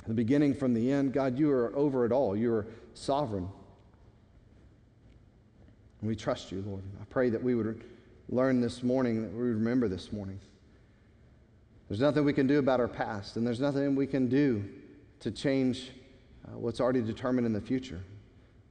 the 0.06 0.14
beginning 0.14 0.54
from 0.54 0.72
the 0.72 0.92
end. 0.92 1.12
God, 1.12 1.38
you 1.38 1.50
are 1.50 1.74
over 1.76 2.04
it 2.04 2.12
all. 2.12 2.36
You 2.36 2.52
are 2.52 2.66
sovereign. 2.94 3.48
And 6.00 6.08
we 6.08 6.14
trust 6.14 6.52
you, 6.52 6.62
Lord. 6.66 6.82
I 7.00 7.04
pray 7.06 7.28
that 7.30 7.42
we 7.42 7.54
would 7.54 7.84
learn 8.28 8.60
this 8.60 8.82
morning, 8.82 9.22
that 9.22 9.32
we 9.32 9.38
would 9.38 9.56
remember 9.56 9.88
this 9.88 10.12
morning. 10.12 10.38
There's 11.88 12.00
nothing 12.00 12.24
we 12.24 12.32
can 12.32 12.46
do 12.46 12.58
about 12.58 12.80
our 12.80 12.88
past, 12.88 13.36
and 13.36 13.46
there's 13.46 13.60
nothing 13.60 13.94
we 13.94 14.06
can 14.06 14.28
do 14.28 14.64
to 15.20 15.30
change 15.30 15.92
uh, 16.46 16.58
what's 16.58 16.80
already 16.80 17.00
determined 17.00 17.46
in 17.46 17.52
the 17.52 17.60
future. 17.60 18.00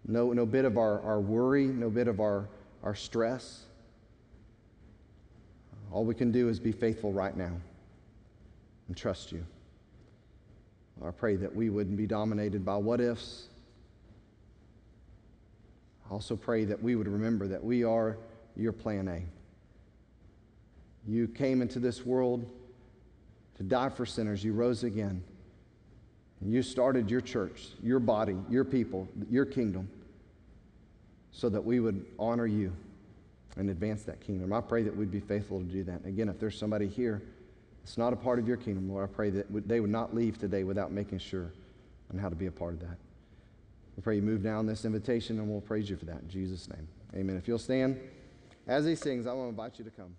No, 0.08 0.32
no 0.34 0.45
bit 0.45 0.66
of 0.66 0.78
our, 0.78 1.01
our 1.01 1.20
worry, 1.20 1.66
no 1.66 1.89
bit 1.89 2.08
of 2.08 2.20
our, 2.20 2.47
our 2.84 2.95
stress. 2.95 3.64
All 5.91 6.06
we 6.06 6.14
can 6.14 6.32
do 6.32 6.49
is 6.49 6.60
be 6.60 6.72
faithful 6.72 7.12
right 7.12 7.36
now 7.36 7.53
and 8.88 8.95
trust 8.95 9.32
you. 9.32 9.45
I 11.03 11.12
pray 11.12 11.36
that 11.38 11.53
we 11.53 11.70
wouldn't 11.70 11.97
be 11.97 12.08
dominated 12.08 12.64
by 12.64 12.78
what 12.78 13.01
ifs. 13.01 13.47
I 16.08 16.14
also 16.14 16.36
pray 16.36 16.66
that 16.66 16.82
we 16.82 16.95
would 16.95 17.08
remember 17.08 17.47
that 17.47 17.64
we 17.64 17.84
are 17.84 18.18
your 18.56 18.72
plan 18.72 19.08
A. 19.08 19.24
You 21.08 21.28
came 21.28 21.62
into 21.62 21.80
this 21.80 22.06
world 22.06 22.49
to 23.58 23.64
die 23.64 23.89
for 23.89 24.06
sinners. 24.06 24.43
You 24.43 24.53
rose 24.53 24.84
again. 24.84 25.24
And 26.41 26.51
you 26.51 26.62
started 26.62 27.10
your 27.10 27.22
church, 27.22 27.70
your 27.82 27.99
body, 27.99 28.36
your 28.49 28.64
people, 28.64 29.08
your 29.30 29.45
kingdom, 29.45 29.89
so 31.36 31.50
that 31.50 31.64
we 31.64 31.82
would 31.82 32.06
honor 32.18 32.46
you 32.46 32.72
and 33.58 33.70
advance 33.70 34.04
that 34.04 34.22
kingdom. 34.22 34.54
I 34.54 34.62
pray 34.62 34.84
that 34.84 34.96
we'd 34.96 35.12
be 35.12 35.20
faithful 35.20 35.60
to 35.60 35.66
do 35.66 35.84
that. 35.84 36.06
Again, 36.06 36.30
if 36.30 36.40
there's 36.40 36.58
somebody 36.58 36.88
here, 36.88 37.22
it's 37.84 37.98
not 37.98 38.14
a 38.14 38.16
part 38.16 38.40
of 38.40 38.48
your 38.48 38.58
kingdom, 38.58 38.90
Lord. 38.90 39.08
I 39.10 39.14
pray 39.14 39.30
that 39.32 39.68
they 39.68 39.82
would 39.82 39.90
not 39.90 40.16
leave 40.16 40.40
today 40.40 40.64
without 40.64 40.92
making 40.92 41.20
sure 41.20 41.52
on 42.12 42.18
how 42.18 42.30
to 42.30 42.36
be 42.36 42.46
a 42.46 42.52
part 42.52 42.74
of 42.74 42.80
that. 42.80 42.98
We 43.98 44.02
pray 44.02 44.16
you 44.16 44.22
move 44.22 44.44
down 44.44 44.66
this 44.66 44.86
invitation 44.86 45.38
and 45.40 45.50
we'll 45.50 45.62
praise 45.62 45.90
you 45.90 45.98
for 45.98 46.06
that 46.06 46.22
in 46.22 46.30
Jesus' 46.30 46.70
name. 46.70 46.88
Amen. 47.14 47.36
If 47.36 47.48
you'll 47.48 47.60
stand 47.60 48.00
as 48.66 48.86
he 48.86 48.96
sings, 48.96 49.28
I 49.28 49.34
want 49.34 49.46
to 49.46 49.50
invite 49.50 49.78
you 49.78 49.86
to 49.86 49.92
come. 49.92 50.16